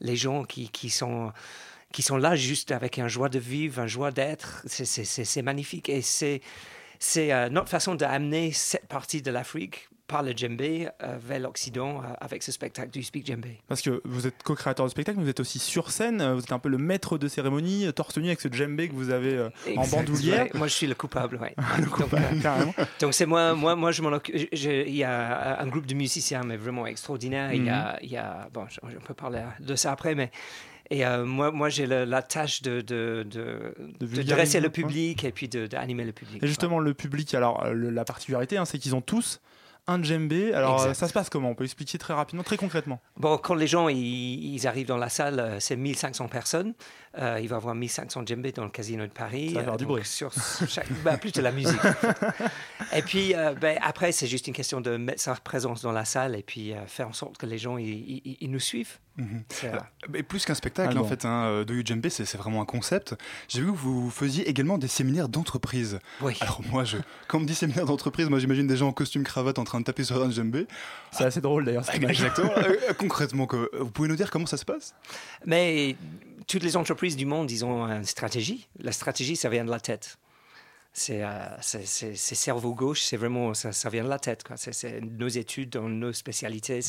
les 0.00 0.16
gens 0.16 0.44
qui, 0.44 0.68
qui 0.68 0.90
sont 0.90 1.32
qui 1.92 2.02
sont 2.02 2.18
là 2.18 2.36
juste 2.36 2.72
avec 2.72 2.98
un 2.98 3.08
joie 3.08 3.30
de 3.30 3.38
vivre, 3.38 3.80
un 3.80 3.86
joie 3.86 4.10
d'être. 4.10 4.62
C'est- 4.66 5.42
magnifique. 5.42 5.88
Et 5.88 6.02
c'est 6.02 6.42
c'est 6.98 7.32
euh, 7.32 7.48
notre 7.48 7.70
façon 7.70 7.94
d'amener 7.94 8.52
cette 8.52 8.86
partie 8.86 9.22
de 9.22 9.30
l'Afrique 9.30 9.88
par 10.06 10.22
le 10.22 10.32
djembé 10.32 10.88
euh, 11.02 11.16
vers 11.20 11.40
l'Occident 11.40 12.00
euh, 12.00 12.06
avec 12.20 12.42
ce 12.42 12.52
spectacle 12.52 12.90
du 12.90 13.02
Speak 13.02 13.26
Djembé? 13.26 13.58
Parce 13.68 13.82
que 13.82 14.00
vous 14.04 14.26
êtes 14.26 14.42
co-créateur 14.42 14.86
de 14.86 14.90
spectacle, 14.90 15.18
mais 15.18 15.24
vous 15.24 15.30
êtes 15.30 15.40
aussi 15.40 15.58
sur 15.58 15.90
scène, 15.90 16.20
euh, 16.20 16.34
vous 16.34 16.40
êtes 16.42 16.52
un 16.52 16.58
peu 16.58 16.68
le 16.68 16.78
maître 16.78 17.18
de 17.18 17.28
cérémonie, 17.28 17.92
torse 17.94 18.16
nu 18.18 18.26
avec 18.28 18.40
ce 18.40 18.48
djembé 18.52 18.88
que 18.88 18.94
vous 18.94 19.10
avez 19.10 19.34
euh, 19.34 19.48
en 19.76 19.86
bandoulière. 19.86 20.44
ouais. 20.44 20.50
Moi, 20.54 20.66
je 20.68 20.72
suis 20.74 20.86
le 20.86 20.94
coupable, 20.94 21.36
ouais. 21.36 21.54
Le 21.78 21.86
coupable, 21.86 22.36
donc, 23.00 23.14
c'est 23.14 23.26
moi, 23.26 23.54
moi, 23.54 23.74
moi, 23.76 23.92
je 23.92 24.02
m'en 24.02 24.10
occupe. 24.12 24.48
Il 24.52 24.96
y 24.96 25.04
a 25.04 25.60
un 25.60 25.66
groupe 25.66 25.86
de 25.86 25.94
musiciens, 25.94 26.42
mais 26.44 26.56
vraiment 26.56 26.86
extraordinaire. 26.86 27.52
Il 27.52 27.64
y 27.64 27.70
a, 27.70 27.98
il 28.02 28.10
y 28.10 28.16
a, 28.16 28.48
bon, 28.52 28.66
je, 28.68 28.78
je 28.90 28.96
peux 28.98 29.14
parler 29.14 29.42
de 29.60 29.74
ça 29.76 29.92
après, 29.92 30.14
mais 30.14 30.30
et 30.88 31.04
euh, 31.04 31.24
moi, 31.24 31.50
moi, 31.50 31.68
j'ai 31.68 31.86
la 31.86 32.22
tâche 32.22 32.62
de, 32.62 32.80
de, 32.80 33.26
de, 33.28 33.74
de 33.98 34.22
dresser 34.22 34.60
le 34.60 34.70
public 34.70 35.24
et 35.24 35.32
puis 35.32 35.48
d'animer 35.48 36.04
le 36.04 36.12
public. 36.12 36.40
Et 36.42 36.46
justement, 36.46 36.78
le 36.78 36.94
public, 36.94 37.34
alors 37.34 37.66
le- 37.72 37.90
la 37.90 38.04
particularité, 38.04 38.56
hein, 38.56 38.64
c'est 38.64 38.78
qu'ils 38.78 38.94
ont 38.94 39.00
tous 39.00 39.40
un 39.88 40.02
djembé. 40.02 40.52
Alors 40.52 40.74
Exact. 40.76 40.90
euh, 40.90 40.94
ça 40.94 41.08
se 41.08 41.12
passe 41.12 41.30
comment? 41.30 41.50
On 41.50 41.54
peut 41.54 41.64
expliquer 41.64 41.98
très 41.98 42.14
rapidement, 42.14 42.42
très 42.42 42.56
concrètement. 42.56 43.00
Bon, 43.16 43.38
quand 43.38 43.54
les 43.54 43.66
gens 43.66 43.88
ils, 43.88 44.54
ils 44.54 44.66
arrivent 44.66 44.86
dans 44.88 44.96
la 44.96 45.08
salle, 45.08 45.38
euh, 45.40 45.60
c'est 45.60 45.76
1500 45.76 46.28
personnes. 46.28 46.74
Euh, 47.18 47.40
il 47.40 47.48
va 47.48 47.56
avoir 47.56 47.74
1500 47.74 48.24
djembés 48.26 48.52
dans 48.52 48.64
le 48.64 48.70
casino 48.70 49.06
de 49.06 49.10
Paris. 49.12 49.50
Ça 49.54 49.60
va 49.60 49.64
faire 49.64 49.74
Euh, 49.74 49.76
du 49.76 49.86
bruit. 49.86 50.04
Sur 50.04 50.30
chaque, 50.68 50.90
bah, 51.02 51.16
plus 51.16 51.32
de 51.32 51.40
la 51.40 51.50
musique. 51.52 51.80
et 52.94 53.02
puis 53.02 53.34
euh, 53.34 53.54
ben, 53.54 53.78
après, 53.82 54.12
c'est 54.12 54.26
juste 54.26 54.46
une 54.46 54.52
question 54.52 54.80
de 54.80 54.96
mettre 54.96 55.22
sa 55.22 55.34
présence 55.34 55.82
dans 55.82 55.92
la 55.92 56.04
salle 56.04 56.36
et 56.36 56.42
puis 56.42 56.72
euh, 56.72 56.86
faire 56.86 57.08
en 57.08 57.12
sorte 57.12 57.38
que 57.38 57.46
les 57.46 57.58
gens 57.58 57.78
ils, 57.78 58.36
nous 58.50 58.60
suivent. 58.60 58.98
Mais 60.10 60.22
plus 60.22 60.44
qu'un 60.44 60.54
spectacle, 60.54 60.92
Ah 60.94 60.98
en 60.98 61.02
bon. 61.04 61.08
fait, 61.08 61.24
hein, 61.24 61.64
Doyu 61.66 61.82
Djembe, 61.86 62.06
c'est 62.10 62.26
c'est 62.26 62.36
vraiment 62.36 62.60
un 62.60 62.66
concept. 62.66 63.14
J'ai 63.48 63.60
vu 63.62 63.72
que 63.72 63.76
vous 63.76 64.10
faisiez 64.10 64.46
également 64.48 64.76
des 64.76 64.88
séminaires 64.88 65.30
d'entreprise. 65.30 65.98
Oui. 66.20 66.36
Alors 66.40 66.60
moi, 66.70 66.84
je, 66.84 66.98
quand 67.28 67.38
on 67.38 67.40
me 67.40 67.46
dit 67.46 67.54
séminaire 67.54 67.86
d'entreprise, 67.86 68.28
moi 68.28 68.38
j'imagine 68.38 68.66
des 68.66 68.76
gens 68.76 68.88
en 68.88 68.92
costume 68.92 69.24
cravate 69.24 69.58
en 69.58 69.64
train 69.64 69.80
de 69.80 69.84
taper 69.84 70.04
sur 70.04 70.22
un 70.22 70.30
djembé. 70.30 70.66
C'est 71.12 71.24
assez 71.24 71.40
drôle 71.40 71.64
d'ailleurs. 71.64 71.84
cette 71.86 71.96
image. 71.96 72.10
Exactement. 72.10 72.52
Concrètement, 72.98 73.46
quoi, 73.46 73.66
vous 73.78 73.90
pouvez 73.90 74.08
nous 74.08 74.16
dire 74.16 74.30
comment 74.30 74.44
ça 74.46 74.58
se 74.58 74.66
passe? 74.66 74.94
Mais 75.46 75.96
toutes 76.46 76.62
les 76.62 76.76
entreprises 76.76 77.05
du 77.14 77.26
monde, 77.26 77.50
ils 77.50 77.64
ont 77.64 77.84
une 77.84 78.04
stratégie. 78.04 78.66
La 78.80 78.90
stratégie, 78.90 79.36
ça 79.36 79.48
vient 79.48 79.64
de 79.64 79.70
la 79.70 79.78
tête. 79.78 80.18
C'est 80.98 81.22
euh, 81.22 81.60
cerveau 81.60 82.72
gauche, 82.72 83.02
c'est 83.02 83.18
vraiment, 83.18 83.52
ça, 83.52 83.70
ça 83.72 83.90
vient 83.90 84.02
de 84.02 84.08
la 84.08 84.18
tête. 84.18 84.42
C'est- 84.56 85.02
nos 85.02 85.28
études, 85.28 85.76
nos 85.76 86.12
spécialités. 86.14 86.80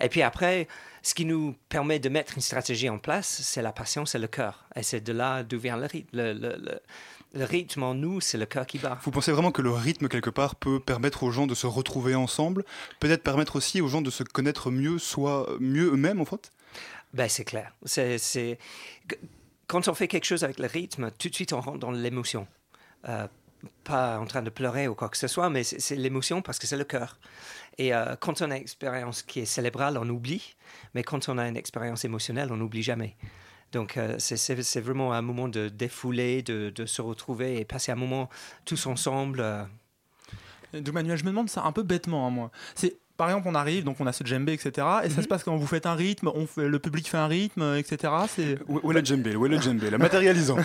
Et 0.00 0.08
puis 0.08 0.22
après, 0.22 0.68
ce 1.02 1.12
qui 1.12 1.24
nous 1.24 1.56
permet 1.68 1.98
de 1.98 2.08
mettre 2.08 2.34
une 2.36 2.40
stratégie 2.40 2.88
en 2.88 2.98
place, 2.98 3.42
c'est 3.42 3.62
la 3.62 3.72
passion, 3.72 4.06
c'est 4.06 4.20
le 4.20 4.28
cœur. 4.28 4.64
Et 4.76 4.84
c'est 4.84 5.00
de 5.00 5.12
là 5.12 5.42
d'où 5.42 5.58
vient 5.58 5.76
le 5.76 5.86
rythme. 5.86 6.16
Le 7.34 7.44
rythme 7.44 7.82
en 7.82 7.94
nous, 7.94 8.20
c'est 8.20 8.38
le 8.38 8.46
cœur 8.46 8.64
qui 8.64 8.78
bat. 8.78 8.98
Vous 9.02 9.10
pensez 9.10 9.32
vraiment 9.32 9.50
que 9.50 9.60
le 9.60 9.72
rythme, 9.72 10.08
quelque 10.08 10.30
part, 10.30 10.54
peut 10.54 10.78
permettre 10.80 11.24
aux 11.24 11.32
gens 11.32 11.48
de 11.48 11.54
se 11.54 11.66
retrouver 11.66 12.14
ensemble? 12.14 12.64
Peut-être 13.00 13.24
permettre 13.24 13.56
aussi 13.56 13.80
aux 13.80 13.88
gens 13.88 14.00
de 14.00 14.10
se 14.10 14.22
connaître 14.22 14.70
mieux, 14.70 14.98
soit 14.98 15.46
mieux 15.58 15.92
eux-mêmes, 15.92 16.20
en 16.20 16.24
fait? 16.24 16.52
Ben, 17.16 17.30
c'est 17.30 17.44
clair. 17.44 17.72
C'est. 17.86 18.58
Quand 19.66 19.88
on 19.88 19.94
fait 19.94 20.06
quelque 20.06 20.26
chose 20.26 20.44
avec 20.44 20.58
le 20.58 20.66
rythme, 20.66 21.10
tout 21.18 21.28
de 21.30 21.34
suite 21.34 21.52
on 21.54 21.60
rentre 21.60 21.78
dans 21.78 21.90
l'émotion. 21.90 22.46
Euh, 23.08 23.26
pas 23.84 24.18
en 24.18 24.26
train 24.26 24.42
de 24.42 24.50
pleurer 24.50 24.86
ou 24.86 24.94
quoi 24.94 25.08
que 25.08 25.16
ce 25.16 25.26
soit, 25.26 25.48
mais 25.48 25.64
c'est, 25.64 25.96
l'émotion 25.96 26.42
parce 26.42 26.58
que 26.58 26.66
c'est 26.66 26.76
le 26.76 26.84
cœur. 26.84 27.18
Et 27.78 27.94
euh, 27.94 28.16
quand 28.20 28.42
on 28.42 28.50
a 28.50 28.56
une 28.56 28.62
expérience 28.62 29.22
qui 29.22 29.40
est 29.40 29.46
cérébrale, 29.46 29.96
on 29.96 30.08
oublie, 30.08 30.56
mais 30.94 31.02
quand 31.02 31.28
on 31.30 31.38
a 31.38 31.48
une 31.48 31.56
expérience 31.56 32.04
émotionnelle, 32.04 32.52
on 32.52 32.58
n'oublie 32.58 32.82
jamais. 32.82 33.16
Donc 33.72 33.96
euh, 33.96 34.16
c'est, 34.18 34.80
vraiment 34.80 35.14
un 35.14 35.22
moment 35.22 35.48
de 35.48 35.68
défouler, 35.68 36.42
de, 36.42 36.84
se 36.84 37.00
retrouver 37.00 37.58
et 37.58 37.64
passer 37.64 37.90
un 37.90 37.96
moment 37.96 38.28
tous 38.66 38.86
ensemble. 38.86 39.42
Donc 40.74 40.94
Manuel, 40.94 41.16
je 41.16 41.24
me 41.24 41.30
demande 41.30 41.48
ça 41.48 41.64
un 41.64 41.72
peu 41.72 41.82
bêtement, 41.82 42.26
hein, 42.26 42.30
moi. 42.30 42.50
C'est 42.74 42.98
par 43.16 43.28
exemple, 43.30 43.48
on 43.48 43.54
arrive, 43.54 43.84
donc 43.84 43.96
on 44.00 44.06
a 44.06 44.12
ce 44.12 44.24
djembé, 44.24 44.52
etc. 44.52 44.86
Et 45.04 45.10
ça 45.10 45.22
se 45.22 45.26
passe 45.28 45.42
quand 45.44 45.56
vous 45.56 45.66
faites 45.66 45.86
un 45.86 45.94
rythme, 45.94 46.30
on 46.34 46.46
fait, 46.46 46.68
le 46.68 46.78
public 46.78 47.08
fait 47.08 47.16
un 47.16 47.26
rythme, 47.26 47.74
etc. 47.76 48.12
C'est 48.28 48.58
Où 48.68 48.80
où 48.82 48.92
est 48.92 48.94
le 49.00 49.04
djembé? 49.04 49.34
Où 49.36 49.46
est 49.46 49.48
le 49.48 49.60
djembé? 49.60 49.90
La 49.90 49.98
matérialisant. 49.98 50.56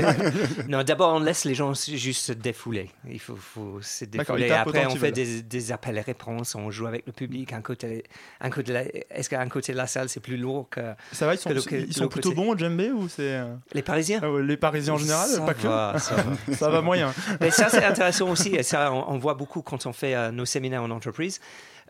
non, 0.68 0.82
d'abord, 0.82 1.14
on 1.14 1.20
laisse 1.20 1.44
les 1.44 1.54
gens 1.54 1.72
juste 1.74 2.24
se 2.26 2.32
défouler. 2.32 2.90
Il 3.08 3.18
faut, 3.20 3.36
faut 3.36 3.78
se 3.82 4.04
défouler. 4.04 4.50
Après, 4.50 4.86
on 4.86 4.96
fait 4.96 5.12
des, 5.12 5.42
des 5.42 5.72
appels 5.72 5.98
et 5.98 6.00
réponses. 6.00 6.54
On 6.54 6.70
joue 6.70 6.86
avec 6.86 7.06
le 7.06 7.12
public. 7.12 7.52
Un 7.52 7.60
côté, 7.62 8.04
un 8.40 8.50
côté 8.50 8.68
de 8.68 8.72
la- 8.74 8.84
Est-ce 9.10 9.28
qu'un 9.30 9.48
côté 9.48 9.72
de 9.72 9.76
la 9.76 9.86
salle, 9.86 10.08
c'est 10.08 10.20
plus 10.20 10.36
lourd 10.36 10.68
que. 10.70 10.80
ça 11.12 11.26
va, 11.26 11.34
ils 11.34 11.38
sont, 11.38 11.50
que 11.50 11.74
ils 11.76 12.08
plutôt 12.08 12.32
bons 12.32 12.52
au 12.52 12.56
djembé 12.58 12.90
ou 12.90 13.08
c'est 13.08 13.34
euh, 13.36 13.54
Les 13.72 13.82
Parisiens? 13.82 14.20
Ah 14.22 14.28
les 14.42 14.56
Parisiens 14.56 14.94
en 14.94 14.98
général, 14.98 15.28
Ça 15.28 15.40
pas 15.42 15.54
que. 15.54 15.66
va, 15.66 15.94
ça 15.98 16.14
va. 16.16 16.54
Ça 16.56 16.68
va 16.70 16.80
moyen. 16.82 17.12
Mais 17.40 17.50
ça, 17.50 17.68
c'est 17.68 17.84
intéressant 17.84 18.28
aussi. 18.30 18.54
Et 18.54 18.62
ça, 18.62 18.92
on, 18.92 19.12
on 19.14 19.18
voit 19.18 19.34
beaucoup 19.34 19.62
quand 19.62 19.86
on 19.86 19.92
fait 19.92 20.14
euh, 20.14 20.30
nos 20.30 20.44
séminaires 20.44 20.82
en 20.82 20.90
entreprise. 20.90 21.40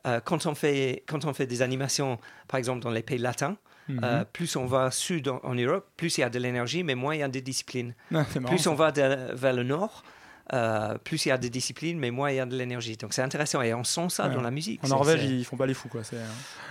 Euh, 0.07 0.21
quand, 0.25 0.47
on 0.47 0.55
fait, 0.55 1.03
quand 1.07 1.25
on 1.25 1.35
fait 1.35 1.47
des 1.47 1.63
animations, 1.63 2.19
par 2.49 2.59
exemple, 2.59 2.81
dans 2.81 2.91
les 2.91 3.03
pays 3.03 3.19
latins, 3.19 3.57
Mhm. 3.89 4.01
euh, 4.05 4.25
plus 4.33 4.55
on 4.57 4.67
va 4.67 4.91
sud 4.93 5.27
en, 5.29 5.41
en 5.43 5.55
Europe, 5.55 5.89
plus 5.97 6.17
il 6.19 6.21
y 6.21 6.25
a 6.25 6.31
de 6.31 6.39
l'énergie, 6.39 6.85
mais 6.85 6.95
moins 6.95 7.15
il 7.17 7.21
y 7.21 7.23
a 7.25 7.29
des 7.29 7.41
disciplines. 7.41 7.95
Ah, 8.15 8.25
marrant, 8.41 8.55
plus 8.55 8.67
on 8.69 8.75
va 8.75 8.93
de- 8.93 9.35
vers 9.35 9.53
le 9.53 9.65
nord, 9.65 10.05
euh, 10.53 10.97
plus 10.99 11.27
il 11.27 11.31
y 11.31 11.33
a 11.33 11.39
des 11.39 11.51
disciplines, 11.51 11.99
mais 11.99 12.11
moins 12.13 12.31
il 12.31 12.37
y 12.37 12.41
a 12.41 12.47
de 12.47 12.57
l'énergie. 12.57 12.97
Donc 12.97 13.13
c'est 13.15 13.23
intéressant. 13.23 13.63
Et 13.63 13.75
on 13.75 13.83
sent 13.85 14.09
ça 14.11 14.29
Ouais. 14.29 14.35
dans 14.35 14.43
la 14.43 14.51
musique. 14.53 14.83
En 14.85 14.89
Norvège, 14.89 15.25
ils 15.25 15.45
font 15.45 15.57
pas 15.57 15.67
les 15.67 15.75
fous, 15.75 15.89
quoi. 15.89 16.03
Euh, 16.13 16.27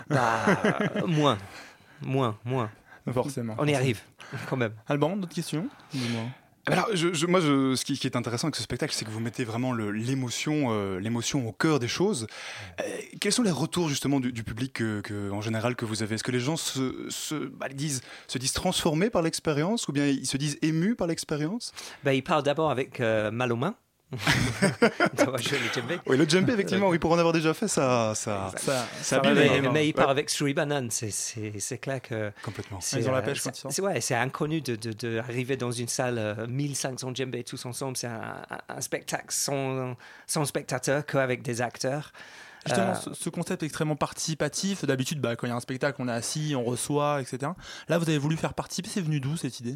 Bah, 0.09 0.45
moins. 1.07 1.37
Moins, 2.01 2.37
moins. 2.45 2.71
forcément. 3.11 3.55
On 3.57 3.67
y 3.67 3.75
arrive, 3.75 3.99
quand 4.49 4.55
même. 4.57 4.71
Alban, 4.87 5.17
d'autres 5.17 5.35
questions? 5.35 5.67
Dis-moi. 5.91 6.23
Alors, 6.71 6.87
je, 6.93 7.13
je- 7.13 7.25
moi, 7.25 7.39
je- 7.39 7.75
ce 7.75 7.83
qui, 7.85 7.97
qui 7.97 8.07
est 8.07 8.15
intéressant 8.15 8.47
avec 8.47 8.55
ce 8.55 8.63
spectacle, 8.63 8.93
c'est 8.93 9.05
que 9.05 9.09
vous 9.11 9.19
mettez 9.19 9.43
vraiment 9.43 9.73
l'émotion, 9.73 10.67
euh, 10.71 10.99
l'émotion 10.99 11.47
au 11.47 11.51
cœur 11.51 11.79
des 11.79 11.87
choses. 11.87 12.27
Euh, 12.79 12.83
quels 13.19 13.31
sont 13.31 13.43
les 13.43 13.51
retours 13.51 13.89
justement 13.89 14.19
du, 14.19 14.31
du 14.31 14.43
public 14.43 14.73
que, 14.73 15.01
que- 15.01 15.31
en 15.31 15.41
général 15.41 15.75
que 15.75 15.85
vous 15.85 16.03
avez? 16.03 16.15
Est-ce 16.15 16.23
que 16.23 16.31
les 16.31 16.39
gens 16.39 16.57
se, 16.57 17.05
se, 17.09 17.35
bah, 17.35 17.69
disent, 17.69 18.01
se 18.27 18.37
disent 18.37 18.53
transformés 18.53 19.09
par 19.09 19.21
l'expérience 19.21 19.87
ou 19.87 19.91
bien 19.91 20.05
ils 20.07 20.25
se 20.27 20.37
disent 20.37 20.57
émus 20.61 20.95
par 20.95 21.07
l'expérience? 21.07 21.71
Ben, 22.03 22.11
il 22.13 22.23
parle 22.23 22.43
d'abord 22.43 22.71
avec 22.71 22.99
euh, 22.99 23.31
mal 23.31 23.51
aux 23.51 23.55
mains. 23.57 23.75
Oui, 26.07 26.17
le 26.17 26.27
djembé, 26.27 26.53
effectivement, 26.53 26.89
oui, 26.89 26.99
pour 26.99 27.11
en 27.11 27.17
avoir 27.17 27.33
déjà 27.33 27.53
fait, 27.53 27.67
ça, 27.67 28.13
ça, 28.15 28.51
Ça- 29.01 29.21
mais, 29.23 29.61
mais 29.61 29.87
il 29.87 29.93
part 29.93 30.05
Ouais. 30.05 30.11
avec 30.11 30.29
Sri 30.29 30.53
Banan, 30.53 30.87
c'est- 30.89 31.77
clair 31.79 32.01
que. 32.01 32.31
Complètement. 32.43 32.79
c'est, 32.81 32.99
Ils 32.99 33.07
ont 33.09 33.11
la 33.11 33.19
euh, 33.19 33.21
pêche 33.21 33.41
quand 33.43 33.53
c'est- 33.55 33.67
ils 33.69 33.71
c'est- 33.73 33.81
ouais, 33.81 34.01
c'est 34.01 34.15
inconnu 34.15 34.61
d'arriver 34.61 34.93
de, 34.93 35.07
de, 35.09 35.17
arriver 35.19 35.57
dans 35.57 35.71
une 35.71 35.87
salle, 35.87 36.17
euh, 36.17 36.47
1500 36.47 37.13
djembés 37.13 37.43
tous 37.43 37.65
ensemble. 37.65 37.97
C'est 37.97 38.07
un, 38.07 38.41
spectacle 38.81 39.25
sans, 39.29 39.95
sans 40.27 40.45
spectateur, 40.45 41.05
qu'avec 41.05 41.41
des 41.41 41.61
acteurs. 41.61 42.11
Justement, 42.65 42.87
Euh, 42.91 42.95
ce, 42.95 43.13
ce 43.13 43.29
concept 43.29 43.63
extrêmement 43.63 43.95
participatif, 43.95 44.83
d'habitude, 44.85 45.21
bah, 45.21 45.35
quand 45.35 45.47
il 45.47 45.49
y 45.49 45.53
a 45.53 45.55
un 45.55 45.59
spectacle, 45.61 46.01
on 46.01 46.07
est 46.09 46.11
assis, 46.11 46.53
on 46.57 46.63
reçoit, 46.63 47.21
etc. 47.21 47.51
Là, 47.87 47.97
vous 47.97 48.09
avez 48.09 48.17
voulu 48.17 48.35
faire 48.37 48.53
participer, 48.53 48.89
c'est 48.89 49.01
venu 49.01 49.19
d'où 49.21 49.37
cette 49.37 49.59
idée? 49.61 49.75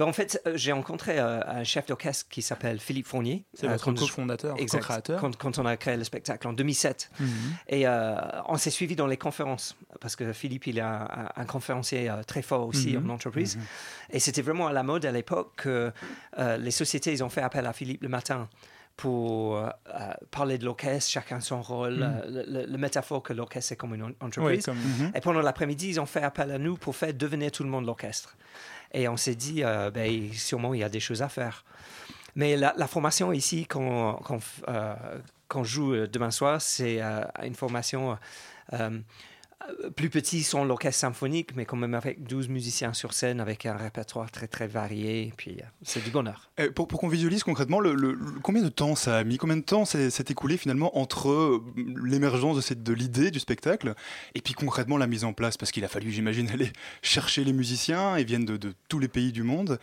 Ben, 0.00 0.06
en 0.06 0.12
fait, 0.14 0.40
euh, 0.46 0.52
j'ai 0.56 0.72
rencontré 0.72 1.18
euh, 1.18 1.40
un 1.46 1.62
chef 1.62 1.84
d'orchestre 1.84 2.26
qui 2.30 2.40
s'appelle 2.40 2.80
Philippe 2.80 3.06
Fournier. 3.06 3.44
C'est 3.52 3.66
euh, 3.66 3.72
votre 3.76 3.92
cofondateur, 3.92 4.56
co-créateur. 4.56 5.20
Quand, 5.20 5.36
quand 5.36 5.58
on 5.58 5.66
a 5.66 5.76
créé 5.76 5.96
le 5.98 6.04
spectacle 6.04 6.48
en 6.48 6.54
2007. 6.54 7.10
Mhm. 7.20 7.28
Et 7.68 7.86
euh, 7.86 8.14
on 8.46 8.56
s'est 8.56 8.70
suivi 8.70 8.96
dans 8.96 9.06
les 9.06 9.18
conférences, 9.18 9.76
parce 10.00 10.16
que 10.16 10.32
Philippe, 10.32 10.66
il 10.68 10.78
est 10.78 10.80
un, 10.80 11.06
un- 11.10 11.28
un 11.36 11.44
conférencier 11.44 12.10
très 12.26 12.40
fort 12.40 12.66
aussi 12.66 12.96
Mhm. 12.96 13.10
en 13.10 13.14
entreprise. 13.14 13.58
Et 14.08 14.20
c'était 14.20 14.40
vraiment 14.40 14.68
à 14.68 14.72
la 14.72 14.82
mode 14.82 15.04
à 15.04 15.12
l'époque 15.12 15.52
que 15.56 15.92
les 16.38 16.70
sociétés, 16.70 17.12
ils 17.12 17.22
ont 17.22 17.28
fait 17.28 17.42
appel 17.42 17.66
à 17.66 17.74
Philippe 17.74 18.02
le 18.02 18.08
matin 18.08 18.48
pour 18.96 19.56
euh, 19.56 19.68
parler 20.30 20.56
de 20.58 20.64
l'orchestre, 20.64 21.10
chacun 21.10 21.40
son 21.40 21.60
rôle, 21.62 21.96
Mhm. 21.98 22.22
euh, 22.26 22.66
le, 22.68 22.78
métaphore 22.78 23.22
que 23.22 23.32
l'orchestre 23.34 23.68
c'est 23.70 23.76
comme 23.76 23.94
une 23.94 24.02
en- 24.02 24.26
entreprise. 24.26 24.64
comme- 24.64 24.76
Mhm. 24.78 25.12
Et 25.14 25.20
pendant 25.20 25.40
l'après-midi, 25.40 25.88
ils 25.90 26.00
ont 26.00 26.06
fait 26.06 26.22
appel 26.22 26.50
à 26.50 26.58
nous 26.58 26.76
pour 26.76 26.96
faire 26.96 27.12
devenir 27.12 27.50
tout 27.50 27.64
le 27.64 27.70
monde 27.70 27.84
l'orchestre. 27.86 28.34
Et 28.92 29.08
on 29.08 29.16
s'est 29.16 29.34
dit, 29.34 29.62
euh, 29.62 29.90
ben, 29.90 30.32
sûrement, 30.32 30.74
il 30.74 30.80
y 30.80 30.84
a 30.84 30.88
des 30.88 31.00
choses 31.00 31.22
à 31.22 31.28
faire. 31.28 31.64
Mais 32.36 32.56
la, 32.56 32.86
formation 32.86 33.32
ici, 33.32 33.66
qu'on 33.66 34.18
euh, 34.68 35.62
joue 35.62 35.94
euh, 35.94 36.06
demain 36.06 36.30
soir, 36.30 36.60
c'est 36.62 37.00
une 37.42 37.54
formation 37.54 38.16
plus 39.96 40.10
petite 40.10 40.44
sans 40.44 40.64
l'orchestre 40.64 41.00
symphonique, 41.00 41.54
mais 41.54 41.64
quand 41.64 41.76
même 41.76 41.94
avec 41.94 42.22
12 42.24 42.48
musiciens 42.48 42.92
sur 42.92 43.12
scène, 43.12 43.40
avec 43.40 43.66
un 43.66 43.76
répertoire 43.76 44.30
très 44.30 44.46
très 44.46 44.66
varié. 44.66 45.32
Puis, 45.36 45.58
euh, 45.60 45.64
c'est 45.82 46.02
du 46.02 46.10
bonheur. 46.10 46.50
Pour, 46.74 46.88
qu'on 46.88 47.08
visualise 47.08 47.42
concrètement, 47.42 47.80
le, 47.80 48.18
combien 48.42 48.62
de 48.62 48.68
temps 48.68 48.94
ça 48.94 49.18
a 49.18 49.24
mis? 49.24 49.36
Combien 49.36 49.56
de 49.56 49.62
temps 49.62 49.84
s'est 49.84 50.24
écoulé 50.28 50.56
finalement 50.56 50.96
entre 50.98 51.30
euh, 51.30 51.64
l'émergence 51.76 52.68
de, 52.68 52.74
de 52.74 52.92
l'idée 52.92 53.30
du 53.30 53.38
spectacle 53.38 53.94
et 54.34 54.40
puis 54.40 54.54
concrètement 54.54 54.96
la 54.96 55.06
mise 55.06 55.24
en 55.24 55.32
place? 55.32 55.56
Parce 55.56 55.72
qu'il 55.72 55.84
a 55.84 55.88
fallu, 55.88 56.10
j'imagine, 56.10 56.48
aller 56.52 56.72
chercher 57.02 57.44
les 57.44 57.52
musiciens, 57.52 58.18
ils 58.18 58.26
viennent 58.26 58.44
de, 58.44 58.56
de 58.56 58.74
tous 58.88 58.98
les 58.98 59.08
pays 59.08 59.32
du 59.32 59.42
monde. 59.42 59.78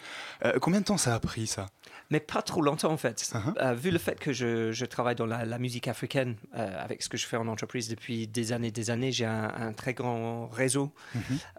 Euh, 0.46 0.54
combien 0.60 0.80
de 0.80 0.86
temps 0.86 0.98
ça 0.98 1.16
a 1.16 1.20
pris 1.20 1.48
ça? 1.48 1.68
Mais 2.10 2.20
pas 2.20 2.42
trop 2.42 2.62
longtemps 2.62 2.92
en 2.92 2.98
fait. 2.98 3.34
Euh, 3.62 3.74
vu 3.74 3.92
le 3.92 3.98
fait 4.00 4.18
que 4.20 4.32
je, 4.32 4.72
je 4.72 4.86
travaille 4.86 5.16
dans 5.16 5.26
la, 5.26 5.44
la 5.46 5.58
musique 5.60 5.88
africaine, 5.88 6.36
euh, 6.56 6.84
avec 6.84 7.02
ce 7.04 7.10
que 7.10 7.18
je 7.18 7.26
fais 7.26 7.38
en 7.38 7.48
entreprise 7.48 7.90
depuis 7.90 8.28
des 8.28 8.54
années 8.54 8.72
des 8.72 8.90
années, 8.90 9.12
j'ai 9.12 9.26
un, 9.26 9.52
un 9.54 9.74
très 9.74 9.94
grand 9.94 10.48
réseau 10.48 10.94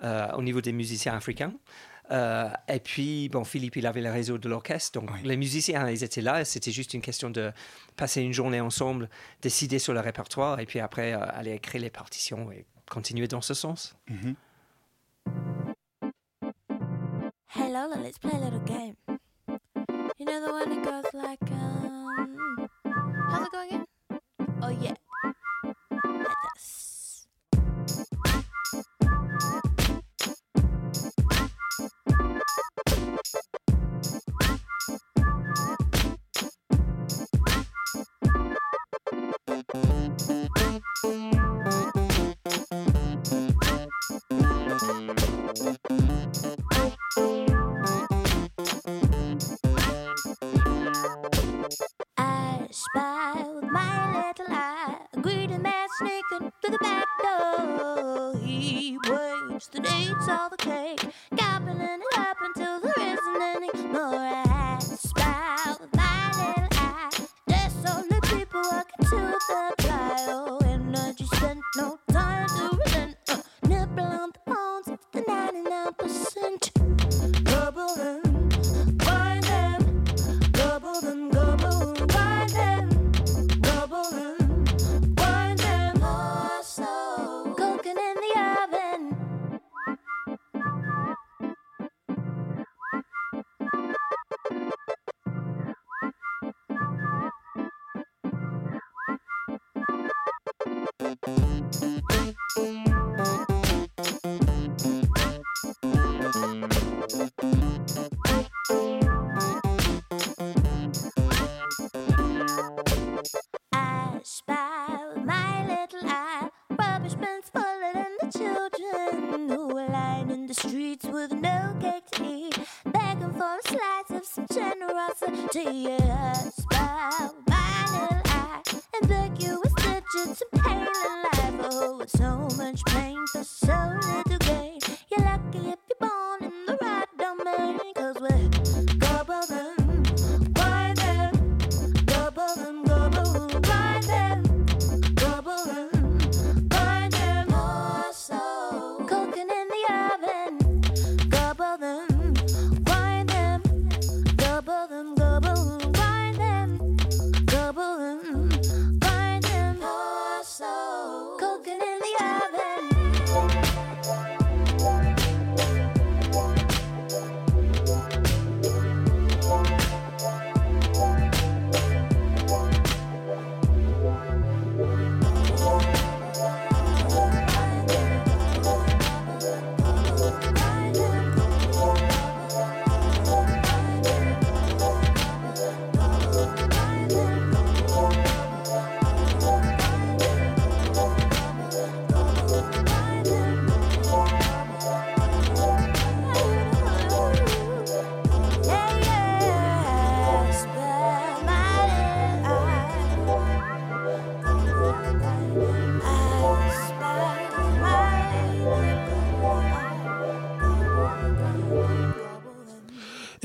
euh, 0.03 0.33
au 0.33 0.43
niveau 0.43 0.61
des 0.61 0.73
musiciens 0.73 1.15
africains. 1.15 1.53
Euh, 2.11 2.49
et 2.69 2.81
puis, 2.81 3.29
bon, 3.29 3.45
Philippe, 3.45 3.77
il 3.77 3.87
avait 3.87 4.01
le 4.01 4.11
réseau 4.11 4.39
de 4.39 4.49
l'orchestre. 4.49 4.99
Donc, 4.99 5.11
les 5.23 5.37
musiciens, 5.37 5.87
ils 5.91 6.03
étaient 6.03 6.23
là. 6.23 6.43
C'était 6.47 6.71
juste 6.71 6.95
une 6.95 7.03
question 7.03 7.29
de 7.29 7.53
passer 7.97 8.23
une 8.23 8.33
journée 8.33 8.63
ensemble, 8.63 9.11
décider 9.43 9.79
sur 9.79 9.93
le 9.93 10.01
répertoire, 10.01 10.59
et 10.59 10.65
puis 10.65 10.81
après, 10.81 11.13
euh, 11.13 11.21
aller 11.21 11.53
écrire 11.53 11.83
les 11.83 11.91
partitions 11.91 12.51
et 12.51 12.65
continuer 12.91 13.29
dans 13.29 13.43
ce 13.43 13.53
sens. 13.53 13.95
Hey 17.55 17.71
Lola, 17.71 17.97
let's 18.03 18.19
play 18.19 18.33
a 18.33 18.39
little 18.39 18.65
game. 18.65 18.95
You 20.19 20.27
know 20.27 20.45
the 20.45 20.53
one 20.53 20.69
that 20.71 20.85
goes 20.85 21.15
like, 21.15 21.39
um. 21.53 22.69
How's 23.31 23.47
it 23.47 23.53
going 23.53 23.69
again? 23.69 23.87
Oh, 24.61 24.69
yeah. 24.69 24.95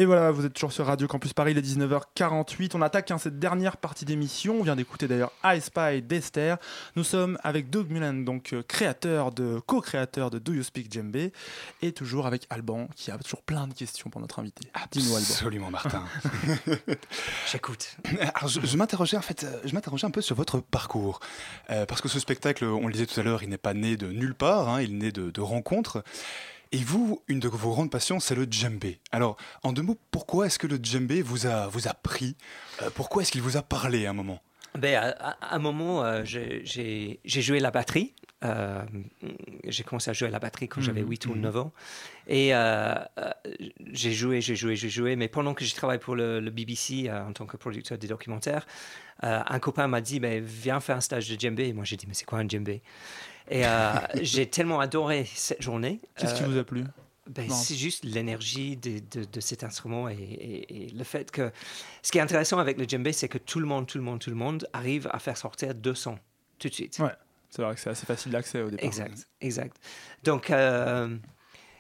Et 0.04 0.06
voilà, 0.06 0.32
vous 0.32 0.45
êtes 0.45 0.51
toujours 0.51 0.74
sur 0.74 0.86
Radio 0.86 1.08
Campus 1.08 1.32
Paris, 1.32 1.54
il 1.54 1.58
est 1.58 1.62
19h48. 1.62 2.72
On 2.74 2.82
attaque 2.82 3.10
hein, 3.12 3.18
cette 3.18 3.39
dernière 3.39 3.78
partie 3.78 4.04
d'émission. 4.04 4.58
On 4.60 4.64
vient 4.64 4.76
d'écouter 4.76 5.08
d'ailleurs 5.08 5.32
I 5.45 5.62
Spy 5.62 6.01
d'Esther. 6.01 6.58
Nous 6.97 7.06
sommes 7.06 7.39
avec 7.41 7.70
Doug 7.70 7.89
Mulan, 7.89 8.16
donc 8.16 8.51
euh, 8.51 8.64
créateur 8.64 9.32
de, 9.32 9.62
co-créateur 9.66 10.30
de 10.30 10.39
Do 10.39 10.51
You 10.51 10.64
Speak 10.64 10.91
Djembe, 10.91 11.32
et 11.82 11.93
toujours 11.93 12.28
avec 12.28 12.45
Alban, 12.49 12.89
qui 12.97 13.12
a 13.12 13.18
toujours 13.18 13.43
plein 13.43 13.66
de 13.66 13.74
questions 13.74 14.10
pour 14.10 14.20
notre 14.20 14.39
invité. 14.39 14.68
Dis-nous, 14.91 15.16
Alban. 15.16 15.26
Absolument, 15.30 15.72
Martin. 15.72 16.04
J'écoute. 17.49 17.95
Alors, 18.20 18.49
je, 18.49 18.60
je 18.60 18.76
m'interrogeais 18.76 19.16
en 19.16 19.22
fait, 19.22 19.45
euh, 19.45 19.58
je 19.64 19.74
m'interrogeais 19.74 20.08
un 20.08 20.12
peu 20.12 20.20
sur 20.20 20.36
votre 20.36 20.60
parcours, 20.60 21.22
Euh, 21.70 21.86
parce 21.86 22.01
que 22.01 22.10
ce 22.10 22.20
spectacle, 22.20 22.66
on 22.66 22.88
le 22.88 22.91
disait 22.91 23.06
tout 23.06 23.18
à 23.22 23.24
l'heure, 23.24 23.41
il 23.41 23.47
n'est 23.47 23.58
pas 23.58 23.74
né 23.74 23.95
de 23.95 24.08
nulle 24.08 24.36
part, 24.36 24.68
hein, 24.68 24.82
il 24.82 24.97
naît 24.97 25.14
de, 25.14 25.32
de 25.32 25.39
rencontres. 25.39 26.04
Et 26.74 26.78
vous, 26.84 27.21
une 27.28 27.39
de 27.39 27.47
vos 27.47 27.69
grandes 27.69 27.91
passions, 27.91 28.19
c'est 28.19 28.34
le 28.34 28.47
djembé. 28.49 28.99
Alors, 29.11 29.38
en 29.61 29.74
deux 29.74 29.84
mots, 29.84 29.97
pourquoi 30.09 30.47
est-ce 30.47 30.57
que 30.57 30.65
le 30.65 30.80
djembé 30.82 31.21
vous 31.21 31.45
a, 31.45 31.67
vous 31.67 31.88
a 31.88 31.93
pris? 31.93 32.36
Euh, 32.82 32.89
Pourquoi 32.95 33.21
est-ce 33.21 33.32
qu'il 33.32 33.43
vous 33.43 33.57
a 33.57 33.61
parlé 33.61 34.07
à 34.07 34.09
un 34.09 34.13
moment? 34.13 34.41
Ben, 34.76 34.95
à, 34.95 35.09
à- 35.09 35.51
à 35.51 35.55
un 35.55 35.59
moment, 35.59 36.03
euh, 36.03 36.24
j'ai- 36.26 37.19
joué 37.26 37.59
la 37.59 37.69
batterie. 37.69 38.13
Euh, 38.43 38.84
j'ai 39.67 39.84
commencé 39.84 40.09
à 40.09 40.13
jouer 40.13 40.30
la 40.32 40.39
batterie 40.39 40.67
quand 40.67 40.82
j'avais 40.82 41.01
Mhm, 41.03 41.09
8 41.09 41.26
ou 41.28 41.36
mhm. 41.36 41.41
9 41.41 41.57
ans. 41.57 41.71
Et 42.28 42.55
euh, 42.55 42.95
j'ai 43.91 44.11
joué, 44.11 44.41
j'ai 44.41 44.55
joué, 44.55 44.76
j'ai 44.76 44.89
joué. 44.89 45.15
Mais 45.15 45.28
pendant 45.28 45.53
que 45.53 45.63
j'ai 45.63 45.76
travaillé 45.76 45.99
pour 45.99 46.15
le, 46.15 46.39
le 46.39 46.49
BBC 46.49 47.09
en 47.11 47.32
tant 47.34 47.45
que 47.45 47.55
producteur 47.55 47.99
de 47.99 48.07
documentaires, 48.07 48.65
un 49.21 49.59
copain 49.59 49.88
m'a 49.88 50.01
dit 50.01 50.19
ben, 50.19 50.43
Viens 50.43 50.80
faire 50.80 50.97
un 50.97 51.01
stage 51.01 51.30
de 51.30 51.39
djembé. 51.39 51.67
Et 51.67 51.74
moi, 51.74 51.86
j'ai 51.86 51.95
dit 51.97 52.05
Mais 52.07 52.15
c'est 52.15 52.26
quoi 52.26 52.39
un 52.39 52.47
djembé? 52.49 52.82
Et 53.50 53.66
euh, 53.66 53.98
j'ai 54.22 54.50
tellement 54.50 54.80
adoré 54.80 55.26
cette 55.34 55.62
journée. 55.62 56.00
Qu'est-ce 56.18 56.36
qui 56.36 56.44
Euh, 56.44 56.48
vous 56.48 56.58
a 56.58 56.64
plu? 56.64 56.84
ben, 57.30 57.50
c'est 57.50 57.76
juste 57.76 58.04
l'énergie 58.04 58.76
de, 58.76 59.00
de- 59.12 59.24
de 59.24 59.39
cet 59.39 59.64
instrument 59.64 60.10
et, 60.10 60.16
et- 60.16 60.84
et 60.86 60.89
le 60.89 61.04
fait 61.06 61.32
que... 61.32 61.52
Ce 62.02 62.12
qui 62.12 62.18
est 62.18 62.22
intéressant 62.22 62.58
avec 62.60 62.78
le 62.78 62.84
djembé, 62.86 63.14
c'est 63.14 63.30
que 63.30 63.38
tout 63.38 63.60
le 63.62 63.66
monde, 63.66 63.88
tout 63.88 63.98
le 63.98 64.04
monde, 64.04 64.20
tout 64.20 64.30
le 64.30 64.36
monde 64.36 64.68
arrive 64.74 65.10
à 65.12 65.20
faire 65.20 65.38
sortir 65.38 65.74
deux 65.74 65.96
sons 65.96 66.20
tout 66.60 66.68
de 66.68 66.74
suite. 66.74 67.00
Ouais, 67.00 67.14
c'est 67.50 67.62
vrai 67.62 67.76
que 67.76 67.80
c'est 67.80 67.89
assez 67.89 68.06
facile 68.06 68.34
d'accès 68.34 68.62
au 68.62 68.70
départ. 68.70 68.86
Exact, 68.86 69.28
exact. 69.39 69.78
Donc, 70.26 70.50
euh, 70.52 71.16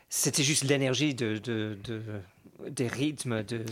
c'était 0.09 0.43
juste 0.43 0.63
l'énergie 0.63 1.13
de, 1.13 1.37
de- 1.39 1.77
de- 1.83 2.01
des 2.69 2.87
rythmes, 2.87 3.43
de, 3.43 3.65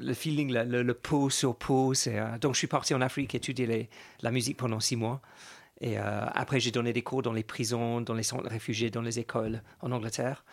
le 0.00 0.14
feeling, 0.14 0.50
le, 0.50 0.64
le, 0.64 0.82
le 0.82 0.94
pot 0.94 1.28
sur 1.28 1.54
pot. 1.56 1.92
euh, 2.06 2.38
donc, 2.38 2.54
je 2.54 2.58
suis 2.58 2.66
parti 2.68 2.94
en 2.94 3.02
Afrique 3.02 3.34
étudier 3.34 3.66
les- 3.66 3.88
la 4.22 4.30
musique 4.30 4.56
pendant 4.56 4.80
six 4.80 4.96
mois. 4.96 5.20
Et 5.80 5.98
euh, 5.98 6.26
après, 6.34 6.58
j'ai 6.60 6.70
donné 6.70 6.92
des 6.92 7.02
cours 7.02 7.22
dans 7.22 7.32
les 7.32 7.44
prisons, 7.44 8.00
dans 8.00 8.14
les 8.14 8.22
centres 8.24 8.42
de 8.44 8.48
réfugiés, 8.48 8.90
dans 8.90 9.02
les 9.02 9.18
écoles 9.18 9.62
en 9.80 9.92
Angleterre. 9.92 10.44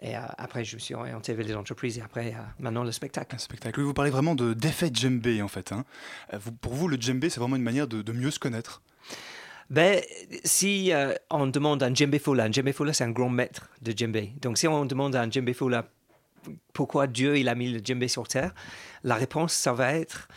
Et 0.00 0.16
euh, 0.16 0.20
après, 0.36 0.64
je 0.64 0.74
me 0.74 0.80
suis 0.80 0.94
orienté 0.94 1.32
vers 1.34 1.46
les 1.46 1.54
entreprises 1.54 1.98
et 1.98 2.02
après, 2.02 2.34
euh, 2.34 2.42
maintenant, 2.58 2.82
le 2.82 2.90
spectacle. 2.90 3.36
Un 3.36 3.38
spectacle. 3.38 3.78
Oui, 3.78 3.86
vous 3.86 3.94
parlez 3.94 4.10
vraiment 4.10 4.34
de 4.34 4.52
d'effet 4.52 4.90
djembé, 4.92 5.42
en 5.42 5.48
fait. 5.48 5.70
hein. 5.70 5.84
Vous- 6.32 6.50
pour 6.52 6.74
vous, 6.74 6.88
le 6.88 6.96
djembé, 7.00 7.30
c'est 7.30 7.38
vraiment 7.38 7.56
une 7.56 7.62
manière 7.62 7.86
de, 7.86 8.02
de 8.02 8.12
mieux 8.12 8.32
se 8.32 8.40
connaître? 8.40 8.82
Ben, 9.70 10.02
si 10.44 10.92
on 11.30 11.46
demande 11.46 11.82
à 11.82 11.86
un 11.86 11.94
djembé 11.94 12.18
fola, 12.18 12.44
un 12.44 12.52
djembé 12.52 12.72
fola 12.72 12.92
c'est 12.92 13.04
un 13.04 13.10
grand 13.10 13.30
maître 13.30 13.70
de 13.80 13.96
djembé. 13.96 14.34
Donc 14.42 14.58
si 14.58 14.68
on 14.68 14.84
demande 14.84 15.16
à 15.16 15.22
un 15.22 15.30
djembé 15.30 15.54
fola 15.54 15.88
pourquoi 16.74 17.06
Dieu 17.06 17.38
il 17.38 17.48
a 17.48 17.54
mis 17.54 17.70
le 17.72 17.80
djembé 17.82 18.06
sur 18.08 18.28
terre, 18.28 18.52
la 19.04 19.14
réponse 19.14 19.54
ça 19.54 19.72
va 19.72 19.94
être 19.94 20.28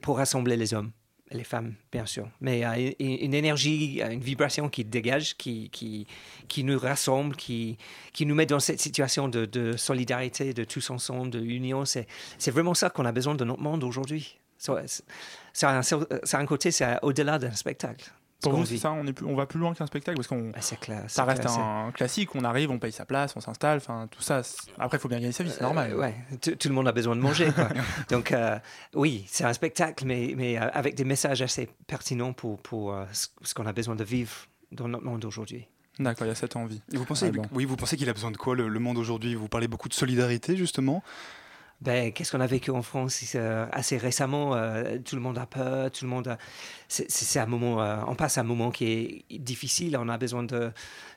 pour 0.00 0.18
rassembler 0.18 0.56
les 0.56 0.74
hommes 0.74 0.92
les 1.30 1.44
femmes 1.44 1.74
bien 1.92 2.06
sûr. 2.06 2.28
Mais 2.40 2.64
euh, 2.64 2.92
une, 2.98 3.34
énergie, 3.34 4.00
une 4.00 4.20
vibration 4.20 4.68
qui 4.68 4.84
dégage, 4.84 5.36
qui, 5.36 5.70
qui, 5.70 6.64
nous 6.64 6.78
rassemble, 6.78 7.36
qui, 7.36 7.78
qui 8.12 8.26
nous 8.26 8.34
met 8.34 8.46
dans 8.46 8.60
cette 8.60 8.80
situation 8.80 9.28
de, 9.28 9.76
solidarité, 9.76 10.52
de 10.54 10.64
tous 10.64 10.90
ensemble, 10.90 11.30
de 11.30 11.40
union. 11.40 11.84
C'est 11.84 12.06
vraiment 12.50 12.74
ça 12.74 12.90
qu'on 12.90 13.04
a 13.04 13.12
besoin 13.12 13.34
de 13.34 13.44
notre 13.44 13.62
monde 13.62 13.84
aujourd'hui. 13.84 14.38
C'est- 14.58 16.34
un 16.34 16.46
côté, 16.46 16.70
c'est 16.70 16.98
au-delà 17.02 17.38
d'un 17.38 17.52
spectacle. 17.52 18.10
Pour 18.42 18.52
vous, 18.54 18.64
c'est 18.66 18.78
ça, 18.78 18.92
on, 18.92 19.06
est 19.06 19.12
plus- 19.12 19.26
on 19.26 19.34
va 19.34 19.46
plus 19.46 19.58
loin 19.58 19.74
qu'un 19.74 19.86
spectacle 19.86 20.16
parce 20.16 20.28
qu'on. 20.28 20.52
c'est 20.60 20.78
clair. 20.80 21.02
Ça 21.08 21.08
c'est 21.08 21.22
reste 21.22 21.46
un 21.46 21.90
classique, 21.92 22.34
on 22.34 22.44
arrive, 22.44 22.70
on 22.70 22.78
paye 22.78 22.92
sa 22.92 23.04
place, 23.04 23.34
on 23.36 23.40
s'installe, 23.40 23.78
enfin 23.78 24.08
tout 24.10 24.22
ça. 24.22 24.42
c'est- 24.42 24.70
Après, 24.78 24.96
il 24.96 25.00
faut 25.00 25.08
bien 25.08 25.18
gagner 25.20 25.32
sa 25.32 25.44
vie, 25.44 25.50
c'est 25.50 25.60
normal. 25.60 25.92
Euh, 25.92 25.98
ouais, 26.00 26.14
tout, 26.40 26.54
tout 26.56 26.68
le 26.68 26.74
monde 26.74 26.88
a 26.88 26.92
besoin 26.92 27.14
de 27.16 27.20
manger. 27.20 27.52
quoi. 27.52 27.68
Donc, 28.10 28.32
euh, 28.32 28.58
oui, 28.94 29.24
c'est 29.28 29.44
un 29.44 29.52
spectacle, 29.52 30.04
mais, 30.06 30.34
mais 30.36 30.58
euh, 30.58 30.68
avec 30.72 30.94
des 30.94 31.04
messages 31.04 31.42
assez 31.42 31.68
pertinents 31.86 32.32
pour, 32.32 32.58
pour 32.60 32.92
euh, 32.94 33.04
ce, 33.12 33.28
ce 33.42 33.54
qu'on 33.54 33.66
a 33.66 33.72
besoin 33.72 33.94
de 33.96 34.04
vivre 34.04 34.32
dans 34.72 34.88
notre 34.88 35.04
monde 35.04 35.24
aujourd'hui. 35.24 35.66
D'accord, 35.98 36.26
il 36.26 36.30
y 36.30 36.32
a 36.32 36.34
cette 36.34 36.56
envie. 36.56 36.80
Et 36.92 36.96
vous 36.96 37.04
pensez, 37.04 37.26
Ah 37.26 37.30
bon. 37.32 37.42
oui, 37.52 37.66
vous 37.66 37.76
pensez 37.76 37.96
qu'il 37.98 38.08
a 38.08 38.14
besoin 38.14 38.30
de 38.30 38.36
quoi 38.38 38.54
le, 38.54 38.68
le 38.68 38.78
monde 38.80 38.96
aujourd'hui? 38.96 39.34
Vous 39.34 39.48
parlez 39.48 39.68
beaucoup 39.68 39.88
de 39.90 39.94
solidarité, 39.94 40.56
justement. 40.56 41.02
Ben, 41.80 42.12
qu'est-ce 42.12 42.32
qu'on 42.32 42.40
a 42.40 42.46
vécu 42.46 42.70
en 42.70 42.82
France 42.82 43.22
euh, 43.34 43.66
assez 43.72 43.96
récemment 43.96 44.54
euh, 44.54 44.98
Tout 45.04 45.16
le 45.16 45.22
monde 45.22 45.38
a 45.38 45.46
peur, 45.46 45.90
tout 45.90 46.04
le 46.04 46.10
monde. 46.10 46.28
a- 46.28 46.38
C'est 46.88 47.38
un 47.40 47.46
moment. 47.46 47.82
euh, 47.82 47.96
on 48.06 48.14
passe 48.14 48.36
un 48.38 48.42
moment 48.42 48.70
qui 48.70 49.24
est 49.30 49.38
difficile. 49.38 49.96
On 49.98 50.08
a 50.08 50.18
besoin 50.18 50.42
de 50.42 50.72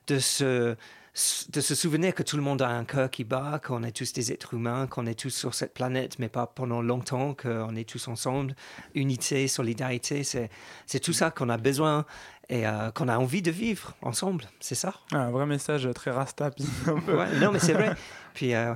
de 0.07 0.20
se 0.20 0.76
de 1.51 1.61
se 1.61 1.76
souvenir 1.76 2.16
que 2.16 2.24
tout 2.24 2.38
le 2.38 2.41
monde 2.41 2.64
a 2.64 2.70
un 2.70 2.86
cœur 2.86 3.07
qui 3.11 3.24
bat, 3.24 3.61
qu'on 3.64 3.84
est 3.84 3.91
tous 3.91 4.14
des 4.14 4.32
êtres 4.32 4.55
humains, 4.55 4.88
qu'on 4.88 5.05
est 5.05 5.14
tous 5.14 5.30
sur 5.30 5.53
cette 5.53 5.76
planète, 5.76 6.18
mais 6.18 6.28
pas 6.28 6.47
pendant 6.47 6.82
longtemps, 6.82 7.36
qu'on 7.36 7.76
est 7.76 7.88
tous 7.88 8.07
ensemble. 8.07 8.55
Unité, 8.95 9.47
solidarité, 9.47 10.24
c'est 10.24 10.99
tout 10.99 11.14
ça 11.14 11.30
qu'on 11.30 11.49
a 11.49 11.57
besoin 11.57 12.05
et 12.49 12.66
euh, 12.66 12.89
qu'on 12.89 13.09
a 13.09 13.18
envie 13.20 13.43
de 13.43 13.51
vivre 13.51 13.93
ensemble. 14.01 14.45
C'est 14.59 14.74
ça? 14.74 14.95
Ah, 15.11 15.18
un 15.26 15.30
vrai 15.32 15.45
message 15.45 15.88
très 15.93 16.09
rasta. 16.09 16.49
puis 16.49 16.66
un 16.88 16.99
peu. 16.99 17.16
Ouais, 17.16 17.32
non, 17.39 17.51
mais 17.51 17.59
c'est 17.59 17.74
vrai. 17.74 17.93
Puis 18.34 18.55
euh, 18.55 18.74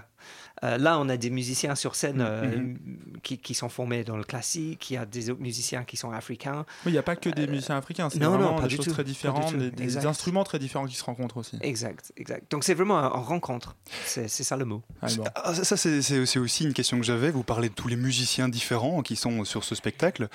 euh, 0.63 0.77
là, 0.77 0.99
on 0.99 1.09
a 1.09 1.17
des 1.17 1.29
musiciens 1.29 1.75
sur 1.75 1.95
scène 1.95 2.21
euh, 2.21 2.57
Mhm. 2.57 2.77
qui, 3.23 3.37
qui 3.37 3.53
sont 3.53 3.69
formés 3.69 4.03
dans 4.03 4.17
le 4.17 4.23
classique. 4.23 4.89
Il 4.89 4.93
y 4.93 4.97
a 4.97 5.05
des 5.05 5.29
autres 5.29 5.41
musiciens 5.41 5.83
qui 5.83 5.97
sont 5.97 6.11
africains. 6.11 6.65
Oui, 6.85 6.91
il 6.91 6.91
n'y 6.93 6.97
a 6.97 7.03
pas 7.03 7.15
que 7.15 7.29
des 7.29 7.47
musiciens 7.47 7.77
africains, 7.77 8.09
c'est 8.09 8.19
non, 8.19 8.31
non, 8.31 8.37
vraiment 8.37 8.55
pas 8.55 8.63
des 8.63 8.69
du 8.69 8.75
choses 8.77 8.85
tout, 8.85 8.91
très 8.91 9.03
différentes, 9.03 9.55
des, 9.55 10.05
instruments 10.05 10.43
très 10.43 10.59
différents 10.59 10.85
qui 10.85 10.95
se 10.95 11.03
rencontrent 11.03 11.37
aussi. 11.37 11.57
Exact, 11.61 12.11
exact. 12.17 12.51
Donc 12.51 12.63
c'est 12.63 12.73
vraiment 12.73 12.95
en 12.95 13.21
rencontre. 13.21 13.75
C'est 14.05 14.27
c'est 14.27 14.43
ça 14.43 14.57
le 14.57 14.65
mot. 14.65 14.81
Ah, 15.01 15.07
bon. 15.15 15.23
Ah, 15.35 15.53
ça, 15.53 15.77
c'est 15.77 16.37
aussi 16.39 16.63
une 16.63 16.73
question 16.73 16.97
que 16.97 17.05
j'avais. 17.05 17.31
Vous 17.31 17.43
parlez 17.43 17.69
de 17.69 17.73
tous 17.73 17.87
les 17.87 17.95
musiciens 17.95 18.49
différents 18.49 19.01
qui 19.01 19.15
sont 19.15 19.43
sur 19.45 19.63
ce 19.63 19.75
spectacle. 19.75 20.27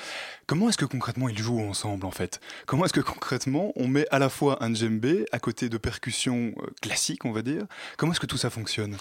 Comment 0.47 0.69
est-ce 0.69 0.79
que 0.79 0.85
concrètement 0.85 1.29
ils 1.29 1.39
jouent 1.39 1.61
ensemble, 1.61 2.07
en 2.07 2.11
fait? 2.11 2.41
Comment 2.67 2.85
est-ce 2.85 2.93
que 2.93 3.01
concrètement 3.01 3.73
on 3.77 3.89
met 3.89 4.07
à 4.11 4.19
la 4.19 4.29
fois 4.29 4.63
un 4.63 4.75
djembé 4.75 5.27
à 5.33 5.39
côté 5.39 5.69
de 5.69 5.79
percussions 5.79 6.53
euh, 6.63 6.67
classiques, 6.81 7.25
on 7.25 7.33
va 7.33 7.43
dire? 7.43 7.65
Comment 7.97 8.13
est-ce 8.13 8.21
que 8.21 8.27
tout 8.27 8.37
ça 8.37 8.51
fonctionne? 8.51 8.97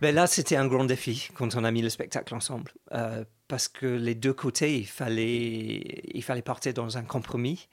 Ben 0.00 0.14
là, 0.14 0.26
c'était 0.26 0.56
un 0.56 0.66
grand 0.66 0.84
défi 0.84 1.28
quand 1.34 1.54
on 1.56 1.64
a 1.64 1.70
mis 1.70 1.82
le 1.82 1.90
spectacle 1.90 2.34
ensemble. 2.34 2.72
Euh, 2.92 3.24
parce 3.48 3.68
que 3.68 3.86
les 3.86 4.14
deux 4.14 4.32
côtés, 4.32 4.78
il 4.78 4.86
fallait, 4.86 6.02
il 6.14 6.22
fallait 6.22 6.42
partir 6.42 6.72
dans 6.72 6.96
un 6.96 7.02
compromis 7.02 7.68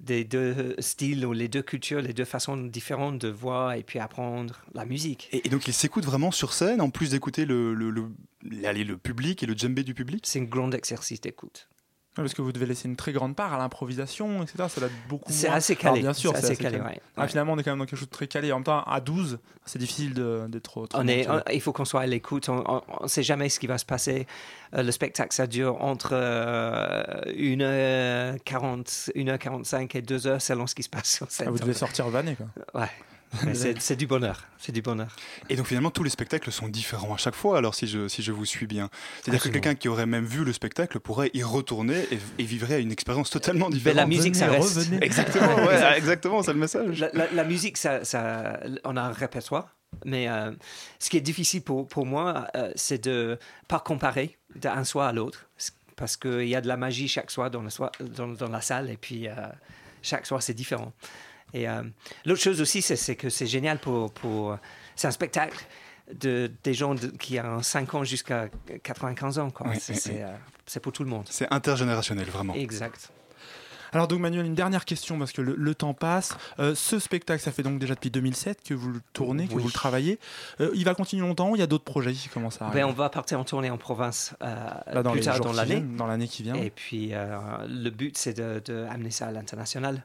des 0.00 0.24
deux 0.24 0.76
styles 0.78 1.26
ou 1.26 1.32
les 1.32 1.48
deux 1.48 1.62
cultures, 1.62 2.00
les 2.00 2.12
deux 2.12 2.24
façons 2.24 2.56
différentes 2.56 3.18
de 3.18 3.28
voir 3.28 3.72
et 3.72 3.82
puis 3.82 3.98
apprendre 3.98 4.60
la 4.72 4.84
musique. 4.84 5.28
et, 5.32 5.46
et 5.46 5.50
donc 5.50 5.66
ils 5.66 5.74
s'écoutent 5.74 6.04
vraiment 6.04 6.30
sur 6.30 6.52
scène, 6.52 6.80
en 6.80 6.90
plus 6.90 7.10
d'écouter 7.10 7.44
le, 7.46 7.74
le, 7.74 7.90
le, 7.90 8.08
le 8.42 8.96
public 8.96 9.42
et 9.42 9.46
le 9.46 9.54
djembé 9.54 9.82
du 9.82 9.94
public? 9.94 10.24
C'est 10.24 10.40
un 10.40 10.44
grand 10.44 10.70
exercice 10.72 11.20
d'écoute. 11.20 11.68
Parce 12.22 12.34
que 12.34 12.42
vous 12.42 12.52
devez 12.52 12.66
laisser 12.66 12.88
une 12.88 12.96
très 12.96 13.12
grande 13.12 13.34
part 13.36 13.52
à 13.54 13.58
l'improvisation, 13.58 14.42
etc. 14.42 14.64
Ça 14.68 14.80
doit 14.80 14.88
être 14.88 15.08
beaucoup 15.08 15.32
C'est 15.32 15.48
assez 15.48 15.76
calé, 15.76 16.00
Alors, 16.00 16.02
bien 16.02 16.12
sûr, 16.12 16.32
c'est 16.32 16.38
assez 16.44 16.56
calé, 16.56 16.78
ouais, 16.78 17.00
Ah, 17.16 17.28
finalement, 17.28 17.52
on 17.52 17.58
est 17.58 17.62
quand 17.62 17.70
même 17.70 17.78
dans 17.78 17.84
quelque 17.86 17.98
chose 17.98 18.08
de 18.08 18.12
très 18.12 18.26
calé. 18.26 18.50
En 18.52 18.56
même 18.56 18.64
temps, 18.64 18.82
à 18.82 19.00
12, 19.00 19.38
c'est 19.64 19.78
difficile 19.78 20.14
d'être 20.14 20.62
trop. 20.62 20.86
trop 20.86 21.00
On 21.00 21.06
est, 21.08 21.28
on- 21.28 21.40
il 21.52 21.60
faut 21.60 21.72
qu'on 21.72 21.84
soit 21.84 22.00
à 22.00 22.06
l'écoute. 22.06 22.48
On 22.48 22.82
ne 23.02 23.08
sait 23.08 23.22
jamais 23.22 23.48
ce 23.48 23.60
qui 23.60 23.66
va 23.66 23.78
se 23.78 23.84
passer. 23.84 24.26
Euh, 24.74 24.82
le 24.82 24.90
spectacle, 24.92 25.32
ça 25.34 25.46
dure 25.46 25.82
entre 25.82 26.10
euh, 26.12 27.02
1h40, 27.26 29.10
1h45 29.14 29.96
et 29.96 30.02
2h 30.02 30.40
selon 30.40 30.66
ce 30.66 30.74
qui 30.74 30.82
se 30.82 30.88
passe 30.88 31.08
sur 31.10 31.30
scène. 31.30 31.48
Ah, 31.48 31.50
vous 31.52 31.58
devez 31.58 31.74
sortir 31.74 32.08
vanné, 32.08 32.36
quoi. 32.36 32.80
Ouais. 32.80 32.88
Mais 33.44 33.54
c'est 33.54 33.96
du 33.96 34.06
bonheur. 34.06 34.44
C'est 34.58 34.72
du 34.72 34.80
bonheur. 34.82 35.14
Et 35.50 35.56
donc 35.56 35.66
finalement, 35.66 35.90
tous 35.90 36.02
les 36.02 36.10
spectacles 36.10 36.50
sont 36.50 36.68
différents 36.68 37.14
à 37.14 37.16
chaque 37.18 37.34
fois, 37.34 37.58
alors 37.58 37.74
si 37.74 37.86
je, 37.86 38.08
si 38.08 38.22
je 38.22 38.32
vous 38.32 38.44
suis 38.46 38.66
bien. 38.66 38.88
C'est-à-dire 39.22 39.42
que 39.42 39.48
quelqu'un 39.50 39.74
qui 39.74 39.88
aurait 39.88 40.06
même 40.06 40.24
vu 40.24 40.44
le 40.44 40.52
spectacle 40.52 40.98
pourrait 41.00 41.30
y 41.34 41.42
retourner 41.42 42.06
et, 42.10 42.18
et 42.38 42.44
vivrait 42.44 42.80
une 42.80 42.90
expérience 42.92 43.30
totalement 43.30 43.68
Mais 43.68 43.74
différente. 43.76 43.96
la 43.96 44.06
musique, 44.06 44.34
ça 44.36 44.46
reste. 44.48 44.76
revenez. 44.78 45.04
Exactement, 45.04 45.54
ouais, 45.66 45.96
exactement, 45.98 46.42
c'est 46.42 46.52
le 46.54 46.58
message. 46.58 47.00
La, 47.00 47.10
la- 47.12 47.30
la 47.32 47.44
musique, 47.44 47.76
ça, 47.76 48.04
ça- 48.04 48.60
on 48.84 48.96
a 48.96 49.02
un 49.02 49.12
répertoire. 49.12 49.74
Mais 50.04 50.28
euh, 50.28 50.52
ce 50.98 51.08
qui 51.10 51.16
est 51.16 51.22
difficile 51.22 51.62
pour, 51.62 51.86
pour 51.88 52.04
moi, 52.06 52.46
euh, 52.56 52.70
c'est 52.76 53.02
de 53.04 53.38
pas 53.68 53.80
comparer 53.80 54.36
d'un 54.54 54.84
soir 54.84 55.08
à 55.08 55.12
l'autre. 55.12 55.46
Parce 55.96 56.16
qu'il 56.16 56.44
y 56.48 56.54
a 56.54 56.60
de 56.60 56.68
la 56.68 56.76
magie 56.76 57.08
chaque 57.08 57.30
soir 57.30 57.50
dans, 57.50 57.62
le 57.62 57.70
soir, 57.70 57.90
dans, 58.00 58.28
dans 58.28 58.48
la 58.48 58.60
salle. 58.60 58.88
Et 58.90 58.96
puis, 58.96 59.28
euh, 59.28 59.32
chaque 60.02 60.26
soir, 60.26 60.42
c'est 60.42 60.54
différent. 60.54 60.92
Et 61.54 61.68
euh, 61.68 61.82
l'autre 62.24 62.42
chose 62.42 62.60
aussi, 62.60 62.82
c'est 62.82 63.16
que 63.16 63.28
c'est 63.30 63.46
génial 63.46 63.78
pour. 63.78 64.12
pour 64.12 64.56
c'est 64.96 65.06
un 65.08 65.12
spectacle 65.12 65.56
de, 66.12 66.50
des 66.64 66.74
gens 66.74 66.94
de- 66.94 67.06
qui 67.08 67.38
ont 67.38 67.62
5 67.62 67.94
ans 67.94 68.04
jusqu'à 68.04 68.48
95 68.82 69.38
ans. 69.38 69.50
quoi. 69.50 69.68
Oui, 69.68 69.76
C'est 69.80 69.92
oui, 69.94 69.98
c'est, 70.02 70.10
oui. 70.12 70.22
euh, 70.22 70.28
c'est 70.66 70.80
pour 70.80 70.92
tout 70.92 71.04
le 71.04 71.10
monde. 71.10 71.26
C'est 71.30 71.46
intergénérationnel, 71.52 72.26
vraiment. 72.26 72.54
Exact. 72.54 73.10
Alors 73.92 74.06
donc 74.06 74.20
Manuel, 74.20 74.44
une 74.44 74.54
dernière 74.54 74.84
question 74.84 75.18
parce 75.18 75.32
que 75.32 75.40
le, 75.40 75.54
le 75.56 75.74
temps 75.74 75.94
passe. 75.94 76.36
Euh, 76.58 76.74
ce 76.74 76.98
spectacle, 76.98 77.42
ça 77.42 77.52
fait 77.52 77.62
donc 77.62 77.78
déjà 77.78 77.94
depuis 77.94 78.10
2007 78.10 78.62
que 78.62 78.74
vous 78.74 78.90
le 78.90 79.00
tournez, 79.14 79.46
que 79.48 79.54
Oui. 79.54 79.62
vous 79.62 79.68
le 79.68 79.72
travaillez. 79.72 80.18
Euh, 80.60 80.70
il 80.74 80.84
va 80.84 80.94
continuer 80.94 81.26
longtemps 81.26 81.48
ou 81.50 81.56
il 81.56 81.60
y 81.60 81.62
a 81.62 81.66
d'autres 81.66 81.84
projets 81.84 82.12
qui 82.12 82.28
commencent 82.28 82.60
à 82.60 82.66
arriver 82.66 82.82
Ben, 82.82 82.86
on 82.88 82.92
va 82.92 83.08
partir 83.08 83.40
en 83.40 83.44
tournée 83.44 83.70
en 83.70 83.78
province 83.78 84.34
euh, 84.42 84.54
Là, 84.92 85.02
dans 85.02 85.12
plus 85.12 85.22
tard 85.22 85.40
dans 85.40 85.52
l'année. 85.54 85.80
dans 85.80 86.06
l'année 86.06 86.28
qui 86.28 86.42
vient. 86.42 86.54
Et 86.56 86.68
puis, 86.68 87.12
le 87.12 87.88
but, 87.90 88.18
c'est 88.18 88.34
de, 88.34 88.60
de 88.62 88.84
amener 88.90 89.10
ça 89.10 89.28
à 89.28 89.30
l'international. 89.32 90.04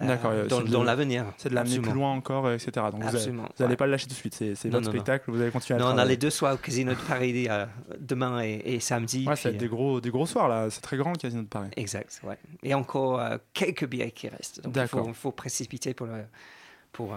Euh, 0.00 0.16
euh, 0.24 0.46
dans 0.46 0.60
c'est 0.60 0.84
l'avenir. 0.84 1.24
C'est 1.36 1.48
de 1.48 1.54
l'amener 1.54 1.78
plus 1.80 1.92
loin 1.92 2.12
encore, 2.12 2.50
etc. 2.50 2.70
Donc 2.92 3.02
vous 3.02 3.10
n'allez 3.10 3.70
ouais. 3.70 3.76
pas 3.76 3.86
le 3.86 3.92
lâcher 3.92 4.06
tout 4.06 4.14
de 4.14 4.18
suite. 4.18 4.34
C'est 4.34 4.54
c'est 4.54 4.68
votre 4.68 4.86
spectacle, 4.86 5.30
vous 5.30 5.40
allez 5.40 5.50
continuer 5.50 5.80
à 5.80 5.82
Non, 5.82 5.94
on 5.94 5.98
a 5.98 6.04
les 6.04 6.16
deux 6.16 6.30
soirs 6.30 6.54
au 6.54 6.56
Casino 6.56 6.92
de 6.92 6.98
Paris 7.08 7.46
euh, 7.48 7.66
demain 7.98 8.42
et, 8.42 8.62
et 8.64 8.80
samedi. 8.80 9.26
Ouais, 9.26 9.34
être 9.34 9.56
des 9.56 9.68
gros, 9.68 10.00
des 10.00 10.10
gros 10.10 10.26
soirs 10.26 10.48
là. 10.48 10.68
C'est 10.70 10.80
très 10.80 10.96
grand 10.96 11.12
le 11.12 11.18
casino 11.18 11.42
de 11.42 11.48
Paris. 11.48 11.70
Exact, 11.76 12.20
ouais. 12.24 12.38
Et 12.62 12.74
encore 12.74 13.20
quelques 13.52 13.86
billets 13.86 14.10
qui 14.10 14.28
restent. 14.28 14.62
Donc 14.62 14.76
il 14.76 14.86
faut, 14.86 15.12
faut 15.14 15.32
précipiter 15.32 15.94
pour, 15.94 16.06
le, 16.06 16.24
pour, 16.92 17.16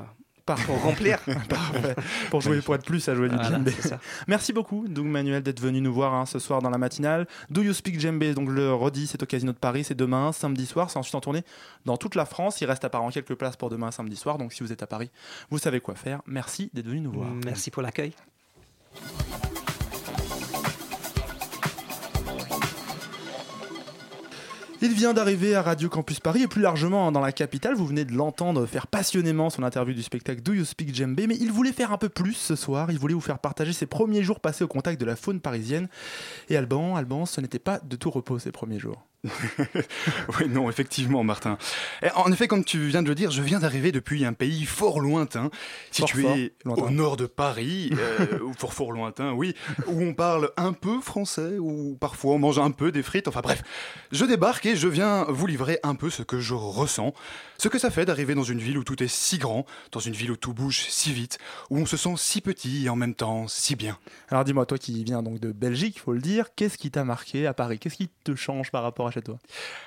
pour 0.66 0.82
remplir. 0.82 1.20
Pour 2.30 2.42
jouer, 2.42 2.62
pour 2.62 2.76
être 2.76 2.86
plus 2.86 3.08
à 3.10 3.16
jouer 3.16 3.30
du 3.30 3.36
Voilà, 3.36 3.50
djembé. 3.50 3.74
Merci 4.28 4.54
beaucoup, 4.54 4.88
Doug 4.88 5.06
Manuel, 5.06 5.44
d'être 5.44 5.60
venu 5.60 5.82
nous 5.82 5.94
voir 5.94 6.14
hein, 6.14 6.26
ce 6.26 6.40
soir 6.40 6.62
dans 6.62 6.70
la 6.70 6.78
matinale. 6.78 7.28
Do 7.50 7.62
You 7.62 7.74
Speak 7.74 8.00
Djembé, 8.00 8.34
donc 8.34 8.50
je 8.50 8.56
le 8.56 8.74
redis, 8.74 9.08
c'est 9.08 9.22
au 9.22 9.26
Casino 9.26 9.52
de 9.52 9.58
Paris, 9.58 9.84
c'est 9.84 9.96
demain, 9.96 10.32
samedi 10.32 10.66
soir. 10.66 10.90
C'est 10.90 11.00
ensuite 11.00 11.16
en 11.16 11.22
tournée 11.22 11.44
dans 11.86 11.98
toute 11.98 12.16
la 12.16 12.26
France. 12.26 12.62
Il 12.62 12.66
reste 12.66 12.86
apparemment 12.86 13.12
quelques 13.12 13.36
places 13.36 13.56
pour 13.56 13.70
demain, 13.70 13.92
samedi 13.92 14.16
soir. 14.16 14.38
Donc 14.38 14.54
si 14.54 14.64
vous 14.64 14.72
êtes 14.72 14.84
à 14.84 14.88
Paris, 14.88 15.10
vous 15.50 15.58
savez 15.58 15.80
quoi 15.80 15.96
faire. 15.96 16.22
Merci 16.26 16.70
d'être 16.74 16.88
venu 16.88 17.02
nous 17.02 17.12
voir. 17.12 17.30
Merci 17.46 17.72
pour 17.72 17.82
l'accueil. 17.82 18.14
Il 24.84 24.94
vient 24.94 25.14
d'arriver 25.14 25.54
à 25.54 25.62
Radio 25.62 25.90
Campus 25.90 26.20
Paris 26.20 26.42
et 26.42 26.48
plus 26.48 26.64
largement 26.64 27.12
dans 27.12 27.20
la 27.20 27.32
capitale. 27.32 27.76
Vous 27.76 27.86
venez 27.86 28.04
de 28.04 28.14
l'entendre 28.14 28.66
faire 28.66 28.88
passionnément 28.88 29.52
son 29.52 29.62
interview 29.62 29.94
du 29.94 30.02
spectacle 30.02 30.42
Do 30.42 30.54
You 30.54 30.66
Speak 30.66 30.96
Djembé, 30.96 31.28
mais 31.28 31.38
il 31.40 31.52
voulait 31.52 31.72
faire 31.72 31.92
un 31.92 32.00
peu 32.00 32.10
plus 32.10 32.34
ce 32.34 32.56
soir. 32.56 32.90
Il 32.90 32.98
voulait 32.98 33.14
vous 33.14 33.22
faire 33.22 33.38
partager 33.38 33.74
ses 33.74 33.86
premiers 33.86 34.24
jours 34.24 34.40
passés 34.40 34.64
au 34.64 34.68
contact 34.68 35.00
de 35.00 35.06
la 35.06 35.16
faune 35.16 35.40
parisienne. 35.40 35.88
Et 36.50 36.58
Alban, 36.58 36.96
Alban, 36.96 37.28
ce 37.28 37.42
n'était 37.42 37.60
pas 37.60 37.78
de 37.78 37.96
tout 37.96 38.10
repos 38.10 38.40
ces 38.40 38.52
premiers 38.52 38.80
jours. 38.80 39.06
oui, 40.40 40.48
non, 40.50 40.70
effectivement, 40.70 41.24
Martin. 41.24 41.58
Et 42.02 42.10
en 42.16 42.32
effet, 42.32 42.48
comme 42.48 42.66
tu 42.66 42.88
viens 42.88 43.04
de 43.04 43.08
le 43.08 43.14
dire, 43.14 43.30
je 43.30 43.44
viens 43.44 43.60
d'arriver 43.60 43.92
depuis 43.92 44.26
un 44.26 44.34
pays 44.34 44.66
fort 44.66 45.00
lointain, 45.00 45.52
situé 45.92 46.24
fort 46.64 46.76
lointain. 46.76 46.84
au 46.84 46.90
nord 46.90 47.18
de 47.18 47.28
Paris, 47.28 47.92
euh, 47.94 48.40
fort 48.58 48.74
fort 48.74 48.92
lointain, 48.92 49.34
oui, 49.34 49.54
où 49.86 50.02
on 50.02 50.16
parle 50.16 50.52
un 50.58 50.74
peu 50.74 51.00
français, 51.02 51.60
ou 51.60 51.96
parfois 52.00 52.34
on 52.34 52.40
mange 52.40 52.58
un 52.58 52.72
peu 52.72 52.92
des 52.92 53.04
frites, 53.04 53.28
enfin 53.28 53.42
bref. 53.42 53.62
Je 54.12 54.26
débarque 54.26 54.66
et 54.66 54.76
je 54.76 54.88
viens 54.88 55.26
vous 55.30 55.46
livrer 55.46 55.80
un 55.84 55.94
peu 55.94 56.10
ce 56.10 56.24
que 56.24 56.40
je 56.40 56.56
ressens, 56.56 57.14
ce 57.60 57.68
que 57.68 57.78
ça 57.78 57.92
fait 57.92 58.06
d'arriver 58.06 58.34
dans 58.34 58.44
une 58.44 58.60
ville 58.60 58.80
où 58.80 58.84
tout 58.84 59.04
est 59.04 59.08
si 59.08 59.38
grand, 59.38 59.68
dans 59.92 60.00
une 60.00 60.14
ville 60.14 60.32
où 60.32 60.36
tout 60.36 60.54
bouge 60.54 60.86
si 60.90 61.14
vite, 61.14 61.38
où 61.70 61.78
on 61.78 61.86
se 61.86 61.96
sent 61.96 62.16
si 62.18 62.42
petit 62.42 62.86
et 62.86 62.90
en 62.90 62.96
même 62.96 63.14
temps 63.14 63.48
si 63.48 63.76
bien. 63.76 64.00
Alors 64.30 64.44
dis-moi, 64.46 64.66
toi 64.66 64.80
qui 64.80 65.04
viens 65.04 65.22
donc 65.22 65.40
de 65.40 65.52
Belgique, 65.52 65.98
il 65.98 66.00
faut 66.00 66.14
le 66.14 66.22
dire, 66.22 66.48
qu'est-ce 66.56 66.80
qui 66.80 66.90
t'a 66.90 67.04
marqué 67.04 67.46
à 67.46 67.54
Paris? 67.54 67.78
Qu'est-ce 67.78 67.98
qui 67.98 68.10
te 68.24 68.34
change 68.34 68.72
par 68.72 68.82
rapport 68.82 69.08
à 69.08 69.11
chez 69.12 69.22
toi 69.22 69.38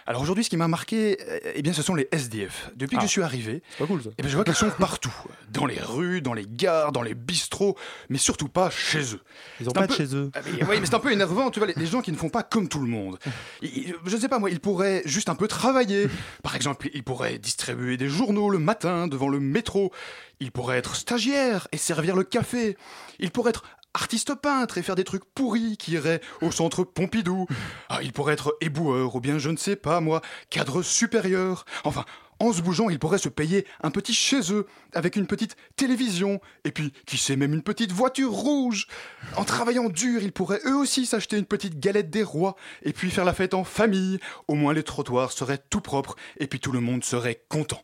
Alors 0.07 0.23
aujourd'hui, 0.23 0.45
ce 0.45 0.51
qui 0.51 0.57
m'a 0.57 0.69
marqué, 0.69 1.19
euh, 1.29 1.41
eh 1.55 1.63
bien, 1.63 1.73
ce 1.73 1.83
sont 1.83 1.95
les 1.95 2.09
SDF. 2.13 2.71
Depuis 2.77 2.97
que 2.97 3.03
Ah. 3.03 3.07
je 3.07 3.11
suis 3.11 3.23
arrivé, 3.23 3.63
C'est 3.71 3.79
pas 3.79 3.87
cool 3.87 4.03
ça. 4.03 4.11
eh 4.17 4.23
bien, 4.23 4.31
je 4.31 4.37
vois 4.37 4.45
qu'ils 4.45 4.55
sont 4.55 4.71
partout, 4.79 5.15
dans 5.51 5.67
les 5.67 5.81
rues, 5.81 6.21
dans 6.23 6.35
les 6.35 6.47
gares, 6.49 6.93
dans 6.93 7.03
les 7.03 7.15
bistrots, 7.15 7.77
mais 8.09 8.19
surtout 8.19 8.49
pas 8.49 8.71
chez 8.71 9.15
eux. 9.15 9.21
Ils 9.61 9.69
ont 9.69 9.73
C'est 9.73 9.79
un 9.79 9.81
pas 9.83 9.87
de 9.87 9.93
chez 9.93 10.15
eux. 10.15 10.31
Ah, 10.35 10.41
mais, 10.45 10.65
oui, 10.65 10.77
mais 10.81 10.87
c'est 10.87 10.95
un 10.95 11.01
peu 11.01 11.13
énervant, 11.13 11.51
tu 11.51 11.59
vois, 11.61 11.69
les, 11.69 11.75
les 11.75 11.87
gens 11.87 12.01
qui 12.03 12.13
ne 12.13 12.17
font 12.17 12.29
pas 12.31 12.43
comme 12.43 12.69
tout 12.69 12.81
le 12.81 12.87
monde. 12.89 13.19
Ils- 13.63 13.95
je 14.07 14.15
ne 14.17 14.21
sais 14.21 14.29
pas, 14.29 14.39
moi, 14.39 14.51
ils 14.51 14.61
pourraient 14.61 15.03
juste 15.05 15.29
un 15.29 15.35
peu 15.35 15.49
travailler. 15.49 16.07
Par 16.43 16.55
exemple, 16.57 16.89
ils 16.95 17.03
pourraient 17.03 17.39
distribuer 17.39 17.97
des 17.97 18.09
journaux 18.09 18.51
le 18.51 18.59
matin 18.59 19.09
devant 19.09 19.29
le 19.29 19.41
métro. 19.41 19.93
Ils 20.41 20.51
pourraient 20.53 20.79
être 20.79 20.97
stagiaires 20.97 21.69
et 21.73 21.77
servir 21.77 22.17
le 22.17 22.25
café. 22.25 22.77
Ils 23.19 23.31
pourraient 23.31 23.51
être 23.51 23.65
artistes 23.95 24.35
peintres 24.35 24.79
et 24.79 24.83
faire 24.83 24.97
des 24.97 25.05
trucs 25.05 25.25
pourris 25.25 25.77
qui 25.77 25.93
iraient 25.93 26.21
au 26.43 26.51
centre 26.51 26.85
Pompidou. 26.85 27.47
Ah, 27.89 28.01
ils 28.03 28.13
pourraient 28.13 28.35
être 28.35 28.57
éboueurs 28.61 29.15
ou 29.15 29.21
bien, 29.21 29.39
je 29.39 29.51
ne 29.51 29.57
sais 29.57 29.77
pas, 29.77 30.01
moi, 30.01 30.21
cadres 30.51 30.83
supérieurs. 30.83 31.65
Enfin, 31.85 32.05
en 32.41 32.53
se 32.53 32.63
bougeant, 32.63 32.91
ils 32.91 32.99
pourraient 32.99 33.19
se 33.19 33.29
payer 33.29 33.67
un 33.83 33.91
petit 33.91 34.13
chez 34.13 34.53
eux, 34.53 34.67
avec 34.93 35.17
une 35.17 35.27
petite 35.27 35.57
télévision, 35.77 36.41
et 36.65 36.73
puis, 36.73 36.93
qui 37.07 37.17
sait, 37.17 37.37
même 37.37 37.55
une 37.55 37.63
petite 37.63 37.93
voiture 37.93 38.33
rouge. 38.33 38.89
En 39.37 39.45
travaillant 39.45 39.89
dur, 39.89 40.23
ils 40.23 40.33
pourraient 40.33 40.61
eux 40.67 40.77
aussi 40.77 41.07
s'acheter 41.07 41.39
une 41.39 41.47
petite 41.47 41.79
galette 41.79 42.11
des 42.11 42.25
rois, 42.25 42.57
et 42.83 42.93
puis 42.93 43.11
faire 43.11 43.25
la 43.25 43.35
fête 43.35 43.55
en 43.55 43.65
famille. 43.65 44.19
Au 44.49 44.55
moins 44.55 44.75
les 44.75 44.83
trottoirs 44.83 45.33
seraient 45.33 45.63
tout 45.71 45.81
propres, 45.81 46.17
et 46.39 46.47
puis 46.47 46.61
tout 46.61 46.73
le 46.73 46.81
monde 46.81 47.05
serait 47.05 47.43
content. 47.49 47.83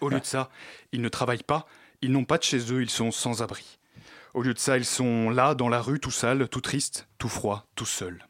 Au 0.00 0.08
lieu 0.08 0.18
de 0.18 0.26
ça, 0.26 0.50
ils 0.90 1.00
ne 1.00 1.08
travaillent 1.08 1.44
pas, 1.44 1.66
ils 2.00 2.10
n'ont 2.10 2.24
pas 2.24 2.38
de 2.38 2.42
chez 2.42 2.72
eux, 2.72 2.82
ils 2.82 2.90
sont 2.90 3.12
sans 3.12 3.42
abri. 3.42 3.78
Au 4.34 4.40
lieu 4.42 4.54
de 4.54 4.58
ça, 4.58 4.78
ils 4.78 4.84
sont 4.84 5.28
là, 5.28 5.54
dans 5.54 5.68
la 5.68 5.82
rue, 5.82 6.00
tout 6.00 6.10
sales, 6.10 6.48
tout 6.48 6.62
tristes, 6.62 7.06
tout 7.18 7.28
froids, 7.28 7.66
tout 7.74 7.84
seuls. 7.84 8.26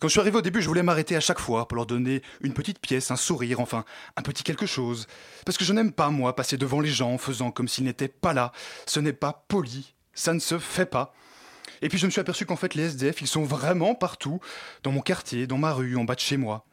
Quand 0.00 0.08
je 0.08 0.12
suis 0.12 0.20
arrivé 0.20 0.36
au 0.36 0.42
début, 0.42 0.60
je 0.60 0.66
voulais 0.66 0.82
m'arrêter 0.82 1.14
à 1.14 1.20
chaque 1.20 1.38
fois 1.38 1.68
pour 1.68 1.76
leur 1.76 1.86
donner 1.86 2.20
une 2.40 2.52
petite 2.52 2.80
pièce, 2.80 3.12
un 3.12 3.16
sourire, 3.16 3.60
enfin, 3.60 3.84
un 4.16 4.22
petit 4.22 4.42
quelque 4.42 4.66
chose. 4.66 5.06
Parce 5.46 5.56
que 5.56 5.64
je 5.64 5.72
n'aime 5.72 5.92
pas, 5.92 6.10
moi, 6.10 6.34
passer 6.34 6.56
devant 6.56 6.80
les 6.80 6.90
gens 6.90 7.12
en 7.12 7.18
faisant 7.18 7.52
comme 7.52 7.68
s'ils 7.68 7.84
n'étaient 7.84 8.08
pas 8.08 8.34
là. 8.34 8.50
Ce 8.86 8.98
n'est 8.98 9.12
pas 9.12 9.44
poli, 9.48 9.94
ça 10.14 10.34
ne 10.34 10.40
se 10.40 10.58
fait 10.58 10.86
pas. 10.86 11.14
Et 11.80 11.88
puis 11.88 11.98
je 11.98 12.06
me 12.06 12.10
suis 12.10 12.20
aperçu 12.20 12.44
qu'en 12.44 12.56
fait, 12.56 12.74
les 12.74 12.82
SDF, 12.82 13.20
ils 13.20 13.28
sont 13.28 13.44
vraiment 13.44 13.94
partout, 13.94 14.40
dans 14.82 14.90
mon 14.90 15.00
quartier, 15.00 15.46
dans 15.46 15.58
ma 15.58 15.72
rue, 15.72 15.96
en 15.96 16.04
bas 16.04 16.16
de 16.16 16.20
chez 16.20 16.36
moi. 16.36 16.66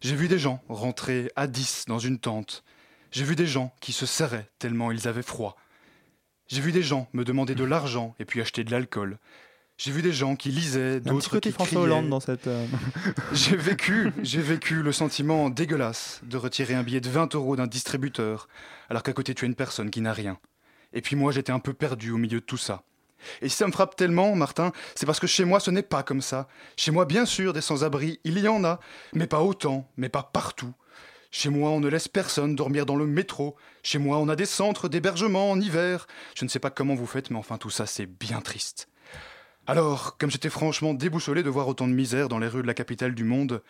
J'ai 0.00 0.16
vu 0.16 0.28
des 0.28 0.38
gens 0.38 0.62
rentrer 0.68 1.30
à 1.36 1.46
10 1.46 1.84
dans 1.88 1.98
une 1.98 2.18
tente. 2.18 2.64
J'ai 3.10 3.24
vu 3.24 3.36
des 3.36 3.46
gens 3.46 3.74
qui 3.80 3.92
se 3.92 4.06
serraient 4.06 4.48
tellement 4.58 4.90
ils 4.90 5.06
avaient 5.06 5.22
froid. 5.22 5.56
J'ai 6.52 6.60
vu 6.60 6.70
des 6.70 6.82
gens 6.82 7.08
me 7.14 7.24
demander 7.24 7.54
de 7.54 7.64
l'argent 7.64 8.14
et 8.20 8.26
puis 8.26 8.42
acheter 8.42 8.62
de 8.62 8.70
l'alcool. 8.70 9.16
J'ai 9.78 9.90
vu 9.90 10.02
des 10.02 10.12
gens 10.12 10.36
qui 10.36 10.50
lisaient, 10.50 11.00
d'autres 11.00 11.30
côté 11.30 11.48
qui 11.48 11.54
François 11.54 11.80
criaient. 11.80 11.82
Hollande 11.94 12.10
dans 12.10 12.20
cette. 12.20 12.46
euh, 12.46 12.66
J'ai 13.32 13.56
vécu, 13.56 14.12
j'ai 14.22 14.42
vécu 14.42 14.82
le 14.82 14.92
sentiment 14.92 15.48
dégueulasse 15.48 16.20
de 16.24 16.36
retirer 16.36 16.74
un 16.74 16.82
billet 16.82 17.00
de 17.00 17.08
20 17.08 17.34
euros 17.36 17.56
d'un 17.56 17.66
distributeur, 17.66 18.48
alors 18.90 19.02
qu'à 19.02 19.14
côté 19.14 19.34
tu 19.34 19.46
as 19.46 19.48
une 19.48 19.54
personne 19.54 19.88
qui 19.88 20.02
n'a 20.02 20.12
rien. 20.12 20.36
Et 20.92 21.00
puis 21.00 21.16
moi 21.16 21.32
j'étais 21.32 21.52
un 21.52 21.58
peu 21.58 21.72
perdu 21.72 22.10
au 22.10 22.18
milieu 22.18 22.40
de 22.40 22.44
tout 22.44 22.58
ça. 22.58 22.82
Et 23.40 23.48
si 23.48 23.56
ça 23.56 23.66
me 23.66 23.72
frappe 23.72 23.96
tellement, 23.96 24.34
Martin, 24.36 24.72
c'est 24.94 25.06
parce 25.06 25.20
que 25.20 25.26
chez 25.26 25.46
moi 25.46 25.58
ce 25.58 25.70
n'est 25.70 25.82
pas 25.82 26.02
comme 26.02 26.20
ça. 26.20 26.48
Chez 26.76 26.90
moi, 26.90 27.06
bien 27.06 27.24
sûr, 27.24 27.54
des 27.54 27.62
sans-abri, 27.62 28.20
il 28.24 28.38
y 28.38 28.46
en 28.46 28.62
a, 28.62 28.78
mais 29.14 29.26
pas 29.26 29.40
autant, 29.40 29.88
mais 29.96 30.10
pas 30.10 30.22
partout. 30.22 30.74
Chez 31.34 31.48
moi, 31.48 31.70
on 31.70 31.80
ne 31.80 31.88
laisse 31.88 32.08
personne 32.08 32.54
dormir 32.54 32.84
dans 32.84 32.94
le 32.94 33.06
métro. 33.06 33.56
Chez 33.82 33.98
moi, 33.98 34.18
on 34.18 34.28
a 34.28 34.36
des 34.36 34.44
centres 34.44 34.88
d'hébergement 34.88 35.50
en 35.50 35.58
hiver. 35.58 36.06
Je 36.36 36.44
ne 36.44 36.50
sais 36.50 36.58
pas 36.58 36.68
comment 36.68 36.94
vous 36.94 37.06
faites, 37.06 37.30
mais 37.30 37.38
enfin 37.38 37.56
tout 37.56 37.70
ça, 37.70 37.86
c'est 37.86 38.04
bien 38.04 38.42
triste. 38.42 38.88
Alors, 39.66 40.18
comme 40.18 40.30
j'étais 40.30 40.50
franchement 40.50 40.92
déboussolé 40.92 41.42
de 41.42 41.48
voir 41.48 41.68
autant 41.68 41.88
de 41.88 41.94
misère 41.94 42.28
dans 42.28 42.38
les 42.38 42.48
rues 42.48 42.60
de 42.60 42.66
la 42.66 42.74
capitale 42.74 43.14
du 43.14 43.24
monde, 43.24 43.62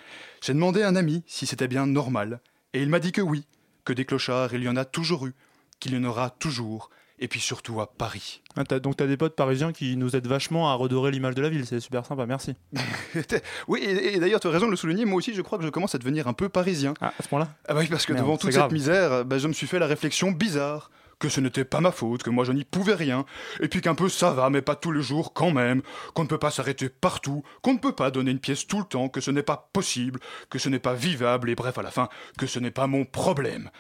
j'ai 0.43 0.55
demandé 0.55 0.83
à 0.83 0.89
un 0.89 0.97
ami 0.97 1.23
si 1.29 1.47
c'était 1.47 1.69
bien 1.69 1.87
normal, 1.87 2.41
et 2.73 2.83
il 2.83 2.89
m'a 2.89 2.99
dit 2.99 3.13
que 3.13 3.21
oui, 3.21 3.47
que 3.85 3.93
des 3.93 4.07
clochards 4.07 4.55
il 4.55 4.63
y 4.63 4.69
en 4.69 4.77
a 4.77 4.87
toujours 4.87 5.27
eu, 5.27 5.35
qu'il 5.79 5.95
y 5.95 5.99
en 5.99 6.05
aura 6.05 6.31
toujours, 6.31 6.91
et 7.23 7.29
puis 7.29 7.41
surtout 7.41 7.81
à 7.81 7.87
Paris. 7.87 8.43
Ah, 8.57 8.65
donc 8.81 8.97
t'as 8.97 9.07
des 9.07 9.17
potes 9.17 9.37
parisiens 9.37 9.73
qui 9.73 9.97
nous 9.97 10.17
aident 10.17 10.27
vachement 10.27 10.71
à 10.71 10.75
redorer 10.75 11.13
l'image 11.13 11.37
de 11.37 11.41
la 11.43 11.49
ville, 11.49 11.65
c'est 11.65 11.81
super 11.81 12.05
sympa, 12.05 12.27
merci. 12.27 12.57
oui, 13.69 13.81
et, 13.81 14.15
et 14.15 14.19
d'ailleurs, 14.19 14.41
tu 14.41 14.49
as 14.49 14.51
raison 14.51 14.67
de 14.67 14.73
le 14.73 14.77
souligner, 14.77 15.05
moi 15.05 15.19
aussi 15.19 15.33
je 15.33 15.41
crois 15.41 15.57
que 15.57 15.65
je 15.65 15.71
commence 15.71 15.95
à 15.95 15.99
devenir 15.99 16.27
un 16.27 16.33
peu 16.33 16.49
parisien. 16.49 16.95
Ah, 17.01 17.15
à 17.19 17.23
ce 17.23 17.29
point-là 17.29 17.49
Ah 17.69 17.75
bah 17.75 17.81
oui, 17.81 17.87
parce 17.87 18.05
que 18.07 18.13
Merde, 18.13 18.25
devant 18.27 18.37
toute 18.37 18.51
grave. 18.51 18.65
cette 18.65 18.73
misère, 18.73 19.25
bah, 19.25 19.39
je 19.39 19.47
me 19.47 19.53
suis 19.53 19.69
fait 19.69 19.79
la 19.79 19.87
réflexion 19.87 20.33
bizarre 20.33 20.91
que 21.21 21.29
ce 21.29 21.41
n'était 21.41 21.65
pas 21.65 21.81
ma 21.81 21.93
faute, 21.93 22.25
que 22.25 22.31
moi 22.31 22.45
je 22.45 22.51
n'y 22.51 22.65
pouvais 22.65 22.95
rien, 22.95 23.25
et 23.61 23.69
puis 23.69 23.81
qu'un 23.81 23.95
peu 23.95 24.09
ça 24.09 24.33
va, 24.33 24.51
mais 24.51 24.61
pas 24.61 24.75
tous 24.75 24.91
les 24.91 25.03
jours 25.03 25.33
quand 25.33 25.53
même, 25.53 25.81
qu'on 26.15 26.25
ne 26.25 26.29
peut 26.29 26.39
pas 26.39 26.51
s'arrêter 26.51 26.89
partout, 26.89 27.45
qu'on 27.63 27.75
ne 27.75 27.79
peut 27.79 27.95
pas 27.95 28.11
donner 28.11 28.33
une 28.33 28.41
pièce 28.41 28.67
tout 28.67 28.79
le 28.81 28.85
temps, 28.85 29.09
que 29.09 29.21
ce 29.21 29.31
n'est 29.31 29.45
pas 29.45 29.71
possible, 29.73 30.19
que 30.51 30.59
ce 30.59 30.69
n'est 30.69 30.81
pas 30.81 30.95
vivable, 30.95 31.49
et 31.49 31.55
bref, 31.55 31.79
à 31.79 31.83
la 31.83 31.93
fin, 31.93 32.09
que 32.39 32.49
ce 32.49 32.59
n'est 32.59 32.73
pas 32.73 32.89
mon 32.89 33.05
problème. 33.05 33.71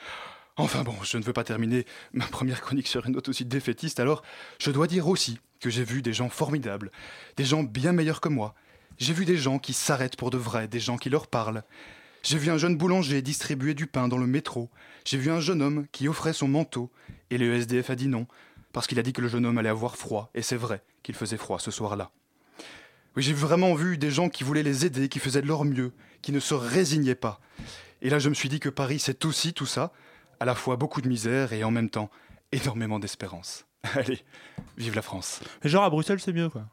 Enfin 0.56 0.82
bon, 0.82 0.94
je 1.02 1.16
ne 1.16 1.22
veux 1.22 1.32
pas 1.32 1.44
terminer 1.44 1.86
ma 2.12 2.26
première 2.26 2.60
chronique 2.60 2.86
sur 2.86 3.06
une 3.06 3.14
note 3.14 3.28
aussi 3.28 3.44
défaitiste, 3.44 4.00
alors 4.00 4.22
je 4.58 4.70
dois 4.70 4.86
dire 4.86 5.08
aussi 5.08 5.38
que 5.60 5.70
j'ai 5.70 5.84
vu 5.84 6.02
des 6.02 6.12
gens 6.12 6.28
formidables, 6.28 6.90
des 7.36 7.44
gens 7.44 7.62
bien 7.62 7.92
meilleurs 7.92 8.20
que 8.20 8.28
moi. 8.28 8.54
J'ai 8.98 9.14
vu 9.14 9.24
des 9.24 9.38
gens 9.38 9.58
qui 9.58 9.72
s'arrêtent 9.72 10.16
pour 10.16 10.30
de 10.30 10.36
vrai, 10.36 10.68
des 10.68 10.80
gens 10.80 10.98
qui 10.98 11.08
leur 11.08 11.26
parlent. 11.26 11.62
J'ai 12.22 12.38
vu 12.38 12.50
un 12.50 12.58
jeune 12.58 12.76
boulanger 12.76 13.22
distribuer 13.22 13.74
du 13.74 13.86
pain 13.86 14.08
dans 14.08 14.18
le 14.18 14.26
métro. 14.26 14.70
J'ai 15.04 15.16
vu 15.16 15.30
un 15.30 15.40
jeune 15.40 15.62
homme 15.62 15.86
qui 15.90 16.06
offrait 16.06 16.32
son 16.32 16.46
manteau. 16.46 16.90
Et 17.30 17.38
le 17.38 17.54
SDF 17.54 17.90
a 17.90 17.96
dit 17.96 18.06
non, 18.06 18.26
parce 18.72 18.86
qu'il 18.86 18.98
a 18.98 19.02
dit 19.02 19.12
que 19.12 19.22
le 19.22 19.28
jeune 19.28 19.46
homme 19.46 19.58
allait 19.58 19.68
avoir 19.68 19.96
froid. 19.96 20.30
Et 20.34 20.42
c'est 20.42 20.56
vrai 20.56 20.82
qu'il 21.02 21.14
faisait 21.14 21.36
froid 21.36 21.58
ce 21.58 21.70
soir-là. 21.70 22.10
Oui, 23.16 23.22
j'ai 23.22 23.32
vraiment 23.32 23.74
vu 23.74 23.98
des 23.98 24.10
gens 24.10 24.28
qui 24.28 24.44
voulaient 24.44 24.62
les 24.62 24.86
aider, 24.86 25.08
qui 25.08 25.18
faisaient 25.18 25.42
de 25.42 25.48
leur 25.48 25.64
mieux, 25.64 25.92
qui 26.22 26.30
ne 26.30 26.40
se 26.40 26.54
résignaient 26.54 27.14
pas. 27.14 27.40
Et 28.02 28.10
là, 28.10 28.18
je 28.18 28.28
me 28.28 28.34
suis 28.34 28.48
dit 28.48 28.60
que 28.60 28.68
Paris, 28.68 28.98
c'est 28.98 29.24
aussi 29.24 29.52
tout 29.52 29.66
ça, 29.66 29.92
à 30.42 30.44
la 30.44 30.56
fois 30.56 30.74
beaucoup 30.74 31.00
de 31.00 31.08
misère 31.08 31.52
et 31.52 31.62
en 31.62 31.70
même 31.70 31.88
temps 31.88 32.10
énormément 32.50 32.98
d'espérance. 32.98 33.64
Allez, 33.94 34.18
vive 34.76 34.96
la 34.96 35.02
France. 35.02 35.38
Mais 35.62 35.70
genre 35.70 35.84
à 35.84 35.90
Bruxelles, 35.90 36.18
c'est 36.18 36.32
mieux 36.32 36.48
quoi. 36.48 36.64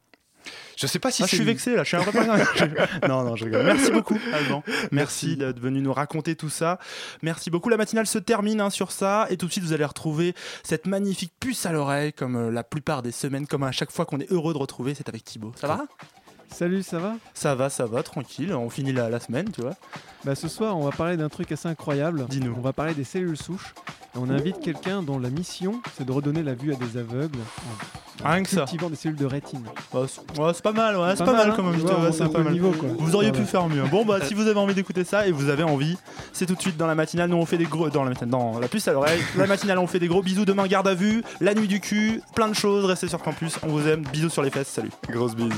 Je 0.76 0.88
sais 0.88 0.98
pas 0.98 1.12
si 1.12 1.22
Ah, 1.22 1.26
je 1.28 1.36
suis 1.36 1.40
lui. 1.40 1.46
vexé 1.46 1.76
là, 1.76 1.84
je 1.84 1.90
suis 1.90 1.98
un 1.98 2.04
peu 2.04 2.18
Non, 3.08 3.24
non, 3.24 3.36
je 3.36 3.46
rigole. 3.46 3.64
Merci 3.66 3.92
beaucoup, 3.92 4.18
Alban. 4.34 4.64
Merci 4.92 5.38
d'être 5.38 5.60
venu 5.60 5.82
nous 5.82 5.94
raconter 5.94 6.36
tout 6.36 6.50
ça. 6.50 6.80
Merci 7.22 7.52
beaucoup. 7.52 7.70
La 7.70 7.78
matinale 7.78 8.08
se 8.08 8.18
termine 8.18 8.60
hein, 8.60 8.70
sur 8.72 8.92
ça. 8.92 9.28
Et 9.30 9.38
tout 9.38 9.46
de 9.46 9.52
suite, 9.52 9.64
vous 9.66 9.74
allez 9.74 9.86
retrouver 9.86 10.34
cette 10.64 10.88
magnifique 10.88 11.34
puce 11.40 11.66
à 11.68 11.72
l'oreille, 11.72 12.14
comme 12.14 12.38
euh, 12.38 12.50
la 12.52 12.64
plupart 12.64 13.04
des 13.04 13.12
semaines, 13.12 13.46
comme 13.46 13.64
à 13.64 13.72
chaque 13.72 13.92
fois 13.92 14.06
qu'on 14.06 14.20
est 14.20 14.32
heureux 14.32 14.54
de 14.54 14.58
retrouver. 14.58 14.96
C'est 14.96 15.10
avec 15.10 15.24
Thibaut. 15.26 15.52
Ça 15.58 15.68
va? 15.68 15.86
Salut, 16.52 16.84
ça 16.84 17.00
va? 17.00 17.14
Ça 17.34 17.56
va, 17.56 17.70
ça 17.70 17.86
va, 17.86 18.04
tranquille. 18.04 18.54
On 18.54 18.70
finit 18.70 18.92
la, 18.92 19.10
la 19.10 19.20
semaine, 19.20 19.50
tu 19.52 19.62
vois. 19.62 19.76
Bah 20.26 20.36
ce 20.36 20.48
soir, 20.50 20.76
on 20.78 20.84
va 20.84 20.92
parler 20.92 21.16
d'un 21.16 21.30
truc 21.30 21.52
assez 21.52 21.68
incroyable. 21.70 22.26
Dis-nous. 22.30 22.54
On 22.58 22.62
va 22.62 22.74
parler 22.74 22.94
des 22.94 23.04
cellules 23.06 23.38
souches. 23.38 23.74
Et 24.16 24.18
on 24.18 24.30
invite 24.30 24.60
quelqu'un 24.60 25.04
dont 25.04 25.20
la 25.20 25.30
mission, 25.30 25.82
c'est 25.96 26.04
de 26.04 26.12
redonner 26.12 26.42
la 26.42 26.56
vue 26.56 26.74
à 26.74 26.76
des 26.76 26.98
aveugles 26.98 27.38
en, 28.24 28.28
en 28.28 28.32
Rien 28.32 28.42
que 28.44 28.50
ça. 28.50 28.66
des 28.66 28.96
cellules 28.96 29.16
de 29.18 29.26
rétine. 29.28 29.64
Ouais, 29.94 30.02
c'est 30.08 30.42
ouais, 30.42 30.52
c'est 30.54 30.64
pas 30.64 30.72
mal, 30.72 30.98
ouais, 30.98 31.12
c'est 31.16 31.20
Pas 31.20 31.26
pas, 31.26 31.32
mal, 31.34 31.42
mal 31.48 31.52
hein, 31.52 31.54
quand 31.56 31.64
même. 31.64 32.04
ouais, 32.04 32.12
c'est 32.12 32.24
un 32.24 32.30
pas 32.30 32.40
mal. 32.40 32.52
niveau, 32.52 32.72
quoi. 32.72 32.90
Vous 32.98 33.14
auriez 33.16 33.30
Ouais, 33.30 33.36
pu 33.36 33.42
ouais. 33.42 33.46
faire 33.46 33.70
mieux. 33.70 33.84
Bon, 33.84 34.04
bah, 34.04 34.18
si 34.26 34.34
vous 34.34 34.48
avez 34.48 34.60
envie 34.60 34.74
d'écouter 34.74 35.04
ça 35.04 35.28
et 35.28 35.32
vous 35.32 35.48
avez 35.50 35.62
envie, 35.64 35.96
c'est 36.34 36.48
tout 36.48 36.56
de 36.56 36.62
suite 36.62 36.76
dans 36.76 36.88
la 36.88 36.96
matinale. 36.96 37.30
Nous, 37.30 37.38
on 37.38 37.46
fait 37.46 37.60
des 37.60 37.66
gros. 37.66 37.90
Dans 37.92 38.04
la 38.04 38.10
matinale, 38.10 38.32
dans 38.32 38.60
la 38.60 38.68
puce 38.68 38.88
à 38.88 38.94
l'oreille. 38.94 39.22
La 39.38 39.46
matinale, 39.46 39.78
on 39.78 39.88
fait 39.88 40.00
des 40.00 40.08
gros 40.08 40.24
bisous. 40.24 40.44
Demain, 40.44 40.66
garde 40.68 40.88
à 40.88 40.96
vue. 40.96 41.24
La 41.40 41.54
nuit 41.54 41.68
du 41.68 41.80
cul. 41.80 42.22
Plein 42.36 42.50
de 42.50 42.56
choses. 42.56 42.84
Restez 42.86 43.08
sur 43.08 43.22
campus. 43.22 43.58
On 43.64 43.68
vous 43.68 43.88
aime. 43.88 44.02
Bisous 44.12 44.30
sur 44.30 44.42
les 44.42 44.50
fesses. 44.50 44.68
Salut. 44.70 44.92
Grosse 45.08 45.36
bise. 45.36 45.54